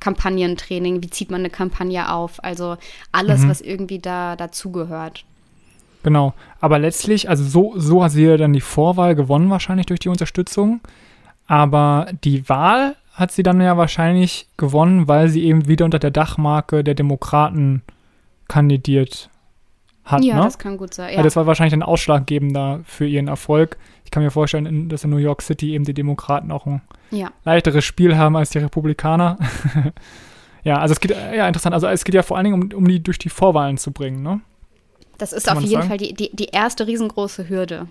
Kampagnentraining, 0.00 1.02
wie 1.02 1.10
zieht 1.10 1.30
man 1.30 1.40
eine 1.40 1.50
Kampagne 1.50 2.12
auf, 2.12 2.42
also 2.44 2.76
alles, 3.12 3.40
mhm. 3.42 3.48
was 3.48 3.60
irgendwie 3.62 3.98
da 3.98 4.36
dazugehört. 4.36 5.24
Genau, 6.02 6.34
aber 6.60 6.78
letztlich, 6.78 7.28
also 7.28 7.42
so, 7.42 7.72
so 7.76 8.04
hat 8.04 8.12
sie 8.12 8.24
ja 8.24 8.36
dann 8.36 8.52
die 8.52 8.60
Vorwahl 8.60 9.14
gewonnen, 9.14 9.50
wahrscheinlich 9.50 9.86
durch 9.86 10.00
die 10.00 10.08
Unterstützung. 10.08 10.80
Aber 11.48 12.08
die 12.24 12.48
Wahl 12.48 12.96
hat 13.16 13.32
sie 13.32 13.42
dann 13.42 13.60
ja 13.62 13.78
wahrscheinlich 13.78 14.46
gewonnen, 14.58 15.08
weil 15.08 15.28
sie 15.28 15.44
eben 15.44 15.66
wieder 15.66 15.86
unter 15.86 15.98
der 15.98 16.10
Dachmarke 16.10 16.84
der 16.84 16.94
Demokraten 16.94 17.82
kandidiert 18.46 19.30
hat. 20.04 20.22
Ja, 20.22 20.36
ne? 20.36 20.42
das 20.42 20.58
kann 20.58 20.76
gut 20.76 20.92
sein. 20.92 21.14
Ja. 21.14 21.22
das 21.22 21.34
war 21.34 21.46
wahrscheinlich 21.46 21.72
ein 21.72 21.82
ausschlaggebender 21.82 22.80
für 22.84 23.06
ihren 23.06 23.28
Erfolg. 23.28 23.78
Ich 24.04 24.10
kann 24.10 24.22
mir 24.22 24.30
vorstellen, 24.30 24.90
dass 24.90 25.02
in 25.02 25.10
New 25.10 25.16
York 25.16 25.40
City 25.40 25.72
eben 25.72 25.84
die 25.84 25.94
Demokraten 25.94 26.52
auch 26.52 26.66
ein 26.66 26.82
ja. 27.10 27.30
leichteres 27.44 27.86
Spiel 27.86 28.18
haben 28.18 28.36
als 28.36 28.50
die 28.50 28.58
Republikaner. 28.58 29.38
ja, 30.62 30.78
also 30.78 30.92
es 30.92 31.00
geht, 31.00 31.12
ja, 31.12 31.48
interessant. 31.48 31.72
Also 31.72 31.86
es 31.86 32.04
geht 32.04 32.14
ja 32.14 32.22
vor 32.22 32.36
allen 32.36 32.44
Dingen 32.44 32.62
um, 32.62 32.78
um 32.78 32.86
die 32.86 33.02
durch 33.02 33.18
die 33.18 33.30
Vorwahlen 33.30 33.78
zu 33.78 33.92
bringen, 33.92 34.22
ne? 34.22 34.42
Das 35.16 35.32
ist 35.32 35.46
kann 35.46 35.56
auf 35.56 35.62
jeden 35.62 35.76
sagen? 35.76 35.88
Fall 35.88 35.96
die, 35.96 36.12
die, 36.12 36.36
die 36.36 36.48
erste 36.48 36.86
riesengroße 36.86 37.48
Hürde. 37.48 37.88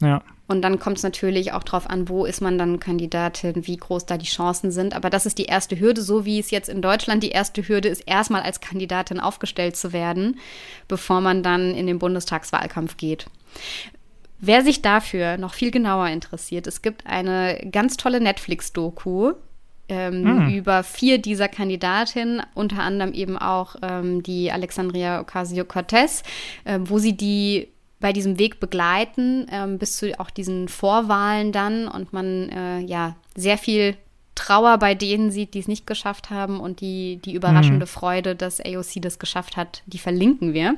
Ja. 0.00 0.22
Und 0.46 0.62
dann 0.62 0.78
kommt 0.78 0.96
es 0.96 1.02
natürlich 1.02 1.52
auch 1.52 1.62
darauf 1.62 1.88
an, 1.90 2.08
wo 2.08 2.24
ist 2.24 2.40
man 2.40 2.56
dann 2.56 2.80
Kandidatin, 2.80 3.66
wie 3.66 3.76
groß 3.76 4.06
da 4.06 4.16
die 4.16 4.26
Chancen 4.26 4.70
sind. 4.70 4.96
Aber 4.96 5.10
das 5.10 5.26
ist 5.26 5.36
die 5.36 5.44
erste 5.44 5.78
Hürde, 5.78 6.00
so 6.00 6.24
wie 6.24 6.38
es 6.38 6.50
jetzt 6.50 6.70
in 6.70 6.80
Deutschland 6.80 7.22
die 7.22 7.30
erste 7.30 7.68
Hürde 7.68 7.88
ist, 7.88 8.00
erstmal 8.06 8.42
als 8.42 8.60
Kandidatin 8.60 9.20
aufgestellt 9.20 9.76
zu 9.76 9.92
werden, 9.92 10.40
bevor 10.88 11.20
man 11.20 11.42
dann 11.42 11.74
in 11.74 11.86
den 11.86 11.98
Bundestagswahlkampf 11.98 12.96
geht. 12.96 13.26
Wer 14.40 14.62
sich 14.62 14.80
dafür 14.80 15.36
noch 15.36 15.52
viel 15.52 15.70
genauer 15.70 16.08
interessiert, 16.08 16.66
es 16.66 16.80
gibt 16.80 17.06
eine 17.06 17.68
ganz 17.70 17.98
tolle 17.98 18.20
Netflix-Doku 18.20 19.32
ähm, 19.88 20.24
hm. 20.24 20.54
über 20.54 20.82
vier 20.82 21.18
dieser 21.18 21.48
Kandidatinnen, 21.48 22.42
unter 22.54 22.82
anderem 22.82 23.12
eben 23.12 23.36
auch 23.36 23.76
ähm, 23.82 24.22
die 24.22 24.52
Alexandria 24.52 25.20
Ocasio-Cortez, 25.20 26.22
äh, 26.64 26.78
wo 26.82 26.98
sie 26.98 27.16
die 27.16 27.68
bei 28.00 28.12
diesem 28.12 28.38
Weg 28.38 28.60
begleiten, 28.60 29.46
ähm, 29.50 29.78
bis 29.78 29.96
zu 29.96 30.18
auch 30.20 30.30
diesen 30.30 30.68
Vorwahlen 30.68 31.52
dann 31.52 31.88
und 31.88 32.12
man 32.12 32.48
äh, 32.50 32.80
ja 32.80 33.16
sehr 33.36 33.58
viel 33.58 33.96
Trauer 34.34 34.78
bei 34.78 34.94
denen 34.94 35.32
sieht, 35.32 35.54
die 35.54 35.58
es 35.58 35.66
nicht 35.66 35.86
geschafft 35.86 36.30
haben 36.30 36.60
und 36.60 36.80
die, 36.80 37.16
die 37.24 37.34
überraschende 37.34 37.86
mhm. 37.86 37.90
Freude, 37.90 38.36
dass 38.36 38.60
AOC 38.60 39.02
das 39.02 39.18
geschafft 39.18 39.56
hat, 39.56 39.82
die 39.86 39.98
verlinken 39.98 40.52
wir. 40.54 40.76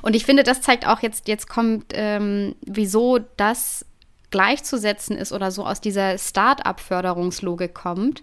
Und 0.00 0.14
ich 0.14 0.24
finde, 0.24 0.44
das 0.44 0.60
zeigt 0.60 0.86
auch 0.86 1.00
jetzt, 1.00 1.26
jetzt 1.26 1.48
kommt, 1.48 1.86
ähm, 1.92 2.54
wieso 2.62 3.18
das 3.36 3.84
gleichzusetzen 4.30 5.16
ist 5.16 5.32
oder 5.32 5.50
so 5.50 5.66
aus 5.66 5.80
dieser 5.80 6.18
Start-up-Förderungslogik 6.18 7.74
kommt, 7.74 8.22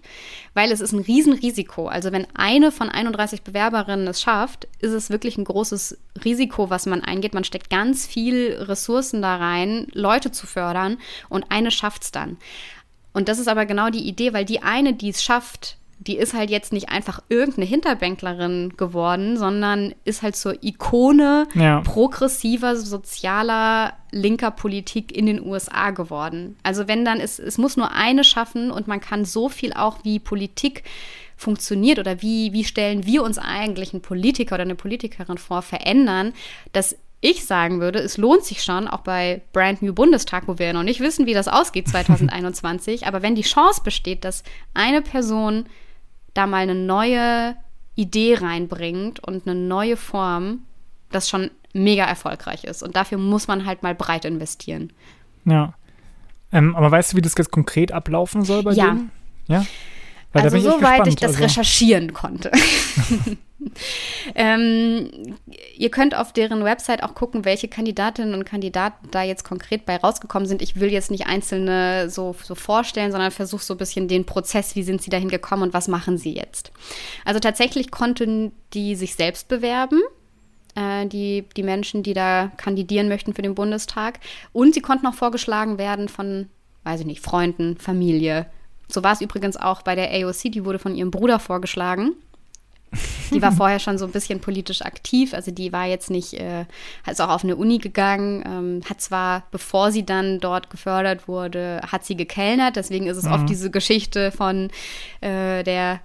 weil 0.54 0.72
es 0.72 0.80
ist 0.80 0.92
ein 0.92 1.00
Riesenrisiko. 1.00 1.88
Also 1.88 2.12
wenn 2.12 2.26
eine 2.34 2.72
von 2.72 2.88
31 2.88 3.42
Bewerberinnen 3.42 4.06
es 4.06 4.20
schafft, 4.20 4.68
ist 4.80 4.92
es 4.92 5.10
wirklich 5.10 5.38
ein 5.38 5.44
großes 5.44 5.98
Risiko, 6.24 6.70
was 6.70 6.86
man 6.86 7.02
eingeht. 7.02 7.34
Man 7.34 7.44
steckt 7.44 7.70
ganz 7.70 8.06
viel 8.06 8.54
Ressourcen 8.60 9.22
da 9.22 9.36
rein, 9.36 9.86
Leute 9.92 10.30
zu 10.32 10.46
fördern 10.46 10.98
und 11.28 11.50
eine 11.50 11.70
schafft 11.70 12.02
es 12.02 12.10
dann. 12.10 12.36
Und 13.12 13.28
das 13.28 13.38
ist 13.38 13.48
aber 13.48 13.66
genau 13.66 13.90
die 13.90 14.06
Idee, 14.06 14.32
weil 14.32 14.44
die 14.44 14.62
eine, 14.62 14.94
die 14.94 15.08
es 15.08 15.22
schafft, 15.22 15.77
die 16.00 16.16
ist 16.16 16.32
halt 16.32 16.50
jetzt 16.50 16.72
nicht 16.72 16.88
einfach 16.88 17.20
irgendeine 17.28 17.66
Hinterbänklerin 17.66 18.74
geworden, 18.76 19.36
sondern 19.36 19.94
ist 20.04 20.22
halt 20.22 20.36
zur 20.36 20.62
Ikone 20.62 21.46
ja. 21.54 21.80
progressiver, 21.80 22.76
sozialer, 22.76 23.94
linker 24.12 24.50
Politik 24.50 25.14
in 25.14 25.26
den 25.26 25.44
USA 25.44 25.90
geworden. 25.90 26.56
Also 26.62 26.86
wenn 26.86 27.04
dann, 27.04 27.20
es, 27.20 27.38
es 27.38 27.58
muss 27.58 27.76
nur 27.76 27.92
eine 27.92 28.22
schaffen 28.22 28.70
und 28.70 28.86
man 28.86 29.00
kann 29.00 29.24
so 29.24 29.48
viel 29.48 29.72
auch 29.72 29.98
wie 30.04 30.18
Politik 30.20 30.84
funktioniert 31.36 31.98
oder 31.98 32.22
wie, 32.22 32.52
wie 32.52 32.64
stellen 32.64 33.04
wir 33.04 33.22
uns 33.22 33.38
eigentlich 33.38 33.92
einen 33.92 34.02
Politiker 34.02 34.54
oder 34.54 34.62
eine 34.62 34.74
Politikerin 34.74 35.38
vor, 35.38 35.62
verändern, 35.62 36.32
dass 36.72 36.96
ich 37.20 37.44
sagen 37.44 37.80
würde, 37.80 37.98
es 37.98 38.16
lohnt 38.16 38.44
sich 38.44 38.62
schon, 38.62 38.86
auch 38.86 39.00
bei 39.00 39.42
Brand 39.52 39.82
New 39.82 39.92
Bundestag, 39.92 40.46
wo 40.46 40.58
wir 40.58 40.66
ja 40.66 40.72
noch 40.72 40.84
nicht 40.84 41.00
wissen, 41.00 41.26
wie 41.26 41.34
das 41.34 41.48
ausgeht 41.48 41.88
2021, 41.88 43.06
aber 43.06 43.22
wenn 43.22 43.34
die 43.34 43.42
Chance 43.42 43.82
besteht, 43.82 44.24
dass 44.24 44.44
eine 44.74 45.02
Person 45.02 45.66
da 46.34 46.46
mal 46.46 46.62
eine 46.62 46.74
neue 46.74 47.56
Idee 47.94 48.34
reinbringt 48.34 49.20
und 49.20 49.46
eine 49.46 49.58
neue 49.58 49.96
Form, 49.96 50.60
das 51.10 51.28
schon 51.28 51.50
mega 51.72 52.04
erfolgreich 52.04 52.64
ist. 52.64 52.82
Und 52.82 52.96
dafür 52.96 53.18
muss 53.18 53.48
man 53.48 53.66
halt 53.66 53.82
mal 53.82 53.94
breit 53.94 54.24
investieren. 54.24 54.92
Ja. 55.44 55.74
Ähm, 56.52 56.76
aber 56.76 56.90
weißt 56.90 57.12
du, 57.12 57.16
wie 57.16 57.22
das 57.22 57.34
jetzt 57.36 57.50
konkret 57.50 57.92
ablaufen 57.92 58.44
soll 58.44 58.62
bei 58.62 58.72
ja. 58.72 58.86
denen? 58.86 59.10
Ja. 59.48 59.66
Weil 60.32 60.42
also 60.42 60.58
soweit 60.58 61.06
ich 61.06 61.16
das 61.16 61.32
also. 61.32 61.44
recherchieren 61.44 62.12
konnte. 62.12 62.50
ähm, 64.34 65.36
ihr 65.76 65.90
könnt 65.90 66.14
auf 66.14 66.32
deren 66.32 66.64
Website 66.64 67.02
auch 67.02 67.14
gucken, 67.14 67.44
welche 67.44 67.68
Kandidatinnen 67.68 68.34
und 68.34 68.44
Kandidaten 68.44 69.08
da 69.10 69.22
jetzt 69.22 69.44
konkret 69.44 69.86
bei 69.86 69.96
rausgekommen 69.96 70.46
sind. 70.46 70.60
Ich 70.60 70.78
will 70.78 70.92
jetzt 70.92 71.10
nicht 71.10 71.26
einzelne 71.26 72.10
so, 72.10 72.34
so 72.42 72.54
vorstellen, 72.54 73.10
sondern 73.10 73.30
versuche 73.30 73.62
so 73.62 73.74
ein 73.74 73.78
bisschen 73.78 74.06
den 74.06 74.26
Prozess, 74.26 74.76
wie 74.76 74.82
sind 74.82 75.00
sie 75.00 75.10
dahin 75.10 75.28
gekommen 75.28 75.62
und 75.62 75.74
was 75.74 75.88
machen 75.88 76.18
sie 76.18 76.34
jetzt. 76.34 76.72
Also 77.24 77.40
tatsächlich 77.40 77.90
konnten 77.90 78.52
die 78.74 78.96
sich 78.96 79.14
selbst 79.14 79.48
bewerben 79.48 80.00
äh, 80.74 81.06
die, 81.06 81.44
die 81.56 81.62
Menschen, 81.62 82.02
die 82.02 82.14
da 82.14 82.50
kandidieren 82.56 83.08
möchten 83.08 83.34
für 83.34 83.42
den 83.42 83.54
Bundestag. 83.54 84.20
Und 84.52 84.74
sie 84.74 84.80
konnten 84.80 85.06
auch 85.06 85.14
vorgeschlagen 85.14 85.78
werden 85.78 86.08
von, 86.08 86.48
weiß 86.84 87.00
ich 87.00 87.06
nicht, 87.06 87.20
Freunden, 87.20 87.76
Familie, 87.78 88.46
so 88.88 89.02
war 89.02 89.12
es 89.12 89.20
übrigens 89.20 89.56
auch 89.56 89.82
bei 89.82 89.94
der 89.94 90.10
AOC, 90.10 90.52
die 90.52 90.64
wurde 90.64 90.78
von 90.78 90.94
ihrem 90.94 91.10
Bruder 91.10 91.38
vorgeschlagen. 91.38 92.12
Die 93.32 93.42
war 93.42 93.52
vorher 93.56 93.78
schon 93.78 93.98
so 93.98 94.06
ein 94.06 94.12
bisschen 94.12 94.40
politisch 94.40 94.82
aktiv, 94.82 95.34
also 95.34 95.50
die 95.50 95.72
war 95.72 95.86
jetzt 95.86 96.10
nicht, 96.10 96.34
äh, 96.34 96.64
ist 97.08 97.20
auch 97.20 97.28
auf 97.28 97.44
eine 97.44 97.56
Uni 97.56 97.78
gegangen, 97.78 98.42
ähm, 98.46 98.80
hat 98.88 99.00
zwar, 99.00 99.44
bevor 99.50 99.92
sie 99.92 100.06
dann 100.06 100.40
dort 100.40 100.70
gefördert 100.70 101.28
wurde, 101.28 101.82
hat 101.86 102.04
sie 102.06 102.16
gekellnert, 102.16 102.76
deswegen 102.76 103.06
ist 103.06 103.18
es 103.18 103.24
mhm. 103.24 103.32
oft 103.32 103.48
diese 103.48 103.70
Geschichte 103.70 104.32
von 104.32 104.70
äh, 105.20 105.62
der 105.64 106.00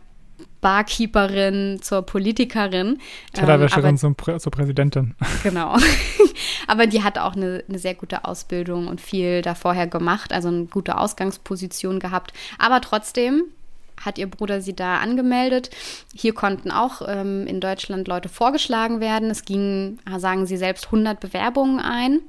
Barkeeperin 0.62 1.80
zur 1.82 2.04
Politikerin. 2.04 3.00
Tellerwäscherin 3.34 3.92
ähm, 3.92 3.98
zum 3.98 4.16
Prä 4.16 4.40
zur 4.40 4.52
Präsidentin. 4.52 5.16
Genau. 5.44 5.78
aber 6.68 6.88
die 6.88 7.04
hat 7.04 7.18
auch 7.20 7.36
eine, 7.36 7.64
eine, 7.68 7.80
sehr 7.80 7.96
gute 7.96 8.26
Ausbildung 8.26 8.88
und 8.88 9.02
viel 9.02 9.42
da 9.42 9.56
vorher 9.56 9.88
gemacht, 9.88 10.32
also 10.32 10.48
eine 10.48 10.66
gute 10.66 10.98
Ausgangsposition 10.98 12.00
gehabt. 12.00 12.34
Aber 12.58 12.80
trotzdem 12.80 13.44
hat 14.02 14.18
ihr 14.18 14.28
Bruder 14.28 14.62
sie 14.62 14.76
da 14.76 14.98
angemeldet. 14.98 15.70
Hier 16.14 16.34
konnten 16.34 16.72
auch 16.72 17.02
ähm, 17.08 17.46
in 17.46 17.60
Deutschland 17.60 18.08
Leute 18.08 18.30
vorgeschlagen 18.30 19.00
werden. 19.00 19.30
Es 19.30 19.46
gingen, 19.46 20.00
sagen 20.18 20.46
sie 20.46 20.58
selbst, 20.58 20.86
100 20.86 21.20
Bewerbungen 21.20 21.80
ein. 21.80 22.22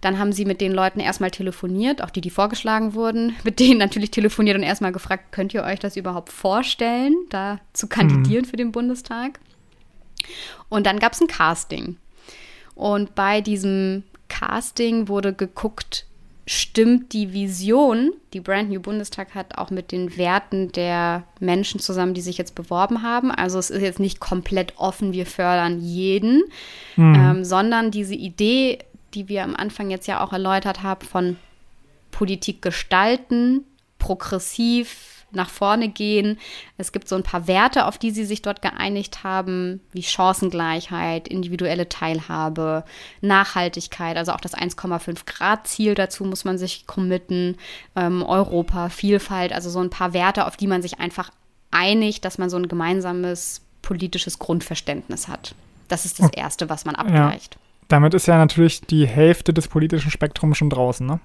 Dann 0.00 0.18
haben 0.18 0.32
sie 0.32 0.44
mit 0.44 0.60
den 0.60 0.72
Leuten 0.72 1.00
erstmal 1.00 1.30
telefoniert, 1.30 2.02
auch 2.02 2.10
die, 2.10 2.20
die 2.20 2.30
vorgeschlagen 2.30 2.94
wurden, 2.94 3.34
mit 3.44 3.60
denen 3.60 3.78
natürlich 3.78 4.10
telefoniert 4.10 4.56
und 4.56 4.62
erstmal 4.62 4.92
gefragt, 4.92 5.32
könnt 5.32 5.54
ihr 5.54 5.64
euch 5.64 5.78
das 5.78 5.96
überhaupt 5.96 6.30
vorstellen, 6.30 7.14
da 7.30 7.60
zu 7.72 7.86
kandidieren 7.86 8.44
mhm. 8.44 8.48
für 8.48 8.56
den 8.56 8.72
Bundestag? 8.72 9.40
Und 10.68 10.86
dann 10.86 10.98
gab 10.98 11.12
es 11.12 11.20
ein 11.20 11.28
Casting. 11.28 11.96
Und 12.74 13.14
bei 13.14 13.40
diesem 13.40 14.04
Casting 14.28 15.08
wurde 15.08 15.32
geguckt, 15.32 16.06
stimmt 16.48 17.12
die 17.12 17.32
Vision, 17.32 18.12
die 18.32 18.40
Brand 18.40 18.70
New 18.70 18.80
Bundestag 18.80 19.34
hat, 19.34 19.58
auch 19.58 19.70
mit 19.70 19.92
den 19.92 20.16
Werten 20.16 20.72
der 20.72 21.24
Menschen 21.40 21.78
zusammen, 21.78 22.14
die 22.14 22.22
sich 22.22 22.38
jetzt 22.38 22.54
beworben 22.54 23.02
haben. 23.02 23.30
Also 23.30 23.58
es 23.58 23.68
ist 23.68 23.82
jetzt 23.82 24.00
nicht 24.00 24.18
komplett 24.18 24.72
offen, 24.76 25.12
wir 25.12 25.26
fördern 25.26 25.80
jeden, 25.80 26.42
mhm. 26.96 27.14
ähm, 27.14 27.44
sondern 27.44 27.90
diese 27.90 28.14
Idee, 28.14 28.78
die 29.14 29.28
wir 29.28 29.44
am 29.44 29.56
Anfang 29.56 29.90
jetzt 29.90 30.06
ja 30.06 30.22
auch 30.22 30.32
erläutert 30.32 30.82
haben, 30.82 31.06
von 31.06 31.36
Politik 32.10 32.62
gestalten, 32.62 33.64
progressiv, 33.98 35.18
nach 35.30 35.50
vorne 35.50 35.88
gehen. 35.88 36.38
Es 36.76 36.92
gibt 36.92 37.08
so 37.08 37.16
ein 37.16 37.22
paar 37.22 37.46
Werte, 37.46 37.86
auf 37.86 37.98
die 37.98 38.10
sie 38.10 38.24
sich 38.24 38.42
dort 38.42 38.62
geeinigt 38.62 39.24
haben, 39.24 39.80
wie 39.92 40.02
Chancengleichheit, 40.02 41.28
individuelle 41.28 41.88
Teilhabe, 41.88 42.84
Nachhaltigkeit, 43.20 44.16
also 44.16 44.32
auch 44.32 44.40
das 44.40 44.54
1,5 44.54 45.26
Grad 45.26 45.66
Ziel 45.66 45.94
dazu 45.94 46.24
muss 46.24 46.44
man 46.44 46.58
sich 46.58 46.86
committen, 46.86 47.56
ähm, 47.94 48.22
Europa, 48.22 48.88
Vielfalt, 48.88 49.52
also 49.52 49.70
so 49.70 49.80
ein 49.80 49.90
paar 49.90 50.12
Werte, 50.12 50.46
auf 50.46 50.56
die 50.56 50.66
man 50.66 50.82
sich 50.82 50.98
einfach 50.98 51.30
einigt, 51.70 52.24
dass 52.24 52.38
man 52.38 52.48
so 52.48 52.56
ein 52.56 52.68
gemeinsames 52.68 53.60
politisches 53.82 54.38
Grundverständnis 54.38 55.28
hat. 55.28 55.54
Das 55.88 56.04
ist 56.04 56.18
das 56.20 56.30
Erste, 56.30 56.68
was 56.68 56.84
man 56.84 56.94
abgleicht. 56.94 57.54
Ja. 57.54 57.67
Damit 57.88 58.14
ist 58.14 58.26
ja 58.26 58.36
natürlich 58.36 58.82
die 58.82 59.06
Hälfte 59.06 59.52
des 59.52 59.68
politischen 59.68 60.10
Spektrums 60.10 60.58
schon 60.58 60.70
draußen, 60.70 61.06
ne? 61.06 61.20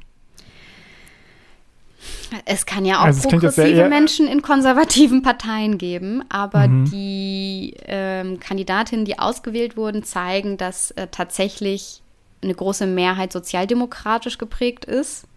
Es 2.45 2.65
kann 2.65 2.83
ja 2.83 2.99
auch 2.99 3.05
also 3.05 3.29
progressive 3.29 3.87
Menschen 3.87 4.27
in 4.27 4.41
konservativen 4.41 5.21
Parteien 5.21 5.77
geben, 5.77 6.23
aber 6.29 6.67
mhm. 6.67 6.89
die 6.89 7.75
ähm, 7.85 8.39
Kandidatinnen, 8.39 9.05
die 9.05 9.19
ausgewählt 9.19 9.77
wurden, 9.77 10.03
zeigen, 10.03 10.57
dass 10.57 10.91
äh, 10.91 11.07
tatsächlich 11.11 12.01
eine 12.41 12.55
große 12.55 12.87
Mehrheit 12.87 13.31
sozialdemokratisch 13.31 14.37
geprägt 14.37 14.85
ist 14.85 15.27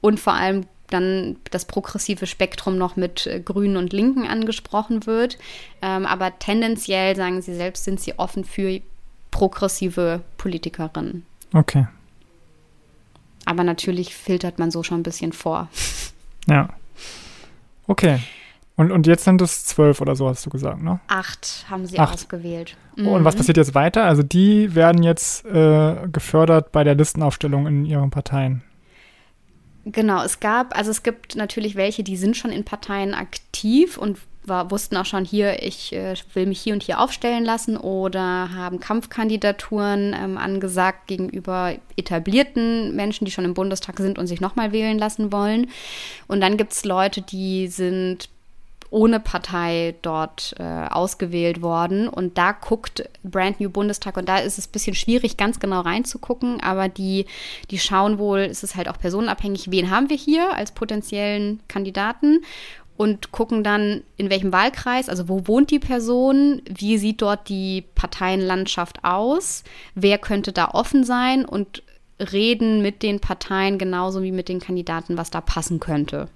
und 0.00 0.20
vor 0.20 0.34
allem 0.34 0.66
dann 0.90 1.36
das 1.50 1.66
progressive 1.66 2.26
Spektrum 2.26 2.78
noch 2.78 2.96
mit 2.96 3.26
äh, 3.26 3.40
Grünen 3.40 3.76
und 3.76 3.92
Linken 3.92 4.26
angesprochen 4.26 5.06
wird. 5.06 5.38
Ähm, 5.82 6.06
aber 6.06 6.38
tendenziell, 6.38 7.16
sagen 7.16 7.42
sie 7.42 7.54
selbst, 7.54 7.84
sind 7.84 8.00
sie 8.00 8.18
offen 8.18 8.44
für 8.44 8.80
progressive 9.38 10.20
Politikerinnen. 10.36 11.24
Okay. 11.54 11.86
Aber 13.44 13.62
natürlich 13.62 14.14
filtert 14.16 14.58
man 14.58 14.72
so 14.72 14.82
schon 14.82 15.00
ein 15.00 15.04
bisschen 15.04 15.32
vor. 15.32 15.68
Ja. 16.50 16.70
Okay. 17.86 18.20
Und, 18.76 18.90
und 18.90 19.06
jetzt 19.06 19.24
sind 19.24 19.42
es 19.42 19.66
zwölf 19.66 20.00
oder 20.00 20.16
so, 20.16 20.30
hast 20.30 20.46
du 20.46 20.48
gesagt, 20.48 20.82
ne? 20.82 20.98
Acht 21.08 21.66
haben 21.68 21.84
sie 21.84 21.98
Acht. 21.98 22.14
ausgewählt. 22.14 22.74
Mhm. 22.96 23.08
Und 23.08 23.24
was 23.24 23.34
mhm. 23.34 23.40
passiert 23.40 23.58
jetzt 23.58 23.74
weiter? 23.74 24.04
Also 24.04 24.22
die 24.22 24.74
werden 24.74 25.02
jetzt 25.02 25.44
äh, 25.44 26.08
gefördert 26.10 26.72
bei 26.72 26.84
der 26.84 26.94
Listenaufstellung 26.94 27.66
in 27.66 27.84
ihren 27.84 28.10
Parteien. 28.10 28.62
Genau, 29.84 30.22
es 30.22 30.40
gab, 30.40 30.74
also 30.74 30.90
es 30.90 31.02
gibt 31.02 31.36
natürlich 31.36 31.76
welche, 31.76 32.02
die 32.02 32.16
sind 32.16 32.34
schon 32.34 32.50
in 32.50 32.64
Parteien 32.64 33.12
aktiv 33.12 33.98
und 33.98 34.18
war, 34.48 34.70
wussten 34.70 34.96
auch 34.96 35.04
schon 35.04 35.24
hier, 35.24 35.62
ich 35.62 35.92
äh, 35.92 36.14
will 36.34 36.46
mich 36.46 36.60
hier 36.60 36.74
und 36.74 36.82
hier 36.82 37.00
aufstellen 37.00 37.44
lassen 37.44 37.76
oder 37.76 38.50
haben 38.54 38.80
Kampfkandidaturen 38.80 40.14
ähm, 40.18 40.38
angesagt 40.38 41.06
gegenüber 41.06 41.74
etablierten 41.96 42.94
Menschen, 42.96 43.24
die 43.24 43.30
schon 43.30 43.44
im 43.44 43.54
Bundestag 43.54 43.98
sind 43.98 44.18
und 44.18 44.26
sich 44.26 44.40
nochmal 44.40 44.72
wählen 44.72 44.98
lassen 44.98 45.32
wollen. 45.32 45.68
Und 46.26 46.40
dann 46.40 46.56
gibt 46.56 46.72
es 46.72 46.84
Leute, 46.84 47.22
die 47.22 47.68
sind 47.68 48.28
ohne 48.90 49.20
Partei 49.20 49.94
dort 50.02 50.54
äh, 50.58 50.62
ausgewählt 50.62 51.62
worden. 51.62 52.08
Und 52.08 52.38
da 52.38 52.52
guckt 52.52 53.08
Brand 53.22 53.60
New 53.60 53.70
Bundestag 53.70 54.16
und 54.16 54.28
da 54.28 54.38
ist 54.38 54.58
es 54.58 54.68
ein 54.68 54.72
bisschen 54.72 54.94
schwierig, 54.94 55.36
ganz 55.36 55.60
genau 55.60 55.80
reinzugucken, 55.80 56.60
aber 56.62 56.88
die, 56.88 57.26
die 57.70 57.78
schauen 57.78 58.18
wohl, 58.18 58.40
ist 58.40 58.64
es 58.64 58.76
halt 58.76 58.88
auch 58.88 58.98
personenabhängig, 58.98 59.70
wen 59.70 59.90
haben 59.90 60.10
wir 60.10 60.16
hier 60.16 60.54
als 60.54 60.72
potenziellen 60.72 61.60
Kandidaten 61.68 62.40
und 62.98 63.30
gucken 63.30 63.62
dann, 63.62 64.02
in 64.16 64.28
welchem 64.28 64.52
Wahlkreis, 64.52 65.08
also 65.08 65.28
wo 65.28 65.46
wohnt 65.46 65.70
die 65.70 65.78
Person, 65.78 66.60
wie 66.68 66.98
sieht 66.98 67.22
dort 67.22 67.48
die 67.48 67.84
Parteienlandschaft 67.94 69.04
aus, 69.04 69.62
wer 69.94 70.18
könnte 70.18 70.50
da 70.50 70.70
offen 70.72 71.04
sein 71.04 71.44
und 71.44 71.84
reden 72.32 72.82
mit 72.82 73.04
den 73.04 73.20
Parteien 73.20 73.78
genauso 73.78 74.24
wie 74.24 74.32
mit 74.32 74.48
den 74.48 74.58
Kandidaten, 74.58 75.16
was 75.16 75.30
da 75.30 75.40
passen 75.40 75.78
könnte. 75.78 76.28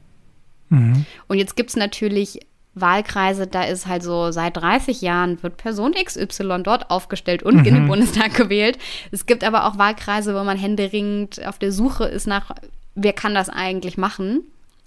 Mhm. 0.68 1.04
Und 1.26 1.38
jetzt 1.38 1.56
gibt 1.56 1.70
es 1.70 1.76
natürlich 1.76 2.38
Wahlkreise, 2.74 3.48
da 3.48 3.64
ist 3.64 3.88
halt 3.88 4.04
so, 4.04 4.30
seit 4.30 4.56
30 4.56 5.02
Jahren 5.02 5.42
wird 5.42 5.56
Person 5.56 5.94
XY 5.94 6.62
dort 6.62 6.92
aufgestellt 6.92 7.42
und 7.42 7.56
mhm. 7.56 7.64
in 7.64 7.74
den 7.74 7.82
mhm. 7.82 7.88
Bundestag 7.88 8.34
gewählt. 8.36 8.78
Es 9.10 9.26
gibt 9.26 9.42
aber 9.42 9.66
auch 9.66 9.78
Wahlkreise, 9.78 10.32
wo 10.36 10.44
man 10.44 10.56
händeringend 10.56 11.44
auf 11.44 11.58
der 11.58 11.72
Suche 11.72 12.04
ist 12.04 12.28
nach, 12.28 12.52
wer 12.94 13.12
kann 13.12 13.34
das 13.34 13.48
eigentlich 13.48 13.98
machen. 13.98 14.42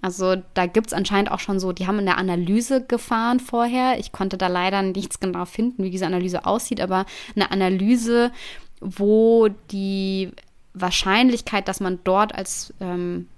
Also 0.06 0.36
da 0.54 0.68
gibt 0.68 0.86
es 0.88 0.94
anscheinend 0.94 1.32
auch 1.32 1.40
schon 1.40 1.60
so, 1.60 1.72
die 1.72 1.88
haben 1.88 1.98
eine 1.98 2.20
Analyse 2.20 2.86
gefahren 2.86 3.40
vorher. 3.40 3.98
Ich 3.98 4.12
konnte 4.12 4.38
da 4.38 4.46
leider 4.46 4.84
nichts 4.84 5.20
genau 5.20 5.46
finden, 5.46 5.84
wie 5.84 5.90
diese 5.90 6.06
Analyse 6.06 6.46
aussieht, 6.46 6.80
aber 6.80 7.08
eine 7.36 7.50
Analyse, 7.50 8.32
wo 8.80 9.48
die 9.72 10.32
Wahrscheinlichkeit, 10.76 11.68
dass 11.68 11.80
man 11.80 12.02
dort 12.04 12.36
als 12.36 12.72
ähm, 12.80 13.30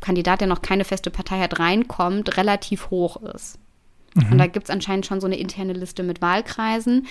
Kandidat, 0.00 0.40
der 0.40 0.48
noch 0.48 0.62
keine 0.62 0.84
feste 0.84 1.12
Partei 1.12 1.38
hat, 1.38 1.60
reinkommt, 1.60 2.36
relativ 2.36 2.90
hoch 2.90 3.18
ist. 3.22 3.60
Mhm. 4.14 4.32
Und 4.32 4.38
da 4.38 4.48
gibt 4.48 4.64
es 4.64 4.70
anscheinend 4.70 5.06
schon 5.06 5.20
so 5.20 5.28
eine 5.28 5.38
interne 5.38 5.74
Liste 5.74 6.02
mit 6.02 6.22
Wahlkreisen 6.22 7.06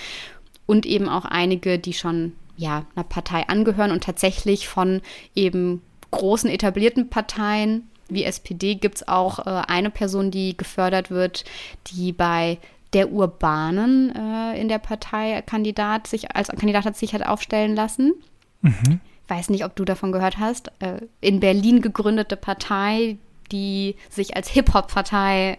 und 0.66 0.84
eben 0.84 1.08
auch 1.08 1.24
einige, 1.24 1.78
die 1.78 1.94
schon 1.94 2.32
ja, 2.58 2.84
einer 2.94 3.04
Partei 3.04 3.48
angehören 3.48 3.92
und 3.92 4.04
tatsächlich 4.04 4.68
von 4.68 5.00
eben 5.34 5.80
großen 6.10 6.50
etablierten 6.50 7.08
Parteien 7.08 7.88
wie 8.08 8.24
SPD 8.24 8.74
gibt 8.74 8.96
es 8.96 9.08
auch 9.08 9.40
äh, 9.46 9.62
eine 9.66 9.90
Person, 9.90 10.30
die 10.30 10.56
gefördert 10.56 11.10
wird, 11.10 11.44
die 11.88 12.12
bei 12.12 12.58
der 12.92 13.10
Urbanen 13.10 14.14
äh, 14.14 14.60
in 14.60 14.68
der 14.68 14.78
Partei 14.78 15.42
Kandidat 15.42 16.06
sich 16.06 16.34
als 16.34 16.48
Kandidat 16.48 16.84
hat 16.84 16.96
sich 16.96 17.14
hat 17.14 17.26
aufstellen 17.26 17.74
lassen. 17.74 18.14
Mhm. 18.62 19.00
Weiß 19.28 19.50
nicht, 19.50 19.64
ob 19.64 19.74
du 19.74 19.84
davon 19.84 20.12
gehört 20.12 20.38
hast. 20.38 20.70
Äh, 20.78 21.00
in 21.20 21.40
Berlin 21.40 21.82
gegründete 21.82 22.36
Partei, 22.36 23.16
die 23.50 23.96
sich 24.08 24.36
als 24.36 24.48
Hip-Hop-Partei, 24.48 25.58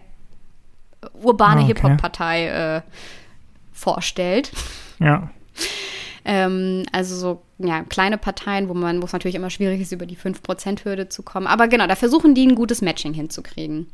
urbane 1.22 1.60
ah, 1.60 1.64
okay. 1.64 1.74
Hip-Hop-Partei 1.74 2.46
äh, 2.48 2.82
vorstellt. 3.72 4.52
Ja. 4.98 5.30
Ähm, 6.24 6.84
also 6.92 7.16
so 7.16 7.42
ja, 7.58 7.82
kleine 7.82 8.18
Parteien, 8.18 8.68
wo 8.68 8.74
man, 8.74 9.00
wo 9.00 9.06
es 9.06 9.12
natürlich 9.12 9.34
immer 9.34 9.50
schwierig 9.50 9.80
ist, 9.80 9.92
über 9.92 10.06
die 10.06 10.16
5%-Hürde 10.16 11.08
zu 11.08 11.22
kommen. 11.22 11.46
Aber 11.46 11.68
genau, 11.68 11.86
da 11.86 11.96
versuchen 11.96 12.34
die 12.34 12.46
ein 12.46 12.54
gutes 12.54 12.82
Matching 12.82 13.14
hinzukriegen. 13.14 13.88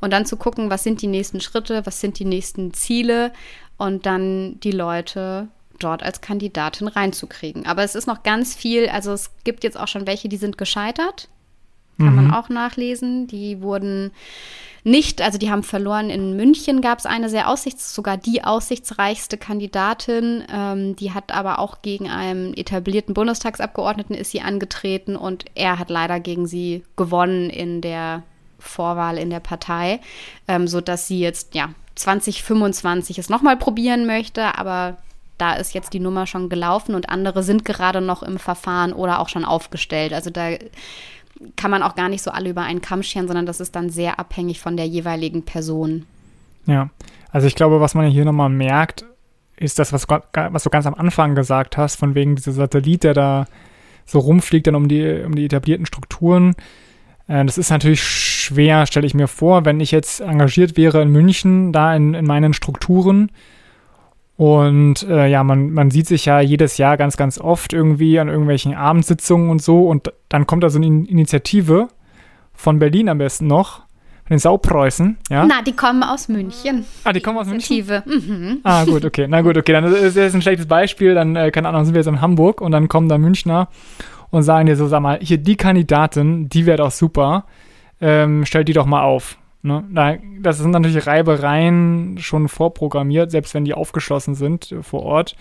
Und 0.00 0.12
dann 0.12 0.26
zu 0.26 0.36
gucken, 0.36 0.70
was 0.70 0.84
sind 0.84 1.02
die 1.02 1.06
nächsten 1.06 1.40
Schritte, 1.40 1.84
was 1.84 2.00
sind 2.00 2.18
die 2.18 2.24
nächsten 2.24 2.72
Ziele 2.72 3.32
und 3.76 4.06
dann 4.06 4.60
die 4.60 4.72
Leute 4.72 5.48
dort 5.78 6.02
als 6.02 6.20
Kandidatin 6.20 6.88
reinzukriegen. 6.88 7.66
Aber 7.66 7.82
es 7.82 7.94
ist 7.94 8.06
noch 8.06 8.22
ganz 8.22 8.54
viel, 8.54 8.88
also 8.88 9.12
es 9.12 9.30
gibt 9.44 9.64
jetzt 9.64 9.78
auch 9.78 9.88
schon 9.88 10.06
welche, 10.06 10.28
die 10.28 10.36
sind 10.36 10.58
gescheitert. 10.58 11.28
Kann 11.98 12.10
mhm. 12.10 12.16
man 12.16 12.34
auch 12.34 12.48
nachlesen. 12.48 13.26
Die 13.26 13.60
wurden 13.60 14.12
nicht, 14.84 15.20
also 15.20 15.38
die 15.38 15.50
haben 15.50 15.62
verloren. 15.62 16.10
In 16.10 16.36
München 16.36 16.80
gab 16.80 16.98
es 16.98 17.06
eine 17.06 17.28
sehr 17.28 17.48
aussichts, 17.48 17.94
sogar 17.94 18.16
die 18.16 18.44
aussichtsreichste 18.44 19.36
Kandidatin. 19.36 20.44
Ähm, 20.52 20.96
die 20.96 21.12
hat 21.12 21.32
aber 21.32 21.58
auch 21.58 21.82
gegen 21.82 22.08
einen 22.08 22.54
etablierten 22.54 23.14
Bundestagsabgeordneten 23.14 24.14
ist 24.14 24.30
sie 24.30 24.40
angetreten 24.40 25.16
und 25.16 25.44
er 25.54 25.78
hat 25.78 25.90
leider 25.90 26.20
gegen 26.20 26.46
sie 26.46 26.84
gewonnen 26.96 27.50
in 27.50 27.80
der 27.80 28.22
Vorwahl 28.58 29.18
in 29.18 29.30
der 29.30 29.40
Partei, 29.40 30.00
ähm, 30.48 30.66
sodass 30.66 31.06
sie 31.06 31.20
jetzt 31.20 31.54
ja 31.54 31.70
2025 31.94 33.18
es 33.18 33.28
nochmal 33.28 33.56
probieren 33.56 34.06
möchte, 34.06 34.58
aber 34.58 34.96
da 35.38 35.54
ist 35.54 35.72
jetzt 35.72 35.92
die 35.92 36.00
Nummer 36.00 36.26
schon 36.26 36.48
gelaufen 36.48 36.94
und 36.94 37.08
andere 37.08 37.42
sind 37.44 37.64
gerade 37.64 38.00
noch 38.00 38.22
im 38.22 38.38
Verfahren 38.38 38.92
oder 38.92 39.20
auch 39.20 39.28
schon 39.28 39.44
aufgestellt. 39.44 40.12
Also 40.12 40.30
da 40.30 40.50
kann 41.56 41.70
man 41.70 41.82
auch 41.82 41.94
gar 41.94 42.08
nicht 42.08 42.22
so 42.22 42.30
alle 42.30 42.50
über 42.50 42.62
einen 42.62 42.82
Kamm 42.82 43.02
scheren, 43.02 43.26
sondern 43.26 43.46
das 43.46 43.60
ist 43.60 43.76
dann 43.76 43.90
sehr 43.90 44.18
abhängig 44.18 44.60
von 44.60 44.76
der 44.76 44.86
jeweiligen 44.86 45.44
Person. 45.44 46.06
Ja, 46.66 46.90
also 47.30 47.46
ich 47.46 47.54
glaube, 47.54 47.80
was 47.80 47.94
man 47.94 48.06
hier 48.06 48.24
nochmal 48.24 48.48
merkt, 48.48 49.04
ist 49.56 49.78
das, 49.78 49.92
was, 49.92 50.06
was 50.08 50.62
du 50.62 50.70
ganz 50.70 50.86
am 50.86 50.94
Anfang 50.94 51.34
gesagt 51.34 51.76
hast, 51.76 51.96
von 51.96 52.14
wegen 52.14 52.36
dieser 52.36 52.52
Satellit, 52.52 53.04
der 53.04 53.14
da 53.14 53.46
so 54.06 54.20
rumfliegt 54.20 54.66
dann 54.66 54.74
um 54.74 54.88
die, 54.88 55.22
um 55.24 55.34
die 55.34 55.44
etablierten 55.44 55.86
Strukturen. 55.86 56.54
Äh, 57.26 57.44
das 57.44 57.58
ist 57.58 57.70
natürlich 57.70 58.02
schwer, 58.02 58.86
stelle 58.86 59.06
ich 59.06 59.14
mir 59.14 59.28
vor, 59.28 59.64
wenn 59.64 59.80
ich 59.80 59.90
jetzt 59.90 60.20
engagiert 60.20 60.76
wäre 60.76 61.02
in 61.02 61.10
München, 61.10 61.72
da 61.72 61.94
in, 61.94 62.14
in 62.14 62.24
meinen 62.24 62.54
Strukturen 62.54 63.30
und 64.38 65.02
äh, 65.02 65.26
ja, 65.26 65.42
man, 65.42 65.72
man 65.72 65.90
sieht 65.90 66.06
sich 66.06 66.26
ja 66.26 66.38
jedes 66.38 66.78
Jahr 66.78 66.96
ganz, 66.96 67.16
ganz 67.16 67.40
oft 67.40 67.72
irgendwie 67.72 68.20
an 68.20 68.28
irgendwelchen 68.28 68.72
Abendsitzungen 68.72 69.50
und 69.50 69.60
so. 69.60 69.88
Und 69.88 70.12
dann 70.28 70.46
kommt 70.46 70.62
da 70.62 70.70
so 70.70 70.78
eine 70.78 70.86
Initiative 70.86 71.88
von 72.54 72.78
Berlin 72.78 73.08
am 73.08 73.18
besten 73.18 73.48
noch, 73.48 73.80
von 73.80 74.28
den 74.28 74.38
Saupreußen, 74.38 75.18
ja? 75.28 75.44
Na, 75.44 75.60
die 75.62 75.72
kommen 75.72 76.04
aus 76.04 76.28
München. 76.28 76.84
Ah, 77.02 77.12
die 77.12 77.20
kommen 77.20 77.36
aus 77.36 77.48
Initiative. 77.48 78.04
München? 78.06 78.52
Mhm. 78.52 78.60
Ah, 78.62 78.84
gut, 78.84 79.04
okay. 79.04 79.26
Na 79.28 79.40
gut, 79.40 79.56
okay. 79.56 79.72
Dann 79.72 79.92
ist 79.92 80.16
das 80.16 80.32
ein 80.32 80.42
schlechtes 80.42 80.68
Beispiel. 80.68 81.14
Dann, 81.14 81.34
äh, 81.34 81.50
keine 81.50 81.68
Ahnung, 81.68 81.84
sind 81.84 81.94
wir 81.94 81.98
jetzt 81.98 82.06
in 82.06 82.20
Hamburg 82.20 82.60
und 82.60 82.70
dann 82.70 82.86
kommen 82.86 83.08
da 83.08 83.18
Münchner 83.18 83.66
und 84.30 84.44
sagen 84.44 84.66
dir 84.66 84.76
so, 84.76 84.86
sag 84.86 85.00
mal, 85.00 85.18
hier 85.20 85.38
die 85.38 85.56
Kandidatin, 85.56 86.48
die 86.48 86.64
wäre 86.64 86.78
doch 86.78 86.92
super. 86.92 87.46
Ähm, 88.00 88.44
stell 88.44 88.64
die 88.64 88.72
doch 88.72 88.86
mal 88.86 89.02
auf. 89.02 89.36
Ne? 89.62 90.20
Das 90.40 90.58
sind 90.58 90.70
natürlich 90.70 91.06
Reibereien 91.06 92.18
schon 92.18 92.48
vorprogrammiert, 92.48 93.30
selbst 93.30 93.54
wenn 93.54 93.64
die 93.64 93.74
aufgeschlossen 93.74 94.34
sind 94.34 94.72
äh, 94.72 94.82
vor 94.82 95.02
Ort. 95.02 95.36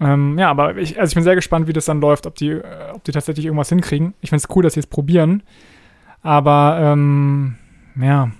Ähm, 0.00 0.38
ja, 0.38 0.50
aber 0.50 0.76
ich, 0.76 0.98
also 0.98 1.10
ich 1.10 1.14
bin 1.14 1.22
sehr 1.22 1.36
gespannt, 1.36 1.68
wie 1.68 1.72
das 1.72 1.84
dann 1.84 2.00
läuft, 2.00 2.26
ob 2.26 2.34
die, 2.34 2.50
äh, 2.50 2.90
ob 2.92 3.04
die 3.04 3.12
tatsächlich 3.12 3.46
irgendwas 3.46 3.68
hinkriegen. 3.68 4.14
Ich 4.20 4.30
finde 4.30 4.44
es 4.44 4.56
cool, 4.56 4.62
dass 4.62 4.74
sie 4.74 4.80
es 4.80 4.86
probieren. 4.86 5.42
Aber 6.22 6.78
ähm, 6.80 7.56
ja, 8.00 8.30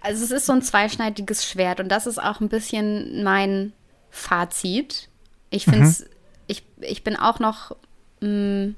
Also 0.00 0.24
es 0.24 0.30
ist 0.30 0.46
so 0.46 0.52
ein 0.52 0.62
zweischneidiges 0.62 1.48
Schwert 1.48 1.80
und 1.80 1.88
das 1.88 2.06
ist 2.06 2.22
auch 2.22 2.40
ein 2.40 2.48
bisschen 2.48 3.22
mein 3.22 3.72
Fazit. 4.10 5.08
Ich 5.50 5.64
finde 5.64 5.86
es, 5.86 6.00
mhm. 6.00 6.06
ich, 6.46 6.64
ich 6.80 7.04
bin 7.04 7.16
auch 7.16 7.38
noch, 7.38 7.76
mh, 8.20 8.28
mm, 8.28 8.74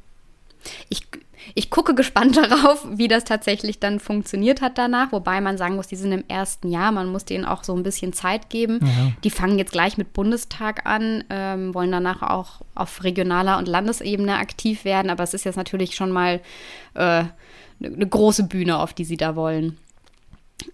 ich, 0.89 1.07
ich 1.55 1.71
gucke 1.71 1.95
gespannt 1.95 2.37
darauf, 2.51 2.87
wie 2.91 3.09
das 3.09 3.25
tatsächlich 3.25 3.81
dann 3.81 4.01
funktioniert 4.01 4.61
hat 4.61 4.79
danach. 4.79 5.13
Wobei 5.13 5.41
man 5.41 5.59
sagen 5.59 5.77
muss, 5.77 5.87
die 5.87 5.97
sind 5.97 6.13
im 6.13 6.25
ersten 6.29 6.71
Jahr, 6.71 6.93
man 6.93 7.09
muss 7.09 7.25
denen 7.25 7.45
auch 7.45 7.65
so 7.65 7.75
ein 7.75 7.83
bisschen 7.83 8.13
Zeit 8.13 8.51
geben. 8.51 8.81
Ja. 8.83 9.13
Die 9.25 9.31
fangen 9.31 9.59
jetzt 9.59 9.73
gleich 9.73 9.99
mit 9.99 10.13
Bundestag 10.13 10.87
an, 10.87 11.25
ähm, 11.31 11.75
wollen 11.75 11.93
danach 11.93 12.23
auch 12.23 12.61
auf 12.75 13.05
regionaler 13.05 13.59
und 13.59 13.69
Landesebene 13.69 14.37
aktiv 14.37 14.85
werden. 14.85 15.11
Aber 15.11 15.25
es 15.25 15.35
ist 15.35 15.45
jetzt 15.45 15.57
natürlich 15.57 15.95
schon 15.95 16.11
mal 16.11 16.41
äh, 16.95 17.25
eine 17.85 18.07
große 18.09 18.45
Bühne, 18.45 18.79
auf 18.79 18.93
die 18.93 19.05
sie 19.05 19.17
da 19.17 19.37
wollen. 19.37 19.77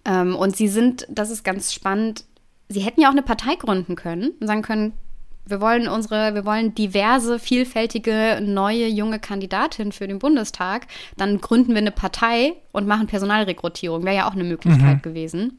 Ähm, 0.04 0.36
und 0.36 0.56
sie 0.56 0.68
sind, 0.68 1.06
das 1.08 1.30
ist 1.30 1.44
ganz 1.44 1.72
spannend, 1.72 2.24
sie 2.68 2.80
hätten 2.80 3.00
ja 3.00 3.08
auch 3.08 3.12
eine 3.12 3.22
Partei 3.22 3.54
gründen 3.54 3.96
können 3.96 4.30
und 4.40 4.46
sagen 4.46 4.62
können, 4.62 4.92
wir 5.48 5.60
wollen 5.60 5.88
unsere, 5.88 6.34
wir 6.34 6.44
wollen 6.44 6.74
diverse, 6.74 7.38
vielfältige, 7.38 8.40
neue, 8.42 8.86
junge 8.86 9.18
Kandidatin 9.18 9.92
für 9.92 10.06
den 10.06 10.18
Bundestag. 10.18 10.86
Dann 11.16 11.40
gründen 11.40 11.70
wir 11.70 11.78
eine 11.78 11.90
Partei 11.90 12.54
und 12.72 12.86
machen 12.86 13.06
Personalrekrutierung. 13.06 14.04
Wäre 14.04 14.16
ja 14.16 14.28
auch 14.28 14.34
eine 14.34 14.44
Möglichkeit 14.44 14.96
mhm. 14.96 15.02
gewesen. 15.02 15.58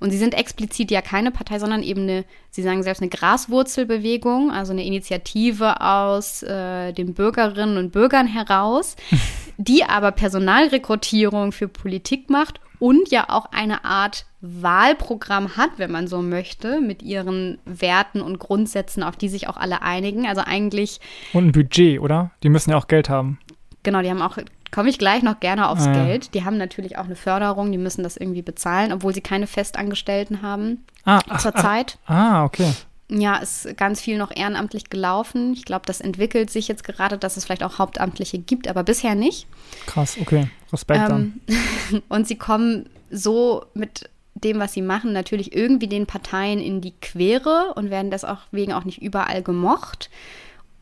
Und 0.00 0.10
sie 0.10 0.18
sind 0.18 0.34
explizit 0.34 0.90
ja 0.90 1.02
keine 1.02 1.30
Partei, 1.30 1.58
sondern 1.58 1.82
eben 1.82 2.02
eine, 2.02 2.24
sie 2.50 2.62
sagen 2.62 2.82
selbst 2.82 3.02
eine 3.02 3.10
Graswurzelbewegung, 3.10 4.50
also 4.50 4.72
eine 4.72 4.84
Initiative 4.84 5.80
aus 5.80 6.42
äh, 6.42 6.92
den 6.92 7.14
Bürgerinnen 7.14 7.76
und 7.76 7.92
Bürgern 7.92 8.26
heraus, 8.26 8.96
die 9.58 9.84
aber 9.84 10.12
Personalrekrutierung 10.12 11.52
für 11.52 11.68
Politik 11.68 12.30
macht 12.30 12.60
und 12.78 13.10
ja 13.10 13.26
auch 13.28 13.46
eine 13.52 13.84
Art 13.84 14.26
Wahlprogramm 14.40 15.56
hat, 15.56 15.70
wenn 15.78 15.90
man 15.90 16.06
so 16.06 16.20
möchte, 16.20 16.80
mit 16.80 17.02
ihren 17.02 17.58
Werten 17.64 18.20
und 18.20 18.38
Grundsätzen, 18.38 19.02
auf 19.02 19.16
die 19.16 19.28
sich 19.28 19.48
auch 19.48 19.56
alle 19.56 19.82
einigen. 19.82 20.26
Also 20.26 20.42
eigentlich. 20.44 21.00
Und 21.32 21.46
ein 21.46 21.52
Budget, 21.52 22.00
oder? 22.00 22.30
Die 22.42 22.48
müssen 22.48 22.70
ja 22.70 22.76
auch 22.76 22.88
Geld 22.88 23.08
haben. 23.08 23.38
Genau, 23.82 24.02
die 24.02 24.10
haben 24.10 24.22
auch, 24.22 24.38
komme 24.70 24.88
ich 24.88 24.98
gleich 24.98 25.22
noch 25.22 25.40
gerne 25.40 25.68
aufs 25.68 25.86
ah, 25.86 25.92
Geld. 25.92 26.34
Die 26.34 26.44
haben 26.44 26.56
natürlich 26.56 26.98
auch 26.98 27.04
eine 27.04 27.16
Förderung, 27.16 27.72
die 27.72 27.78
müssen 27.78 28.02
das 28.02 28.16
irgendwie 28.16 28.42
bezahlen, 28.42 28.92
obwohl 28.92 29.14
sie 29.14 29.20
keine 29.20 29.46
Festangestellten 29.46 30.42
haben 30.42 30.84
ah, 31.04 31.20
zurzeit. 31.38 31.98
Ah, 32.06 32.44
okay. 32.44 32.72
Ja, 33.10 33.36
ist 33.36 33.76
ganz 33.76 34.00
viel 34.00 34.16
noch 34.16 34.34
ehrenamtlich 34.34 34.88
gelaufen. 34.88 35.52
Ich 35.52 35.64
glaube, 35.64 35.84
das 35.86 36.00
entwickelt 36.00 36.50
sich 36.50 36.68
jetzt 36.68 36.84
gerade, 36.84 37.18
dass 37.18 37.36
es 37.36 37.44
vielleicht 37.44 37.62
auch 37.62 37.78
Hauptamtliche 37.78 38.38
gibt, 38.38 38.66
aber 38.66 38.82
bisher 38.82 39.14
nicht. 39.14 39.46
Krass, 39.86 40.16
okay. 40.20 40.48
Respekt 40.72 41.00
ähm, 41.10 41.40
dann. 41.46 42.02
und 42.08 42.26
sie 42.26 42.36
kommen 42.36 42.88
so 43.10 43.66
mit 43.74 44.08
dem, 44.34 44.58
was 44.58 44.72
sie 44.72 44.82
machen, 44.82 45.12
natürlich 45.12 45.54
irgendwie 45.54 45.86
den 45.86 46.06
Parteien 46.06 46.58
in 46.58 46.80
die 46.80 46.92
Quere 47.00 47.72
und 47.76 47.90
werden 47.90 48.10
deswegen 48.10 48.72
auch 48.72 48.84
nicht 48.84 49.00
überall 49.02 49.42
gemocht. 49.42 50.10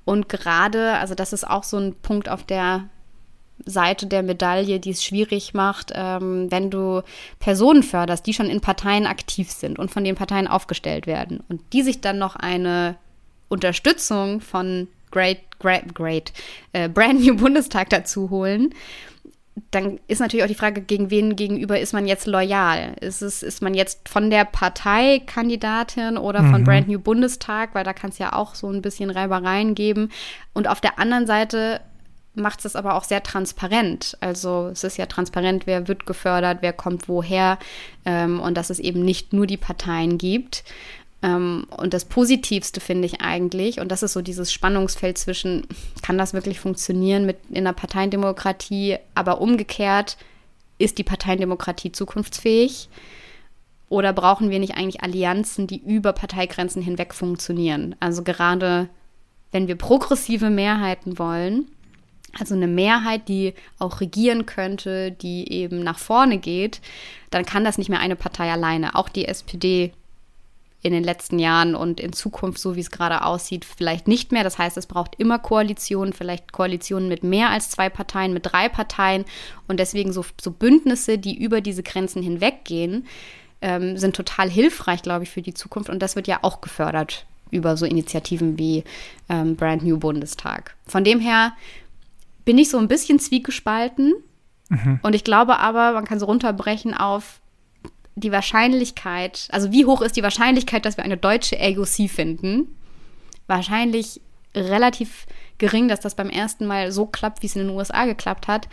Und 0.05 0.29
gerade, 0.29 0.95
also 0.95 1.15
das 1.15 1.33
ist 1.33 1.47
auch 1.47 1.65
so 1.65 1.77
ein 1.77 1.95
Punkt 1.95 2.29
auf 2.29 2.45
der 2.45 2.89
Seite 3.65 4.07
der 4.07 4.23
Medaille, 4.23 4.81
die 4.81 4.91
es 4.91 5.05
schwierig 5.05 5.55
macht, 5.55 5.93
ähm, 5.95 6.51
wenn 6.51 6.71
du 6.71 7.03
Personen 7.39 7.83
förderst, 7.83 8.27
die 8.27 8.35
schon 8.35 8.51
in 8.51 8.61
Parteien 8.61 9.07
aktiv 9.07 9.51
sind 9.51 9.79
und 9.79 9.91
von 9.91 10.05
den 10.05 10.15
Parteien 10.15 10.49
aufgestellt 10.49 11.07
werden 11.07 11.43
und 11.49 11.61
die 11.73 11.83
sich 11.83 12.01
dann 12.01 12.19
noch 12.19 12.37
eine 12.37 12.97
Unterstützung 13.49 14.41
von 14.41 14.89
Great, 15.11 15.41
Great, 15.59 15.95
Great, 15.95 16.33
äh, 16.73 16.89
Brand 16.89 17.21
New 17.21 17.37
Bundestag 17.37 17.91
dazu 17.91 18.31
holen, 18.31 18.75
dann 19.71 20.01
ist 20.09 20.21
natürlich 20.21 20.45
auch 20.45 20.49
die 20.49 20.55
Frage, 20.55 20.81
gegen 20.81 21.11
wen 21.11 21.37
gegenüber 21.37 21.79
ist 21.79 21.93
man 21.93 22.07
jetzt 22.07 22.27
loyal? 22.27 22.95
Ist, 23.01 23.21
es, 23.21 23.43
ist 23.43 23.61
man 23.61 23.75
jetzt 23.75 24.09
von 24.09 24.31
der 24.31 24.47
Parteikandidatin 24.47 26.17
oder 26.17 26.41
von 26.41 26.63
mhm. 26.63 26.65
Brand 26.65 26.89
New 26.89 26.99
Bundestag? 26.99 27.75
Weil 27.75 27.85
da 27.85 27.93
kann 27.93 28.11
es 28.11 28.19
ja 28.19 28.33
auch 28.33 28.55
so 28.55 28.71
ein 28.71 28.81
bisschen 28.81 29.11
Reibereien 29.11 29.75
geben. 29.75 30.09
Und 30.55 30.69
auf 30.69 30.81
der 30.81 30.99
anderen 30.99 31.27
Seite 31.27 31.83
macht 32.35 32.65
es 32.65 32.77
aber 32.77 32.95
auch 32.95 33.05
sehr 33.05 33.23
transparent. 33.23 34.17
Also 34.21 34.69
es 34.73 34.85
ist 34.85 34.97
ja 34.97 35.07
transparent, 35.07 35.67
wer 35.67 35.89
wird 35.89 36.07
gefördert, 36.07 36.59
wer 36.61 36.73
kommt 36.73 37.09
woher 37.09 37.59
ähm, 38.05 38.41
und 38.41 38.57
dass 38.57 38.71
es 38.71 38.79
eben 38.79 39.05
nicht 39.05 39.33
nur 39.33 39.47
die 39.47 39.59
Parteien 39.59 40.19
gibt. 40.19 40.65
Ähm, 41.23 41.67
und 41.77 41.95
das 41.95 42.05
Positivste 42.05 42.81
finde 42.81 43.07
ich 43.07 43.21
eigentlich, 43.21 43.81
und 43.81 43.93
das 43.93 44.03
ist 44.03 44.15
so 44.15 44.23
dieses 44.23 44.53
Spannungsfeld 44.53 45.19
zwischen, 45.19 45.67
kann 46.03 46.19
das 46.19 46.33
wirklich 46.33 46.59
funktionieren 46.59 47.27
mit 47.27 47.39
in 47.51 47.65
der 47.65 47.73
Parteiendemokratie, 47.73 48.97
aber 49.15 49.41
umgekehrt, 49.41 50.17
ist 50.79 50.99
die 50.99 51.05
Parteiendemokratie 51.05 51.93
zukunftsfähig? 51.93 52.89
Oder 53.89 54.15
brauchen 54.15 54.49
wir 54.49 54.59
nicht 54.59 54.75
eigentlich 54.75 55.03
Allianzen, 55.03 55.67
die 55.67 55.77
über 55.77 56.15
Parteigrenzen 56.15 56.81
hinweg 56.81 57.13
funktionieren? 57.13 57.95
Also 58.01 58.23
gerade 58.23 58.89
wenn 59.53 59.69
wir 59.69 59.77
progressive 59.77 60.49
Mehrheiten 60.49 61.19
wollen, 61.19 61.69
also 62.39 62.55
eine 62.55 62.67
Mehrheit, 62.67 63.29
die 63.29 63.55
auch 63.79 64.01
regieren 64.01 64.47
könnte, 64.47 65.13
die 65.13 65.51
eben 65.53 65.83
nach 65.83 65.99
vorne 65.99 66.39
geht, 66.39 66.81
dann 67.31 67.45
kann 67.45 67.65
das 67.65 67.79
nicht 67.79 67.91
mehr 67.91 68.01
eine 68.01 68.17
Partei 68.17 68.51
alleine. 68.51 68.95
Auch 68.95 69.09
die 69.09 69.27
SPD 69.27 69.93
in 70.83 70.93
den 70.93 71.05
letzten 71.05 71.39
Jahren 71.39 71.77
und 71.77 72.01
in 72.01 72.13
Zukunft, 72.13 72.59
so 72.59 72.75
wie 72.75 72.81
es 72.81 72.91
gerade 72.91 73.25
aussieht, 73.25 73.65
vielleicht 73.65 74.09
nicht 74.09 74.33
mehr. 74.33 74.43
Das 74.43 74.59
heißt, 74.59 74.77
es 74.77 74.87
braucht 74.87 75.15
immer 75.19 75.39
Koalitionen, 75.39 76.13
vielleicht 76.13 76.53
Koalitionen 76.53 77.09
mit 77.09 77.23
mehr 77.23 77.51
als 77.51 77.71
zwei 77.71 77.89
Parteien, 77.89 78.33
mit 78.33 78.47
drei 78.47 78.69
Parteien. 78.69 79.25
Und 79.69 79.79
deswegen 79.79 80.13
so, 80.13 80.25
so 80.41 80.51
Bündnisse, 80.51 81.19
die 81.19 81.41
über 81.41 81.61
diese 81.61 81.85
Grenzen 81.85 82.21
hinweggehen, 82.21 83.07
ähm, 83.61 83.97
sind 83.97 84.17
total 84.17 84.51
hilfreich, 84.51 85.03
glaube 85.03 85.23
ich, 85.23 85.31
für 85.31 85.43
die 85.43 85.55
Zukunft. 85.55 85.89
Und 85.89 86.01
das 86.01 86.17
wird 86.17 86.27
ja 86.27 86.41
auch 86.43 86.61
gefördert 86.61 87.27
über 87.53 87.77
so 87.77 87.87
Initiativen 87.87 88.59
wie 88.59 88.83
ähm, 89.29 89.55
Brand 89.55 89.85
New 89.85 89.99
Bundestag. 89.99 90.75
Von 90.87 91.05
dem 91.05 91.21
her 91.21 91.53
bin 92.45 92.59
ich 92.59 92.71
so 92.71 92.79
ein 92.79 92.89
bisschen 92.89 93.19
zwiegespalten. 93.19 94.15
Mhm. 94.69 95.01
Und 95.03 95.15
ich 95.15 95.25
glaube 95.25 95.59
aber, 95.59 95.93
man 95.93 96.05
kann 96.05 96.19
so 96.19 96.27
runterbrechen 96.27 96.95
auf 96.95 97.41
die 98.15 98.33
Wahrscheinlichkeit, 98.33 99.49
also 99.53 99.73
wie 99.73 99.87
hoch 99.87 100.03
ist 100.03 100.17
die 100.17 100.23
Wahrscheinlichkeit, 100.23 100.85
dass 100.85 100.97
wir 100.97 101.05
eine 101.05 101.17
deutsche 101.17 101.59
AOC 101.59 102.11
finden? 102.11 102.77
Wahrscheinlich 103.47 104.21
relativ 104.55 105.27
gering, 105.59 105.89
dass 105.89 106.01
das 106.01 106.15
beim 106.15 106.29
ersten 106.29 106.67
Mal 106.67 106.93
so 106.93 107.07
klappt, 107.07 107.43
wie 107.43 107.47
es 107.47 107.57
in 107.57 107.67
den 107.67 107.77
USA 107.77 108.05
geklappt 108.05 108.49
hat. 108.49 108.69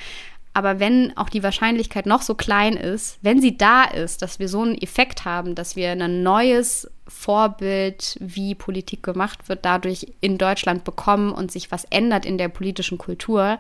Aber 0.54 0.80
wenn 0.80 1.16
auch 1.16 1.30
die 1.30 1.44
Wahrscheinlichkeit 1.44 2.06
noch 2.06 2.22
so 2.22 2.36
klein 2.36 2.76
ist, 2.76 3.20
wenn 3.22 3.40
sie 3.40 3.58
da 3.58 3.84
ist, 3.84 4.22
dass 4.22 4.40
wir 4.40 4.50
so 4.50 4.62
einen 4.62 4.76
Effekt 4.76 5.24
haben, 5.24 5.56
dass 5.56 5.76
wir 5.76 5.92
ein 5.92 6.24
neues 6.24 6.90
Vorbild, 7.08 8.18
wie 8.20 8.56
Politik 8.56 9.04
gemacht 9.04 9.48
wird, 9.48 9.64
dadurch 9.64 10.08
in 10.22 10.38
Deutschland 10.38 10.84
bekommen 10.84 11.32
und 11.32 11.52
sich 11.52 11.72
was 11.72 11.86
ändert 11.86 12.26
in 12.26 12.38
der 12.38 12.50
politischen 12.50 12.98
Kultur, 12.98 13.60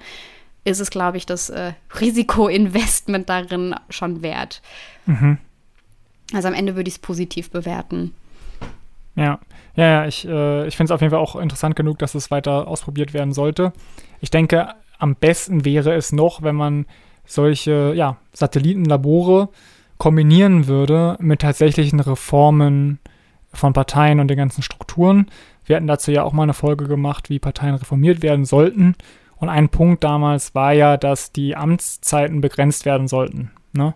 ist 0.64 0.80
es, 0.80 0.90
glaube 0.90 1.18
ich, 1.18 1.26
das 1.26 1.50
äh, 1.50 1.74
Risikoinvestment 2.00 3.30
darin 3.30 3.76
schon 3.90 4.22
wert. 4.22 4.62
Mhm. 5.06 5.38
Also 6.34 6.48
am 6.48 6.54
Ende 6.54 6.76
würde 6.76 6.90
ich 6.90 6.96
es 6.96 7.00
positiv 7.00 7.50
bewerten. 7.50 8.14
Ja, 9.16 9.40
ja, 9.76 10.06
ich, 10.06 10.28
äh, 10.28 10.68
ich 10.68 10.78
finde 10.78 10.92
es 10.92 10.96
auf 10.96 11.02
jeden 11.02 11.12
Fall 11.12 11.20
auch 11.20 11.36
interessant 11.36 11.76
genug, 11.76 12.00
dass 12.00 12.16
es 12.16 12.30
weiter 12.32 12.68
ausprobiert 12.68 13.14
werden 13.14 13.34
sollte. 13.34 13.74
Ich 14.22 14.30
denke, 14.30 14.70
am 15.00 15.16
besten 15.16 15.66
wäre 15.66 15.96
es 15.96 16.12
noch, 16.12 16.44
wenn 16.44 16.56
man 16.56 16.86
solche 17.26 17.94
ja, 17.96 18.18
Satellitenlabore 18.34 19.50
kombinieren 19.98 20.68
würde 20.68 21.18
mit 21.20 21.42
tatsächlichen 21.42 22.00
Reformen 22.00 23.00
von 23.52 23.74
Parteien 23.74 24.20
und 24.20 24.28
den 24.28 24.38
ganzen 24.38 24.62
Strukturen. 24.62 25.28
Wir 25.66 25.76
hatten 25.76 25.88
dazu 25.88 26.12
ja 26.12 26.24
auch 26.24 26.34
mal 26.34 26.44
eine 26.44 26.54
Folge 26.54 26.86
gemacht, 26.88 27.30
wie 27.30 27.40
Parteien 27.40 27.76
reformiert 27.76 28.22
werden 28.22 28.46
sollten. 28.46 28.96
Und 29.38 29.50
ein 29.50 29.70
Punkt 29.70 30.04
damals 30.04 30.54
war 30.54 30.74
ja, 30.74 30.98
dass 30.98 31.32
die 31.32 31.56
Amtszeiten 31.56 32.42
begrenzt 32.42 32.86
werden 32.86 33.08
sollten. 33.08 33.52
Ne? 33.74 33.96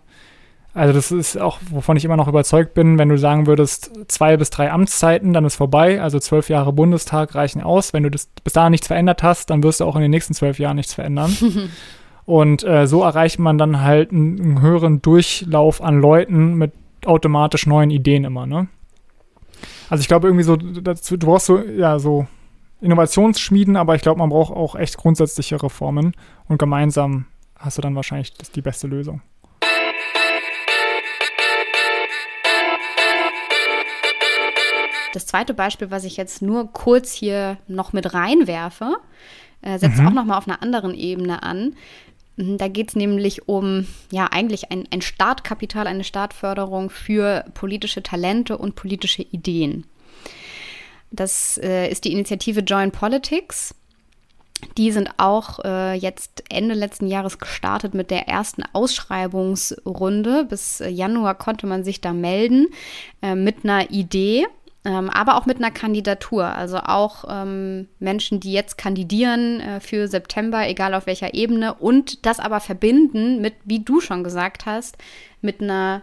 Also 0.74 0.92
das 0.92 1.12
ist 1.12 1.40
auch, 1.40 1.60
wovon 1.70 1.96
ich 1.96 2.04
immer 2.04 2.16
noch 2.16 2.26
überzeugt 2.26 2.74
bin, 2.74 2.98
wenn 2.98 3.08
du 3.08 3.16
sagen 3.16 3.46
würdest, 3.46 3.92
zwei 4.08 4.36
bis 4.36 4.50
drei 4.50 4.72
Amtszeiten, 4.72 5.32
dann 5.32 5.44
ist 5.44 5.54
vorbei. 5.54 6.02
Also 6.02 6.18
zwölf 6.18 6.48
Jahre 6.48 6.72
Bundestag 6.72 7.36
reichen 7.36 7.62
aus. 7.62 7.92
Wenn 7.92 8.02
du 8.02 8.10
das 8.10 8.28
bis 8.42 8.54
dahin 8.54 8.72
nichts 8.72 8.88
verändert 8.88 9.22
hast, 9.22 9.50
dann 9.50 9.62
wirst 9.62 9.78
du 9.78 9.84
auch 9.84 9.94
in 9.94 10.02
den 10.02 10.10
nächsten 10.10 10.34
zwölf 10.34 10.58
Jahren 10.58 10.76
nichts 10.76 10.92
verändern. 10.92 11.34
Und 12.26 12.64
äh, 12.64 12.86
so 12.88 13.02
erreicht 13.02 13.38
man 13.38 13.56
dann 13.56 13.82
halt 13.82 14.10
einen, 14.10 14.40
einen, 14.40 14.62
höheren 14.62 15.00
Durchlauf 15.00 15.80
an 15.80 16.00
Leuten 16.00 16.54
mit 16.54 16.72
automatisch 17.04 17.66
neuen 17.66 17.90
Ideen 17.90 18.24
immer, 18.24 18.46
ne? 18.46 18.68
Also 19.90 20.00
ich 20.00 20.08
glaube 20.08 20.28
irgendwie 20.28 20.44
so, 20.44 20.56
dazu, 20.56 21.16
du 21.16 21.26
brauchst 21.26 21.46
so, 21.46 21.58
ja, 21.58 21.98
so 21.98 22.26
Innovationsschmieden, 22.80 23.76
aber 23.76 23.94
ich 23.94 24.02
glaube, 24.02 24.18
man 24.18 24.30
braucht 24.30 24.54
auch 24.54 24.74
echt 24.74 24.96
grundsätzliche 24.96 25.62
Reformen 25.62 26.14
und 26.48 26.58
gemeinsam 26.58 27.26
hast 27.56 27.76
du 27.78 27.82
dann 27.82 27.94
wahrscheinlich 27.94 28.32
die 28.32 28.62
beste 28.62 28.86
Lösung. 28.86 29.20
Das 35.14 35.26
zweite 35.26 35.54
Beispiel, 35.54 35.92
was 35.92 36.02
ich 36.02 36.16
jetzt 36.16 36.42
nur 36.42 36.72
kurz 36.72 37.12
hier 37.12 37.56
noch 37.68 37.92
mit 37.92 38.14
reinwerfe, 38.14 38.96
äh, 39.62 39.78
setzt 39.78 39.98
mhm. 39.98 40.08
auch 40.08 40.12
noch 40.12 40.24
mal 40.24 40.36
auf 40.36 40.48
einer 40.48 40.60
anderen 40.60 40.92
Ebene 40.92 41.44
an. 41.44 41.76
Mhm, 42.36 42.58
da 42.58 42.66
geht 42.66 42.88
es 42.88 42.96
nämlich 42.96 43.48
um, 43.48 43.86
ja, 44.10 44.26
eigentlich 44.32 44.72
ein, 44.72 44.88
ein 44.90 45.02
Startkapital, 45.02 45.86
eine 45.86 46.02
Startförderung 46.02 46.90
für 46.90 47.44
politische 47.54 48.02
Talente 48.02 48.58
und 48.58 48.74
politische 48.74 49.22
Ideen. 49.22 49.86
Das 51.12 51.58
äh, 51.58 51.88
ist 51.88 52.04
die 52.04 52.12
Initiative 52.12 52.60
Join 52.60 52.90
Politics. 52.90 53.72
Die 54.76 54.90
sind 54.90 55.10
auch 55.18 55.60
äh, 55.64 55.94
jetzt 55.94 56.42
Ende 56.48 56.74
letzten 56.74 57.06
Jahres 57.06 57.38
gestartet 57.38 57.94
mit 57.94 58.10
der 58.10 58.26
ersten 58.26 58.64
Ausschreibungsrunde. 58.72 60.44
Bis 60.46 60.82
Januar 60.84 61.36
konnte 61.36 61.68
man 61.68 61.84
sich 61.84 62.00
da 62.00 62.12
melden 62.12 62.66
äh, 63.22 63.36
mit 63.36 63.62
einer 63.62 63.92
Idee 63.92 64.46
ähm, 64.84 65.08
aber 65.08 65.36
auch 65.36 65.46
mit 65.46 65.58
einer 65.58 65.70
Kandidatur. 65.70 66.44
Also 66.44 66.78
auch 66.78 67.24
ähm, 67.28 67.88
Menschen, 67.98 68.40
die 68.40 68.52
jetzt 68.52 68.76
kandidieren 68.76 69.60
äh, 69.60 69.80
für 69.80 70.08
September, 70.08 70.68
egal 70.68 70.94
auf 70.94 71.06
welcher 71.06 71.34
Ebene, 71.34 71.74
und 71.74 72.26
das 72.26 72.38
aber 72.38 72.60
verbinden 72.60 73.40
mit, 73.40 73.54
wie 73.64 73.80
du 73.80 74.00
schon 74.00 74.24
gesagt 74.24 74.66
hast, 74.66 74.96
mit 75.40 75.62
einer 75.62 76.02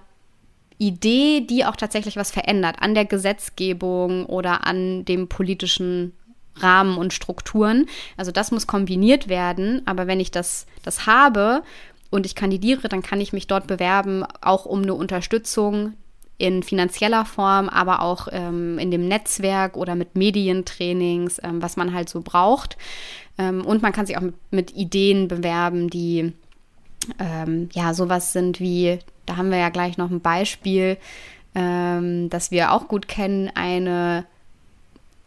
Idee, 0.80 1.42
die 1.42 1.64
auch 1.64 1.76
tatsächlich 1.76 2.16
was 2.16 2.32
verändert 2.32 2.78
an 2.80 2.96
der 2.96 3.06
Gesetzgebung 3.06 4.26
oder 4.26 4.66
an 4.66 5.06
dem 5.06 5.28
politischen 5.28 6.14
Rahmen 6.56 6.98
und 6.98 7.14
Strukturen. 7.14 7.86
Also 8.18 8.32
das 8.32 8.52
muss 8.52 8.66
kombiniert 8.66 9.28
werden. 9.30 9.84
Aber 9.86 10.08
wenn 10.08 10.20
ich 10.20 10.32
das, 10.32 10.66
das 10.84 11.06
habe 11.06 11.62
und 12.10 12.26
ich 12.26 12.34
kandidiere, 12.34 12.90
dann 12.90 13.04
kann 13.04 13.22
ich 13.22 13.32
mich 13.32 13.46
dort 13.46 13.68
bewerben, 13.68 14.26
auch 14.42 14.66
um 14.66 14.82
eine 14.82 14.96
Unterstützung 14.96 15.94
in 16.42 16.64
finanzieller 16.64 17.24
Form, 17.24 17.70
aber 17.70 18.02
auch 18.02 18.28
ähm, 18.32 18.80
in 18.80 18.90
dem 18.90 19.08
Netzwerk 19.08 19.78
oder 19.78 19.94
mit 19.94 20.16
Medientrainings, 20.16 21.40
ähm, 21.44 21.62
was 21.62 21.78
man 21.78 21.94
halt 21.94 22.10
so 22.10 22.22
braucht. 22.22 22.78
Ähm, 23.38 23.64
und 23.64 23.84
man 23.84 23.92
kann 23.92 24.08
sich 24.08 24.18
auch 24.18 24.22
mit, 24.22 24.36
mit 24.50 24.76
Ideen 24.76 25.28
bewerben, 25.28 25.90
die 25.90 26.34
ähm, 27.20 27.70
ja 27.74 27.94
sowas 27.94 28.34
sind 28.34 28.60
wie, 28.60 28.98
da 29.28 29.38
haben 29.38 29.52
wir 29.52 29.60
ja 29.60 29.70
gleich 29.70 29.98
noch 29.98 30.10
ein 30.10 30.22
Beispiel, 30.22 30.98
ähm, 31.54 32.30
das 32.32 32.50
wir 32.50 32.72
auch 32.72 32.88
gut 32.88 33.08
kennen, 33.08 33.52
eine 33.54 34.26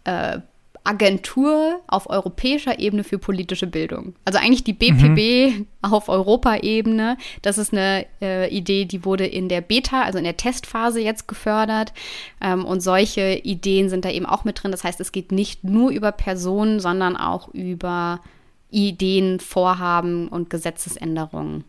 äh, 0.03 0.41
Agentur 0.85 1.80
auf 1.87 2.11
europäischer 2.11 2.78
Ebene 2.78 3.05
für 3.05 3.18
politische 3.18 3.66
Bildung. 3.66 4.14
Also 4.26 4.39
eigentlich 4.39 4.64
die 4.64 4.74
BPB 4.74 5.59
mhm. 5.59 5.66
auf 5.80 6.11
Europaebene. 6.11 7.16
Das 7.41 7.57
ist 7.57 7.72
eine 7.72 8.05
äh, 8.20 8.55
Idee, 8.55 8.85
die 8.85 9.05
wurde 9.05 9.26
in 9.26 9.49
der 9.49 9.62
Beta, 9.62 10.03
also 10.03 10.18
in 10.18 10.24
der 10.24 10.37
Testphase 10.37 11.01
jetzt 11.01 11.26
gefördert. 11.26 11.95
Ähm, 12.43 12.66
und 12.66 12.80
solche 12.80 13.41
Ideen 13.43 13.89
sind 13.89 14.05
da 14.05 14.11
eben 14.11 14.26
auch 14.26 14.45
mit 14.45 14.62
drin. 14.62 14.72
Das 14.72 14.85
heißt, 14.85 15.01
es 15.01 15.11
geht 15.11 15.32
nicht 15.32 15.64
nur 15.64 15.91
über 15.91 16.12
Personen, 16.12 16.80
sondern 16.80 17.16
auch 17.16 17.49
über 17.49 18.20
Ideen, 18.70 19.41
Vorhaben 19.41 20.28
und 20.28 20.51
Gesetzesänderungen, 20.51 21.64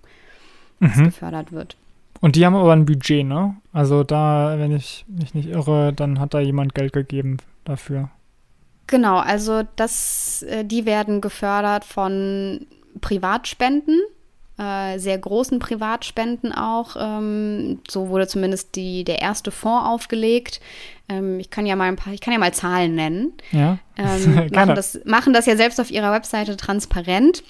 was 0.80 0.96
mhm. 0.98 1.06
gefördert 1.06 1.54
wird. 1.54 1.78
Und 2.20 2.36
die 2.36 2.46
haben 2.46 2.56
aber 2.56 2.74
ein 2.74 2.86
Budget, 2.86 3.26
ne? 3.26 3.56
Also 3.72 4.04
da, 4.04 4.56
wenn 4.58 4.76
ich 4.76 5.06
mich 5.08 5.34
nicht 5.34 5.48
irre, 5.48 5.94
dann 5.94 6.20
hat 6.20 6.34
da 6.34 6.40
jemand 6.40 6.74
Geld 6.74 6.92
gegeben 6.92 7.38
dafür. 7.66 8.10
Genau, 8.88 9.18
also 9.18 9.64
das, 9.76 10.44
äh, 10.44 10.64
die 10.64 10.86
werden 10.86 11.22
gefördert 11.22 11.86
von 11.86 12.68
Privatspenden, 13.02 14.00
äh, 14.58 15.00
sehr 15.00 15.18
großen 15.18 15.60
Privatspenden 15.60 16.54
auch. 16.54 16.96
Ähm, 16.98 17.80
so 17.90 18.10
wurde 18.10 18.28
zumindest 18.28 18.76
die, 18.76 19.04
der 19.04 19.22
erste 19.22 19.52
Fonds 19.52 19.88
aufgelegt. 19.88 20.62
Ähm, 21.10 21.40
ich 21.40 21.50
kann 21.50 21.66
ja 21.66 21.76
mal 21.76 21.86
ein 21.86 21.96
paar, 21.96 22.14
ich 22.14 22.22
kann 22.22 22.34
ja 22.34 22.40
mal 22.40 22.54
Zahlen 22.54 22.96
nennen. 22.96 23.34
Ja. 23.52 23.80
Ähm, 23.98 24.50
machen, 24.54 24.76
das, 24.76 25.00
machen 25.04 25.34
das 25.34 25.46
ja 25.46 25.58
selbst 25.58 25.80
auf 25.82 25.92
ihrer 25.92 26.12
Webseite 26.12 26.56
transparent. 26.56 27.44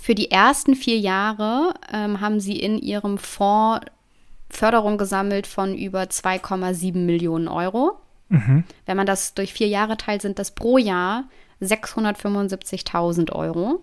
Für 0.00 0.14
die 0.14 0.30
ersten 0.30 0.74
vier 0.74 0.98
Jahre 0.98 1.74
ähm, 1.92 2.20
haben 2.20 2.40
sie 2.40 2.58
in 2.58 2.78
ihrem 2.78 3.18
Fonds 3.18 3.86
Förderung 4.50 4.96
gesammelt 4.96 5.46
von 5.46 5.76
über 5.76 6.04
2,7 6.04 6.96
Millionen 6.96 7.48
Euro. 7.48 7.98
Mhm. 8.28 8.64
Wenn 8.86 8.96
man 8.96 9.06
das 9.06 9.34
durch 9.34 9.52
vier 9.52 9.68
Jahre 9.68 9.96
teilt, 9.96 10.22
sind 10.22 10.38
das 10.38 10.54
pro 10.54 10.78
Jahr 10.78 11.24
675.000 11.60 13.32
Euro. 13.32 13.82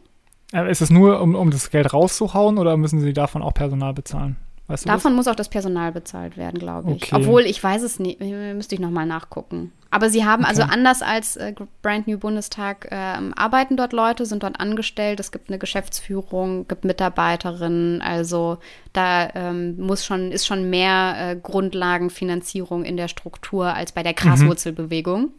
Äh, 0.54 0.70
ist 0.70 0.82
es 0.82 0.90
nur, 0.90 1.22
um, 1.22 1.36
um 1.36 1.52
das 1.52 1.70
Geld 1.70 1.94
rauszuhauen 1.94 2.58
oder 2.58 2.78
müssen 2.78 3.00
Sie 3.00 3.14
davon 3.14 3.42
auch 3.42 3.54
Personal 3.54 3.94
bezahlen? 3.94 4.38
Weißt 4.68 4.86
du 4.86 4.90
Davon 4.90 5.12
das? 5.12 5.18
muss 5.18 5.28
auch 5.28 5.36
das 5.36 5.50
Personal 5.50 5.92
bezahlt 5.92 6.38
werden, 6.38 6.60
glaube 6.60 6.94
ich. 6.94 7.04
Okay. 7.04 7.16
Obwohl, 7.16 7.44
ich 7.44 7.64
weiß 7.64 7.84
es 7.84 8.00
nicht, 8.00 8.20
müsste 8.20 8.74
ich 8.74 8.82
nochmal 8.82 9.06
nachgucken. 9.06 9.72
Aber 9.92 10.10
sie 10.10 10.26
haben, 10.26 10.44
also 10.44 10.64
okay. 10.64 10.72
also 10.72 10.74
anders 10.74 11.02
als 11.04 11.38
äh, 11.38 11.54
Brand 11.84 12.08
New 12.08 12.18
Bundestag, 12.18 12.88
äh, 12.92 12.96
arbeiten 13.36 13.78
dort 13.78 13.94
Leute, 13.94 14.26
sind 14.26 14.42
dort 14.44 14.60
angestellt, 14.60 15.20
es 15.20 15.32
gibt 15.32 15.50
eine 15.50 15.60
Geschäftsführung, 15.60 16.68
gibt 16.68 16.84
Mitarbeiterinnen, 16.84 18.02
also 18.02 18.58
da 18.92 19.30
ähm, 19.36 19.78
muss 19.78 20.04
schon, 20.04 20.32
ist 20.32 20.48
schon 20.48 20.70
mehr 20.70 21.16
äh, 21.18 21.36
Grundlagenfinanzierung 21.36 22.84
in 22.84 22.98
der 22.98 23.08
Struktur 23.08 23.74
als 23.74 23.92
bei 23.92 24.04
der 24.04 24.14
mhm. 24.14 24.18
Graswurzelbewegung. 24.18 25.32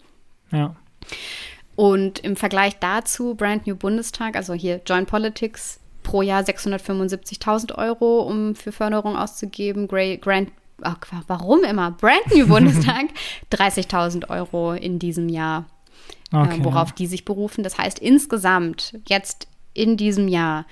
Mhm. 0.51 0.57
Ja. 0.57 0.77
Und 1.75 2.21
im 2.21 2.37
Vergleich 2.37 2.79
dazu, 2.79 3.35
Brand 3.35 3.67
New 3.67 3.77
Bundestag, 3.77 4.37
also 4.37 4.55
hier 4.55 4.81
Join 4.87 5.05
Politics, 5.05 5.81
pro 6.07 6.23
Jahr 6.23 6.43
675.000 6.43 7.77
Euro, 7.77 8.21
um 8.21 8.55
für 8.55 8.71
Förderung 8.71 9.17
auszugeben. 9.17 9.89
Grey, 9.89 10.19
Grand, 10.19 10.51
ach, 10.81 10.99
warum 11.27 11.65
immer? 11.65 11.91
Brand 11.91 12.33
New 12.33 12.47
Bundestag 12.49 13.07
30.000 13.53 14.31
Euro 14.31 14.73
in 14.73 15.01
diesem 15.01 15.29
Jahr, 15.29 15.65
äh, 16.33 16.37
okay. 16.37 16.61
äh, 16.61 16.65
worauf 16.65 16.93
die 16.93 17.09
sich 17.09 17.25
berufen. 17.25 17.65
Das 17.65 17.77
heißt, 17.77 17.99
insgesamt 17.99 18.97
jetzt 19.09 19.49
in 19.75 19.97
diesem 19.97 20.29
Jahr 20.29 20.65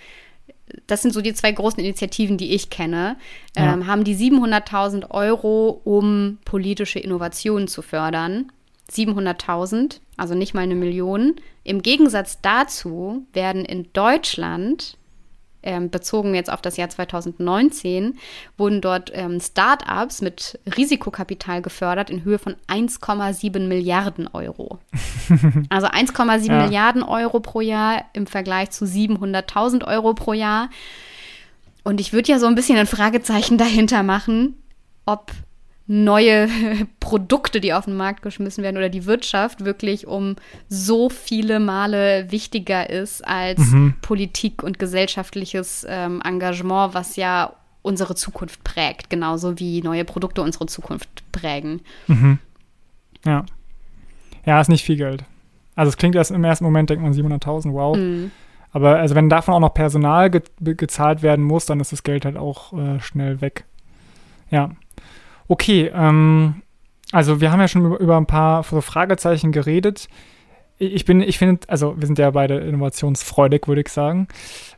das 0.86 1.02
sind 1.02 1.12
so 1.12 1.20
die 1.20 1.34
zwei 1.34 1.52
großen 1.52 1.78
Initiativen, 1.78 2.38
die 2.38 2.54
ich 2.54 2.70
kenne, 2.70 3.16
ja. 3.54 3.74
ähm, 3.74 3.86
haben 3.86 4.02
die 4.02 4.16
700.000 4.16 5.10
Euro, 5.10 5.80
um 5.84 6.38
politische 6.46 6.98
Innovationen 6.98 7.68
zu 7.68 7.82
fördern. 7.82 8.50
700.000, 8.90 10.00
also 10.16 10.34
nicht 10.34 10.54
mal 10.54 10.62
eine 10.62 10.74
Million. 10.74 11.36
Im 11.64 11.82
Gegensatz 11.82 12.40
dazu 12.40 13.26
werden 13.34 13.64
in 13.64 13.92
Deutschland 13.92 14.96
ähm, 15.64 15.90
bezogen 15.90 16.34
jetzt 16.34 16.52
auf 16.52 16.62
das 16.62 16.76
Jahr 16.76 16.88
2019, 16.88 18.18
wurden 18.56 18.80
dort 18.80 19.10
ähm, 19.14 19.40
Start-ups 19.40 20.22
mit 20.22 20.60
Risikokapital 20.76 21.62
gefördert 21.62 22.10
in 22.10 22.24
Höhe 22.24 22.38
von 22.38 22.54
1,7 22.68 23.60
Milliarden 23.66 24.28
Euro. 24.32 24.78
also 25.70 25.88
1,7 25.88 26.46
ja. 26.46 26.62
Milliarden 26.62 27.02
Euro 27.02 27.40
pro 27.40 27.60
Jahr 27.60 28.04
im 28.12 28.26
Vergleich 28.26 28.70
zu 28.70 28.84
700.000 28.84 29.86
Euro 29.86 30.14
pro 30.14 30.32
Jahr. 30.32 30.70
Und 31.82 32.00
ich 32.00 32.12
würde 32.12 32.32
ja 32.32 32.38
so 32.38 32.46
ein 32.46 32.54
bisschen 32.54 32.78
ein 32.78 32.86
Fragezeichen 32.86 33.58
dahinter 33.58 34.02
machen, 34.02 34.56
ob 35.06 35.32
neue 35.86 36.48
Produkte, 37.00 37.60
die 37.60 37.72
auf 37.72 37.84
den 37.84 37.96
Markt 37.96 38.22
geschmissen 38.22 38.64
werden 38.64 38.76
oder 38.76 38.88
die 38.88 39.04
Wirtschaft 39.04 39.64
wirklich 39.64 40.06
um 40.06 40.36
so 40.68 41.10
viele 41.10 41.60
Male 41.60 42.30
wichtiger 42.30 42.88
ist 42.88 43.26
als 43.26 43.60
mhm. 43.60 43.94
Politik 44.00 44.62
und 44.62 44.78
gesellschaftliches 44.78 45.86
ähm, 45.88 46.22
Engagement, 46.24 46.94
was 46.94 47.16
ja 47.16 47.54
unsere 47.82 48.14
Zukunft 48.14 48.64
prägt, 48.64 49.10
genauso 49.10 49.58
wie 49.58 49.82
neue 49.82 50.06
Produkte 50.06 50.40
unsere 50.40 50.66
Zukunft 50.66 51.22
prägen. 51.32 51.82
Mhm. 52.06 52.38
Ja. 53.26 53.44
Ja, 54.46 54.60
ist 54.60 54.68
nicht 54.68 54.84
viel 54.84 54.96
Geld. 54.96 55.24
Also 55.76 55.90
es 55.90 55.96
klingt 55.96 56.14
erst 56.14 56.30
im 56.30 56.44
ersten 56.44 56.64
Moment, 56.64 56.88
denkt 56.88 57.02
man 57.02 57.12
700.000, 57.12 57.72
wow. 57.72 57.96
Mhm. 57.96 58.30
Aber 58.72 58.98
also 58.98 59.14
wenn 59.14 59.28
davon 59.28 59.54
auch 59.54 59.60
noch 59.60 59.74
Personal 59.74 60.30
ge 60.30 60.42
gezahlt 60.58 61.22
werden 61.22 61.44
muss, 61.44 61.66
dann 61.66 61.78
ist 61.78 61.92
das 61.92 62.02
Geld 62.02 62.24
halt 62.24 62.36
auch 62.36 62.72
äh, 62.72 63.00
schnell 63.00 63.40
weg. 63.40 63.64
Ja. 64.50 64.70
Okay, 65.48 65.90
ähm, 65.94 66.62
also 67.12 67.40
wir 67.40 67.52
haben 67.52 67.60
ja 67.60 67.68
schon 67.68 67.84
über, 67.84 68.00
über 68.00 68.16
ein 68.16 68.26
paar 68.26 68.64
Fragezeichen 68.64 69.52
geredet. 69.52 70.08
Ich 70.78 71.04
bin, 71.04 71.20
ich 71.20 71.38
finde, 71.38 71.68
also 71.68 71.94
wir 71.96 72.06
sind 72.06 72.18
ja 72.18 72.30
beide 72.30 72.58
innovationsfreudig, 72.58 73.68
würde 73.68 73.82
ich 73.82 73.88
sagen. 73.88 74.26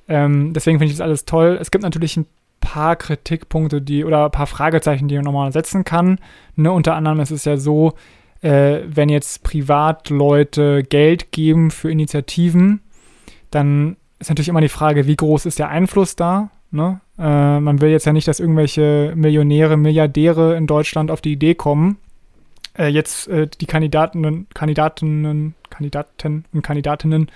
Ähm, 0.09 0.53
deswegen 0.53 0.79
finde 0.79 0.93
ich 0.93 0.99
das 0.99 1.05
alles 1.05 1.25
toll. 1.25 1.59
Es 1.61 1.71
gibt 1.71 1.85
natürlich 1.85 2.17
ein 2.17 2.27
paar 2.61 2.97
Kritikpunkte, 2.97 3.81
die 3.81 4.05
oder 4.05 4.27
ein 4.27 4.31
paar 4.31 4.47
Fragezeichen, 4.47 5.09
die 5.09 5.15
man 5.15 5.25
nochmal 5.25 5.53
setzen 5.53 5.85
kann. 5.85 6.19
Ne, 6.57 6.71
unter 6.71 6.95
anderem 6.95 7.21
ist 7.21 7.31
es 7.31 7.45
ja 7.45 7.57
so, 7.57 7.95
äh, 8.43 8.81
wenn 8.87 9.09
jetzt 9.09 9.43
Privatleute 9.45 10.83
Geld 10.83 11.33
geben 11.33 11.71
für 11.71 11.91
Initiativen, 11.91 12.83
dann 13.51 13.97
ist 14.19 14.29
natürlich 14.29 14.49
immer 14.49 14.61
die 14.61 14.69
Frage, 14.69 15.07
wie 15.07 15.17
groß 15.17 15.47
ist 15.47 15.59
der 15.59 15.69
Einfluss 15.69 16.17
da? 16.17 16.51
Ne? 16.77 17.01
Äh, 17.19 17.61
man 17.61 17.81
will 17.81 17.91
jetzt 17.91 18.07
ja 18.07 18.13
nicht, 18.13 18.29
dass 18.29 18.39
irgendwelche 18.39 19.13
Millionäre, 19.17 19.77
Milliardäre 19.77 20.57
in 20.57 20.67
Deutschland 20.67 21.11
auf 21.11 21.21
die 21.21 21.33
Idee 21.33 21.55
kommen, 21.55 21.99
äh, 22.79 22.89
jetzt 22.89 23.29
äh, 23.29 23.49
die 23.49 23.67
Kandidatinnen, 23.67 24.47
Kandidatinnen, 24.55 25.55
Kandidaten 25.71 26.45
und 26.53 26.63
Kandidatinnen 26.63 27.31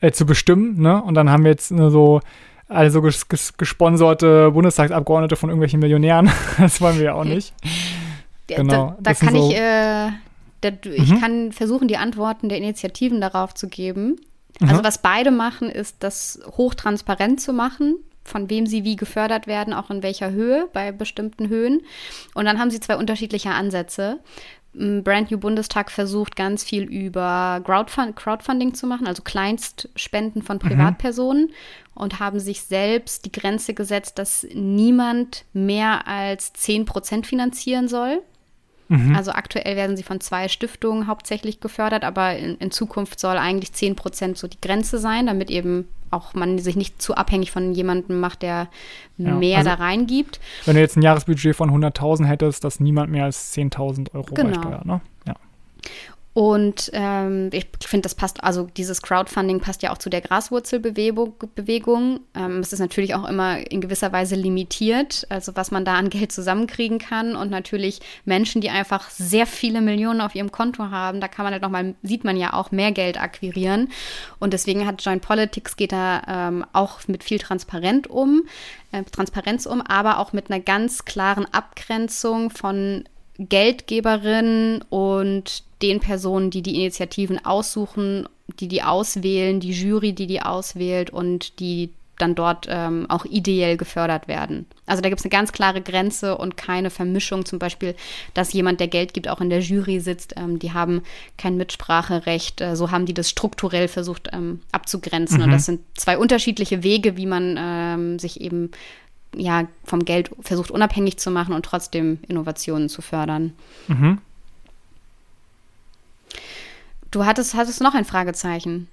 äh, 0.00 0.12
zu 0.12 0.24
bestimmen. 0.26 0.80
Ne? 0.80 1.02
Und 1.02 1.14
dann 1.14 1.30
haben 1.30 1.44
wir 1.44 1.50
jetzt 1.50 1.68
so 1.68 2.20
also 2.68 3.00
ges 3.02 3.28
ges 3.28 3.56
gesponserte 3.56 4.50
Bundestagsabgeordnete 4.50 5.36
von 5.36 5.50
irgendwelchen 5.50 5.80
Millionären. 5.80 6.30
das 6.58 6.80
wollen 6.80 6.98
wir 6.98 7.04
ja 7.06 7.14
auch 7.14 7.24
nicht. 7.24 7.52
Genau. 8.46 8.96
Da, 9.00 9.12
da 9.12 9.14
kann 9.14 9.34
so 9.34 9.50
ich, 9.50 9.56
äh, 9.56 10.10
da, 10.60 10.68
ich 10.82 11.10
mhm. 11.10 11.20
kann 11.20 11.52
versuchen, 11.52 11.88
die 11.88 11.96
Antworten 11.96 12.48
der 12.48 12.58
Initiativen 12.58 13.20
darauf 13.20 13.54
zu 13.54 13.68
geben. 13.68 14.16
Also 14.60 14.76
mhm. 14.76 14.84
was 14.84 14.98
beide 14.98 15.30
machen, 15.30 15.68
ist, 15.68 15.96
das 16.00 16.40
hochtransparent 16.56 17.40
zu 17.40 17.52
machen 17.52 17.96
von 18.28 18.50
wem 18.50 18.66
sie 18.66 18.84
wie 18.84 18.96
gefördert 18.96 19.46
werden, 19.46 19.74
auch 19.74 19.90
in 19.90 20.02
welcher 20.02 20.30
Höhe 20.30 20.68
bei 20.72 20.92
bestimmten 20.92 21.48
Höhen. 21.48 21.82
Und 22.34 22.44
dann 22.44 22.58
haben 22.58 22.70
sie 22.70 22.80
zwei 22.80 22.96
unterschiedliche 22.96 23.50
Ansätze. 23.50 24.20
Brand 24.76 25.30
New 25.30 25.38
Bundestag 25.38 25.90
versucht 25.90 26.36
ganz 26.36 26.62
viel 26.62 26.82
über 26.82 27.62
Crowdfund 27.64 28.14
Crowdfunding 28.14 28.74
zu 28.74 28.86
machen, 28.86 29.06
also 29.06 29.22
Kleinstspenden 29.22 30.42
von 30.42 30.56
mhm. 30.56 30.68
Privatpersonen 30.68 31.44
mhm. 31.44 31.52
und 31.94 32.20
haben 32.20 32.40
sich 32.40 32.60
selbst 32.62 33.24
die 33.24 33.32
Grenze 33.32 33.72
gesetzt, 33.72 34.18
dass 34.18 34.46
niemand 34.52 35.46
mehr 35.54 36.06
als 36.06 36.52
10 36.52 36.84
Prozent 36.84 37.26
finanzieren 37.26 37.88
soll. 37.88 38.22
Mhm. 38.88 39.16
Also 39.16 39.32
aktuell 39.32 39.76
werden 39.76 39.96
sie 39.96 40.02
von 40.02 40.20
zwei 40.20 40.48
Stiftungen 40.48 41.06
hauptsächlich 41.06 41.60
gefördert, 41.60 42.04
aber 42.04 42.36
in, 42.36 42.56
in 42.56 42.70
Zukunft 42.70 43.18
soll 43.18 43.38
eigentlich 43.38 43.72
10 43.72 43.96
Prozent 43.96 44.36
so 44.36 44.46
die 44.46 44.60
Grenze 44.60 44.98
sein, 44.98 45.26
damit 45.26 45.50
eben 45.50 45.88
auch 46.10 46.34
man 46.34 46.58
sich 46.58 46.76
nicht 46.76 47.00
zu 47.00 47.14
abhängig 47.14 47.50
von 47.50 47.72
jemandem 47.72 48.20
macht, 48.20 48.42
der 48.42 48.68
ja, 49.18 49.34
mehr 49.34 49.58
also, 49.58 49.70
da 49.70 49.74
reingibt. 49.76 50.40
Wenn 50.64 50.74
du 50.74 50.80
jetzt 50.80 50.96
ein 50.96 51.02
Jahresbudget 51.02 51.56
von 51.56 51.70
100.000 51.70 52.26
hättest, 52.26 52.64
dass 52.64 52.80
niemand 52.80 53.10
mehr 53.10 53.24
als 53.24 53.54
10.000 53.54 54.14
Euro 54.14 54.34
genau. 54.34 54.50
beisteuert, 54.50 54.86
ne? 54.86 55.00
Ja. 55.26 55.34
Und 56.36 56.90
ähm, 56.92 57.48
ich 57.50 57.66
finde, 57.80 58.02
das 58.02 58.14
passt, 58.14 58.44
also 58.44 58.68
dieses 58.76 59.00
Crowdfunding 59.00 59.60
passt 59.60 59.82
ja 59.82 59.90
auch 59.90 59.96
zu 59.96 60.10
der 60.10 60.20
Graswurzelbewegung. 60.20 61.32
Bewegung. 61.54 62.20
Ähm, 62.34 62.58
es 62.58 62.74
ist 62.74 62.78
natürlich 62.78 63.14
auch 63.14 63.26
immer 63.26 63.70
in 63.70 63.80
gewisser 63.80 64.12
Weise 64.12 64.34
limitiert, 64.34 65.26
also 65.30 65.56
was 65.56 65.70
man 65.70 65.86
da 65.86 65.94
an 65.94 66.10
Geld 66.10 66.32
zusammenkriegen 66.32 66.98
kann. 66.98 67.36
Und 67.36 67.50
natürlich 67.50 68.00
Menschen, 68.26 68.60
die 68.60 68.68
einfach 68.68 69.08
sehr 69.08 69.46
viele 69.46 69.80
Millionen 69.80 70.20
auf 70.20 70.34
ihrem 70.34 70.52
Konto 70.52 70.90
haben, 70.90 71.22
da 71.22 71.28
kann 71.28 71.44
man 71.44 71.54
halt 71.54 71.62
nochmal, 71.62 71.94
sieht 72.02 72.24
man 72.24 72.36
ja 72.36 72.52
auch, 72.52 72.70
mehr 72.70 72.92
Geld 72.92 73.18
akquirieren. 73.18 73.88
Und 74.38 74.52
deswegen 74.52 74.86
hat 74.86 75.02
Joint 75.02 75.22
Politics 75.22 75.74
geht 75.76 75.92
da 75.92 76.20
ähm, 76.28 76.66
auch 76.74 77.00
mit 77.08 77.24
viel 77.24 77.38
Transparent 77.38 78.08
um, 78.10 78.42
äh, 78.92 79.04
Transparenz 79.04 79.64
um, 79.64 79.80
aber 79.80 80.18
auch 80.18 80.34
mit 80.34 80.50
einer 80.50 80.60
ganz 80.60 81.06
klaren 81.06 81.46
Abgrenzung 81.54 82.50
von 82.50 83.04
Geldgeberin 83.38 84.84
und 84.90 85.65
den 85.82 86.00
Personen, 86.00 86.50
die 86.50 86.62
die 86.62 86.76
Initiativen 86.76 87.44
aussuchen, 87.44 88.28
die 88.60 88.68
die 88.68 88.82
auswählen, 88.82 89.60
die 89.60 89.72
Jury, 89.72 90.12
die 90.12 90.26
die 90.26 90.40
auswählt 90.42 91.10
und 91.10 91.60
die 91.60 91.90
dann 92.18 92.34
dort 92.34 92.66
ähm, 92.70 93.06
auch 93.10 93.24
ideell 93.24 93.76
gefördert 93.76 94.28
werden. 94.28 94.66
Also 94.86 95.02
da 95.02 95.08
gibt 95.08 95.20
es 95.20 95.24
eine 95.24 95.30
ganz 95.30 95.52
klare 95.52 95.82
Grenze 95.82 96.38
und 96.38 96.56
keine 96.56 96.90
Vermischung, 96.90 97.44
zum 97.44 97.58
Beispiel, 97.58 97.94
dass 98.34 98.52
jemand, 98.52 98.80
der 98.80 98.88
Geld 98.88 99.12
gibt, 99.12 99.28
auch 99.28 99.40
in 99.40 99.50
der 99.50 99.60
Jury 99.60 100.00
sitzt. 100.00 100.34
Ähm, 100.36 100.58
die 100.58 100.72
haben 100.72 101.02
kein 101.36 101.56
Mitspracherecht. 101.56 102.60
Äh, 102.60 102.76
so 102.76 102.90
haben 102.90 103.06
die 103.06 103.14
das 103.14 103.28
strukturell 103.28 103.88
versucht 103.88 104.30
ähm, 104.32 104.60
abzugrenzen. 104.72 105.38
Mhm. 105.38 105.44
Und 105.44 105.50
das 105.50 105.66
sind 105.66 105.80
zwei 105.94 106.16
unterschiedliche 106.16 106.82
Wege, 106.82 107.16
wie 107.16 107.26
man 107.26 107.56
ähm, 107.58 108.18
sich 108.18 108.40
eben 108.40 108.70
ja, 109.34 109.64
vom 109.84 110.04
Geld 110.04 110.30
versucht 110.40 110.70
unabhängig 110.70 111.18
zu 111.18 111.30
machen 111.30 111.54
und 111.54 111.66
trotzdem 111.66 112.18
Innovationen 112.26 112.88
zu 112.88 113.02
fördern. 113.02 113.52
Mhm. 113.88 114.18
Du 117.10 117.24
hattest, 117.24 117.54
hattest 117.54 117.80
noch 117.80 117.94
ein 117.94 118.04
Fragezeichen. 118.04 118.88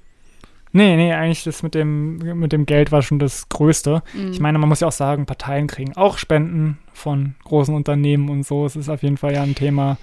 Nee, 0.76 0.96
nee, 0.96 1.14
eigentlich 1.14 1.44
das 1.44 1.62
mit 1.62 1.76
dem, 1.76 2.18
mit 2.39 2.52
dem 2.52 2.66
Geld 2.66 2.91
war 2.91 3.04
schon 3.04 3.20
das 3.20 3.48
Größte. 3.48 4.02
Mhm. 4.14 4.32
Ich 4.32 4.39
meine, 4.39 4.58
man 4.58 4.70
muss 4.70 4.80
ja 4.80 4.88
auch 4.88 4.94
sagen, 4.94 5.28
Parteien 5.28 5.68
kriegen 5.68 5.96
auch 5.96 6.18
Spenden 6.18 6.80
von 6.94 7.36
großen 7.44 7.76
Unternehmen 7.76 8.28
und 8.30 8.44
so. 8.44 8.66
Es 8.66 8.76
ist 8.76 8.89
auf 8.89 9.04
jeden 9.04 9.18
Fall 9.18 9.34
ja 9.34 9.44
ein 9.44 9.54
Thema, 9.54 9.98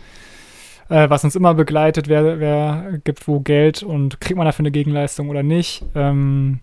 äh, 0.88 1.10
was 1.10 1.24
uns 1.24 1.34
immer 1.34 1.54
begleitet, 1.54 2.06
wer, 2.06 2.38
wer 2.38 3.00
gibt 3.02 3.26
wo 3.26 3.40
Geld 3.40 3.82
und 3.82 4.20
kriegt 4.20 4.36
man 4.36 4.46
dafür 4.46 4.62
eine 4.62 4.70
Gegenleistung 4.70 5.28
oder 5.28 5.42
nicht. 5.42 5.84
Ähm, 5.96 6.60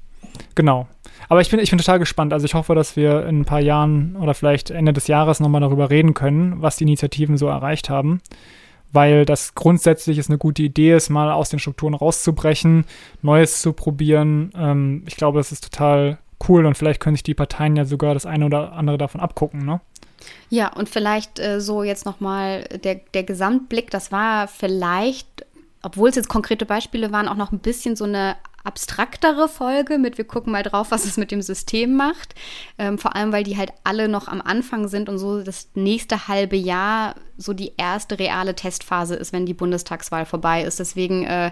genau. 0.55 0.87
Aber 1.27 1.41
ich 1.41 1.49
bin, 1.49 1.59
ich 1.59 1.69
bin 1.69 1.79
total 1.79 1.99
gespannt. 1.99 2.31
Also 2.31 2.45
ich 2.45 2.53
hoffe, 2.53 2.75
dass 2.75 2.95
wir 2.95 3.25
in 3.25 3.41
ein 3.41 3.45
paar 3.45 3.59
Jahren 3.59 4.15
oder 4.15 4.33
vielleicht 4.33 4.69
Ende 4.69 4.93
des 4.93 5.07
Jahres 5.07 5.41
nochmal 5.41 5.61
darüber 5.61 5.89
reden 5.89 6.13
können, 6.13 6.61
was 6.61 6.77
die 6.77 6.85
Initiativen 6.85 7.35
so 7.35 7.47
erreicht 7.47 7.89
haben. 7.89 8.21
Weil 8.91 9.25
das 9.25 9.53
grundsätzlich 9.53 10.17
ist 10.17 10.29
eine 10.29 10.37
gute 10.37 10.63
Idee 10.63 10.95
ist, 10.95 11.09
mal 11.09 11.31
aus 11.31 11.49
den 11.49 11.59
Strukturen 11.59 11.93
rauszubrechen, 11.93 12.85
Neues 13.21 13.61
zu 13.61 13.73
probieren. 13.73 14.51
Ähm, 14.55 15.03
ich 15.07 15.17
glaube, 15.17 15.39
das 15.39 15.51
ist 15.51 15.63
total 15.63 16.19
cool 16.47 16.65
und 16.65 16.77
vielleicht 16.77 16.99
können 16.99 17.15
sich 17.15 17.23
die 17.23 17.33
Parteien 17.33 17.75
ja 17.75 17.85
sogar 17.85 18.13
das 18.13 18.25
eine 18.25 18.45
oder 18.45 18.73
andere 18.73 18.97
davon 18.97 19.21
abgucken, 19.21 19.65
ne? 19.65 19.81
Ja, 20.49 20.73
und 20.73 20.89
vielleicht 20.89 21.39
äh, 21.39 21.61
so 21.61 21.83
jetzt 21.83 22.05
nochmal 22.05 22.63
der, 22.83 22.95
der 23.13 23.23
Gesamtblick, 23.23 23.91
das 23.91 24.11
war 24.11 24.47
vielleicht, 24.47 25.45
obwohl 25.81 26.09
es 26.09 26.15
jetzt 26.15 26.29
konkrete 26.29 26.65
Beispiele 26.65 27.11
waren, 27.11 27.27
auch 27.27 27.35
noch 27.35 27.51
ein 27.51 27.59
bisschen 27.59 27.95
so 27.95 28.05
eine 28.05 28.35
abstraktere 28.63 29.47
Folge 29.47 29.97
mit 29.97 30.17
wir 30.17 30.25
gucken 30.25 30.51
mal 30.51 30.63
drauf, 30.63 30.91
was 30.91 31.05
es 31.05 31.17
mit 31.17 31.31
dem 31.31 31.41
System 31.41 31.95
macht. 31.95 32.35
Ähm, 32.77 32.97
vor 32.97 33.15
allem, 33.15 33.31
weil 33.31 33.43
die 33.43 33.57
halt 33.57 33.71
alle 33.83 34.07
noch 34.07 34.27
am 34.27 34.41
Anfang 34.41 34.87
sind 34.87 35.09
und 35.09 35.17
so 35.17 35.41
das 35.41 35.69
nächste 35.73 36.27
halbe 36.27 36.55
Jahr 36.55 37.15
so 37.37 37.53
die 37.53 37.73
erste 37.77 38.19
reale 38.19 38.55
Testphase 38.55 39.15
ist, 39.15 39.31
wenn 39.31 39.45
die 39.45 39.53
Bundestagswahl 39.53 40.25
vorbei 40.25 40.63
ist. 40.63 40.79
Deswegen 40.79 41.23
äh, 41.23 41.51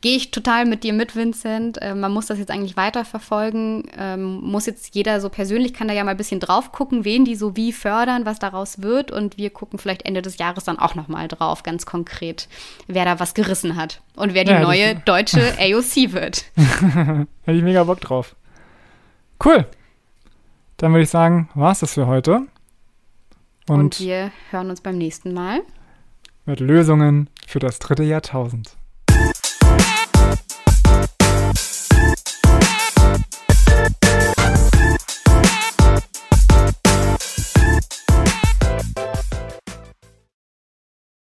gehe 0.00 0.16
ich 0.16 0.30
total 0.30 0.66
mit 0.66 0.84
dir 0.84 0.92
mit, 0.92 1.16
Vincent. 1.16 1.80
Äh, 1.80 1.94
man 1.94 2.12
muss 2.12 2.26
das 2.26 2.38
jetzt 2.38 2.50
eigentlich 2.50 2.76
weiterverfolgen. 2.76 3.84
Ähm, 3.96 4.40
muss 4.42 4.66
jetzt 4.66 4.94
jeder 4.94 5.20
so 5.20 5.28
persönlich, 5.28 5.74
kann 5.74 5.88
da 5.88 5.94
ja 5.94 6.04
mal 6.04 6.12
ein 6.12 6.16
bisschen 6.16 6.40
drauf 6.40 6.72
gucken, 6.72 7.04
wen 7.04 7.24
die 7.24 7.34
so 7.34 7.56
wie 7.56 7.72
fördern, 7.72 8.26
was 8.26 8.38
daraus 8.38 8.82
wird. 8.82 9.10
Und 9.10 9.36
wir 9.36 9.50
gucken 9.50 9.78
vielleicht 9.78 10.04
Ende 10.04 10.22
des 10.22 10.38
Jahres 10.38 10.64
dann 10.64 10.78
auch 10.78 10.94
noch 10.94 11.08
mal 11.08 11.28
drauf, 11.28 11.62
ganz 11.62 11.86
konkret, 11.86 12.48
wer 12.86 13.04
da 13.04 13.18
was 13.20 13.34
gerissen 13.34 13.76
hat 13.76 14.02
und 14.14 14.34
wer 14.34 14.44
die 14.44 14.52
ja, 14.52 14.60
neue 14.60 14.96
deutsche 14.96 15.40
AOC 15.58 16.12
wird. 16.12 16.44
Hätte 16.56 17.58
ich 17.58 17.62
mega 17.62 17.84
Bock 17.84 18.00
drauf. 18.00 18.36
Cool. 19.44 19.66
Dann 20.76 20.92
würde 20.92 21.04
ich 21.04 21.10
sagen, 21.10 21.48
war 21.54 21.72
es 21.72 21.80
das 21.80 21.94
für 21.94 22.06
heute. 22.06 22.42
Und, 23.68 23.80
und 23.80 24.00
wir 24.00 24.30
hören 24.50 24.70
uns 24.70 24.80
beim 24.80 24.98
nächsten 24.98 25.32
Mal. 25.32 25.62
Mit 26.44 26.60
Lösungen 26.60 27.28
für 27.46 27.58
das 27.58 27.78
dritte 27.78 28.04
Jahrtausend. 28.04 28.76